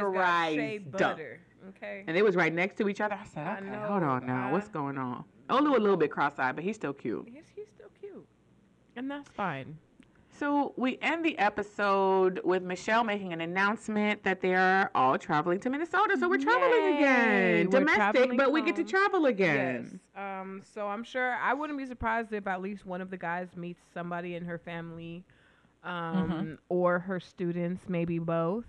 shea 0.53 0.79
moisturized. 0.79 0.91
butter. 0.91 1.39
Okay. 1.69 2.03
And 2.07 2.17
they 2.17 2.23
was 2.23 2.35
right 2.35 2.51
next 2.53 2.77
to 2.77 2.89
each 2.89 3.01
other. 3.01 3.13
I 3.15 3.25
said, 3.25 3.45
I 3.45 3.57
okay, 3.59 3.69
know, 3.69 3.79
hold 3.87 4.03
on 4.03 4.25
now. 4.25 4.49
I- 4.49 4.51
What's 4.51 4.69
going 4.69 4.97
on? 4.97 5.23
Olu 5.49 5.75
a 5.75 5.79
little 5.79 5.97
bit 5.97 6.09
cross-eyed, 6.11 6.55
but 6.55 6.63
he's 6.63 6.77
still 6.77 6.93
cute. 6.93 7.27
He's, 7.31 7.43
he's 7.55 7.67
still 7.75 7.89
cute, 7.99 8.25
and 8.95 9.11
that's 9.11 9.29
fine. 9.29 9.77
So 10.41 10.73
we 10.75 10.97
end 11.03 11.23
the 11.23 11.37
episode 11.37 12.41
with 12.43 12.63
Michelle 12.63 13.03
making 13.03 13.31
an 13.31 13.41
announcement 13.41 14.23
that 14.23 14.41
they 14.41 14.55
are 14.55 14.89
all 14.95 15.19
traveling 15.19 15.59
to 15.59 15.69
Minnesota. 15.69 16.17
So 16.19 16.27
we're 16.27 16.39
traveling 16.39 16.71
Yay, 16.95 16.97
again, 16.97 17.65
we're 17.69 17.79
domestic, 17.79 17.95
traveling 17.95 18.37
but 18.37 18.51
we 18.51 18.63
get 18.63 18.75
to 18.77 18.83
travel 18.83 19.27
again. 19.27 19.99
Yes. 20.15 20.23
Um. 20.41 20.63
So 20.73 20.87
I'm 20.87 21.03
sure 21.03 21.35
I 21.35 21.53
wouldn't 21.53 21.77
be 21.77 21.85
surprised 21.85 22.33
if 22.33 22.47
at 22.47 22.59
least 22.59 22.87
one 22.87 23.01
of 23.01 23.11
the 23.11 23.17
guys 23.17 23.49
meets 23.55 23.83
somebody 23.93 24.33
in 24.33 24.43
her 24.45 24.57
family, 24.57 25.23
um, 25.83 25.91
Mm-hmm. 25.93 26.53
or 26.69 26.97
her 26.97 27.19
students, 27.19 27.83
maybe 27.87 28.17
both. 28.17 28.65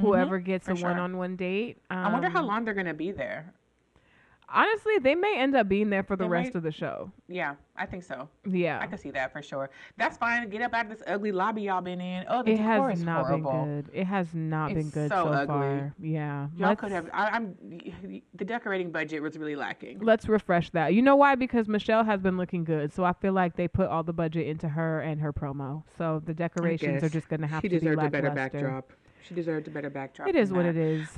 Whoever 0.00 0.38
gets 0.38 0.66
for 0.66 0.74
a 0.74 0.76
sure. 0.76 0.88
one-on-one 0.88 1.34
date. 1.34 1.78
Um, 1.90 1.98
I 1.98 2.12
wonder 2.12 2.28
how 2.28 2.44
long 2.44 2.64
they're 2.64 2.74
gonna 2.74 2.94
be 2.94 3.10
there. 3.10 3.52
Honestly, 4.54 4.98
they 5.00 5.14
may 5.14 5.38
end 5.38 5.56
up 5.56 5.68
being 5.68 5.88
there 5.90 6.02
for 6.02 6.14
the 6.16 6.24
They 6.24 6.28
rest 6.30 6.46
might- 6.48 6.56
of 6.56 6.62
the 6.62 6.70
show. 6.72 7.10
Yeah, 7.28 7.54
I 7.76 7.86
think 7.86 8.02
so. 8.04 8.28
Yeah. 8.46 8.78
I 8.80 8.86
can 8.86 8.98
see 8.98 9.10
that 9.12 9.32
for 9.32 9.40
sure. 9.42 9.70
That's 9.96 10.16
fine. 10.18 10.48
Get 10.50 10.60
up 10.62 10.74
out 10.74 10.84
of 10.86 10.90
this 10.90 11.02
ugly 11.06 11.32
lobby 11.32 11.62
y'all 11.62 11.80
been 11.80 12.00
in. 12.00 12.24
Oh, 12.28 12.42
the 12.42 12.52
it 12.52 12.56
decor 12.58 12.90
has 12.90 12.98
is 12.98 13.04
not 13.04 13.24
horrible. 13.26 13.52
been 13.52 13.82
good. 13.82 13.90
It 13.94 14.04
has 14.04 14.34
not 14.34 14.74
been 14.74 14.90
good 14.90 15.08
so 15.08 15.24
so, 15.24 15.28
ugly. 15.30 15.46
far. 15.46 15.94
Yeah. 16.00 16.48
Y'all 16.56 16.68
Let's- 16.68 16.80
could 16.80 16.92
have. 16.92 17.08
I, 17.12 17.28
I'm. 17.30 17.56
The 18.34 18.44
decorating 18.44 18.90
budget 18.92 19.22
was 19.22 19.38
really 19.38 19.56
lacking. 19.56 20.00
Let's 20.00 20.28
refresh 20.28 20.70
that. 20.70 20.92
You 20.94 21.02
know 21.02 21.16
why? 21.16 21.34
Because 21.34 21.68
Michelle 21.68 22.04
has 22.04 22.20
been 22.20 22.36
looking 22.36 22.64
good, 22.64 22.92
so 22.92 23.04
I 23.04 23.12
feel 23.14 23.32
like 23.32 23.56
they 23.56 23.68
put 23.68 23.88
all 23.88 24.02
the 24.02 24.12
budget 24.12 24.46
into 24.46 24.68
her 24.68 25.00
and 25.00 25.20
her 25.20 25.32
promo. 25.32 25.84
So 25.96 26.20
the 26.24 26.34
decorations 26.34 27.02
are 27.02 27.08
just 27.08 27.28
gonna 27.28 27.46
have 27.46 27.62
She 27.62 27.68
to 27.68 27.76
be 27.76 27.80
She 27.80 27.84
deserved 27.86 28.02
a 28.02 28.10
better 28.10 28.30
backdrop. 28.30 28.92
She 29.26 29.34
deserved 29.34 29.68
a 29.68 29.70
better 29.70 29.88
backdrop. 29.88 30.28
It 30.28 30.36
is 30.36 30.52
what 30.52 30.64
that. 30.64 30.76
it 30.76 30.76
is. 30.76 31.08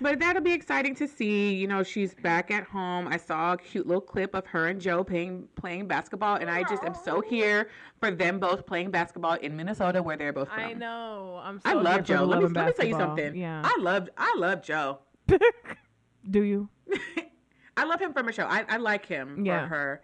But 0.00 0.18
that'll 0.18 0.42
be 0.42 0.52
exciting 0.52 0.94
to 0.96 1.06
see. 1.06 1.54
You 1.54 1.66
know, 1.66 1.82
she's 1.82 2.14
back 2.14 2.50
at 2.50 2.64
home. 2.64 3.06
I 3.08 3.16
saw 3.18 3.52
a 3.52 3.56
cute 3.58 3.86
little 3.86 4.00
clip 4.00 4.34
of 4.34 4.46
her 4.46 4.68
and 4.68 4.80
Joe 4.80 5.04
playing 5.04 5.48
playing 5.56 5.88
basketball, 5.88 6.36
and 6.36 6.50
I 6.50 6.62
just 6.62 6.82
am 6.84 6.94
so 6.94 7.20
here 7.20 7.68
for 8.00 8.10
them 8.10 8.38
both 8.38 8.66
playing 8.66 8.90
basketball 8.90 9.34
in 9.34 9.56
Minnesota, 9.56 10.02
where 10.02 10.16
they're 10.16 10.32
both 10.32 10.48
from. 10.48 10.60
I 10.60 10.72
know. 10.72 11.40
I'm. 11.42 11.60
So 11.60 11.68
I 11.70 11.72
love 11.74 12.04
Joe. 12.04 12.24
Let 12.24 12.38
me, 12.42 12.48
let 12.48 12.66
me 12.66 12.72
tell 12.72 12.86
you 12.86 12.94
something. 12.96 13.34
Yeah. 13.36 13.62
I 13.64 13.76
love 13.80 14.08
I 14.16 14.34
love 14.38 14.62
Joe. 14.62 15.00
Do 16.30 16.42
you? 16.42 16.68
I 17.76 17.84
love 17.84 18.00
him 18.00 18.12
from 18.12 18.28
a 18.28 18.32
show. 18.32 18.44
I, 18.44 18.64
I 18.68 18.76
like 18.76 19.06
him 19.06 19.44
Yeah. 19.44 19.62
for 19.62 19.68
her. 19.74 20.02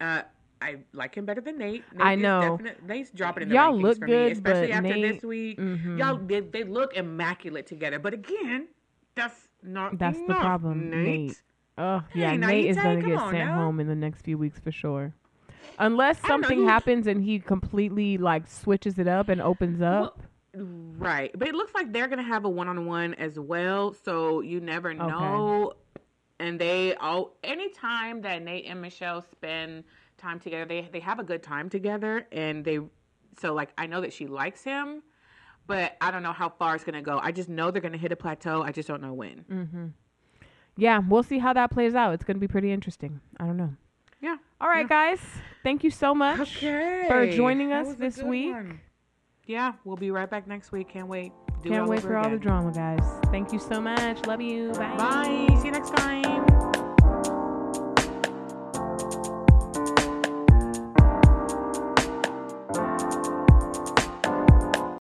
Uh, 0.00 0.22
I 0.62 0.76
like 0.92 1.14
him 1.14 1.24
better 1.26 1.40
than 1.40 1.58
Nayte. 1.58 1.82
Nayte 1.94 2.00
I 2.00 2.14
know. 2.14 2.56
definite- 2.56 2.86
Nayte's 2.86 3.10
dropping 3.10 3.42
in 3.44 3.48
the 3.48 3.54
Y'all 3.56 3.72
rankings 3.74 3.82
look 3.82 3.98
for 3.98 4.06
good, 4.06 4.26
me, 4.26 4.32
especially 4.32 4.72
after 4.72 4.88
Nayte- 4.90 5.14
this 5.14 5.22
week. 5.24 5.58
Mhm. 5.58 5.98
Y'all 5.98 6.16
they, 6.18 6.40
they 6.40 6.64
look 6.64 6.94
immaculate 6.94 7.66
together, 7.66 7.98
but 7.98 8.14
again, 8.14 8.68
that's 9.14 9.48
not 9.62 9.98
That's 9.98 10.18
the 10.26 10.34
problem, 10.34 10.90
Nayte. 10.90 11.30
Nayte. 11.30 11.36
Oh 11.78 12.02
yeah, 12.14 12.30
Hey, 12.30 12.36
now 12.36 12.48
Nayte 12.48 12.64
is 12.70 12.76
gonna 12.76 13.02
get 13.02 13.18
sent 13.18 13.32
now. 13.32 13.54
home 13.56 13.80
in 13.80 13.86
the 13.86 13.94
next 13.94 14.22
few 14.22 14.36
weeks 14.38 14.58
for 14.58 14.72
sure. 14.72 15.14
Unless 15.78 16.20
something 16.20 16.64
happens 16.64 17.06
and 17.06 17.22
he 17.22 17.38
completely 17.38 18.18
like 18.18 18.46
switches 18.46 18.98
it 18.98 19.08
up 19.08 19.28
and 19.28 19.40
opens 19.40 19.80
up. 19.80 20.20
Right, 20.54 21.30
but 21.38 21.48
it 21.48 21.54
looks 21.54 21.74
like 21.74 21.92
they're 21.92 22.08
gonna 22.08 22.22
have 22.22 22.44
a 22.44 22.50
one-on-one 22.50 23.14
as 23.14 23.38
well. 23.38 23.94
So 23.94 24.40
you 24.40 24.60
never 24.60 24.92
know 24.92 25.74
and 26.42 26.58
they 26.60 26.94
all 26.96 27.36
anytime 27.44 28.20
that 28.22 28.44
Nayte 28.44 28.68
and 28.68 28.82
Michelle 28.82 29.22
spend 29.22 29.84
time 30.18 30.40
together, 30.40 30.64
they 30.64 30.88
they 30.92 31.00
have 31.00 31.20
a 31.20 31.24
good 31.24 31.42
time 31.42 31.68
together, 31.70 32.26
and 32.32 32.64
they 32.64 32.80
so 33.38 33.54
like 33.54 33.70
I 33.78 33.86
know 33.86 34.00
that 34.00 34.12
she 34.12 34.26
likes 34.26 34.64
him, 34.64 35.02
but 35.66 35.96
I 36.00 36.10
don't 36.10 36.22
know 36.22 36.32
how 36.32 36.48
far 36.48 36.74
it's 36.74 36.84
gonna 36.84 37.02
go. 37.02 37.18
I 37.22 37.32
just 37.32 37.48
know 37.48 37.70
they're 37.70 37.82
gonna 37.82 37.96
hit 37.98 38.12
a 38.12 38.16
plateau. 38.16 38.62
I 38.62 38.72
just 38.72 38.88
don't 38.88 39.02
know 39.02 39.12
when. 39.14 39.44
Mm-hmm. 39.50 39.86
Yeah, 40.76 41.00
we'll 41.08 41.22
see 41.22 41.38
how 41.38 41.52
that 41.52 41.70
plays 41.70 41.94
out. 41.94 42.14
It's 42.14 42.24
gonna 42.24 42.38
be 42.38 42.48
pretty 42.48 42.72
interesting. 42.72 43.20
I 43.38 43.44
don't 43.46 43.56
know. 43.56 43.74
Yeah. 44.20 44.36
All 44.60 44.68
right, 44.68 44.82
Yeah. 44.88 45.10
guys. 45.14 45.20
Thank 45.62 45.82
you 45.84 45.90
so 45.90 46.14
much 46.14 46.40
Okay. 46.58 47.04
for 47.08 47.26
joining 47.30 47.72
us 47.72 47.94
this 47.94 48.22
week. 48.22 48.52
one. 48.54 48.80
Yeah, 49.46 49.72
we'll 49.84 49.96
be 49.96 50.10
right 50.12 50.30
back 50.30 50.46
next 50.46 50.70
week. 50.72 50.88
Can't 50.88 51.08
wait. 51.08 51.32
Do 51.62 51.68
Can't 51.70 51.88
wait 51.88 51.98
over 51.98 52.08
for 52.08 52.16
all 52.16 52.30
the 52.30 52.38
drama, 52.38 52.72
guys. 52.72 53.00
Thank 53.30 53.52
you 53.52 53.58
so 53.58 53.80
much. 53.80 54.24
Love 54.26 54.40
you. 54.40 54.72
Bye. 54.72 54.96
Bye. 54.96 55.56
See 55.60 55.66
you 55.66 55.72
next 55.72 55.94
time. 55.96 56.61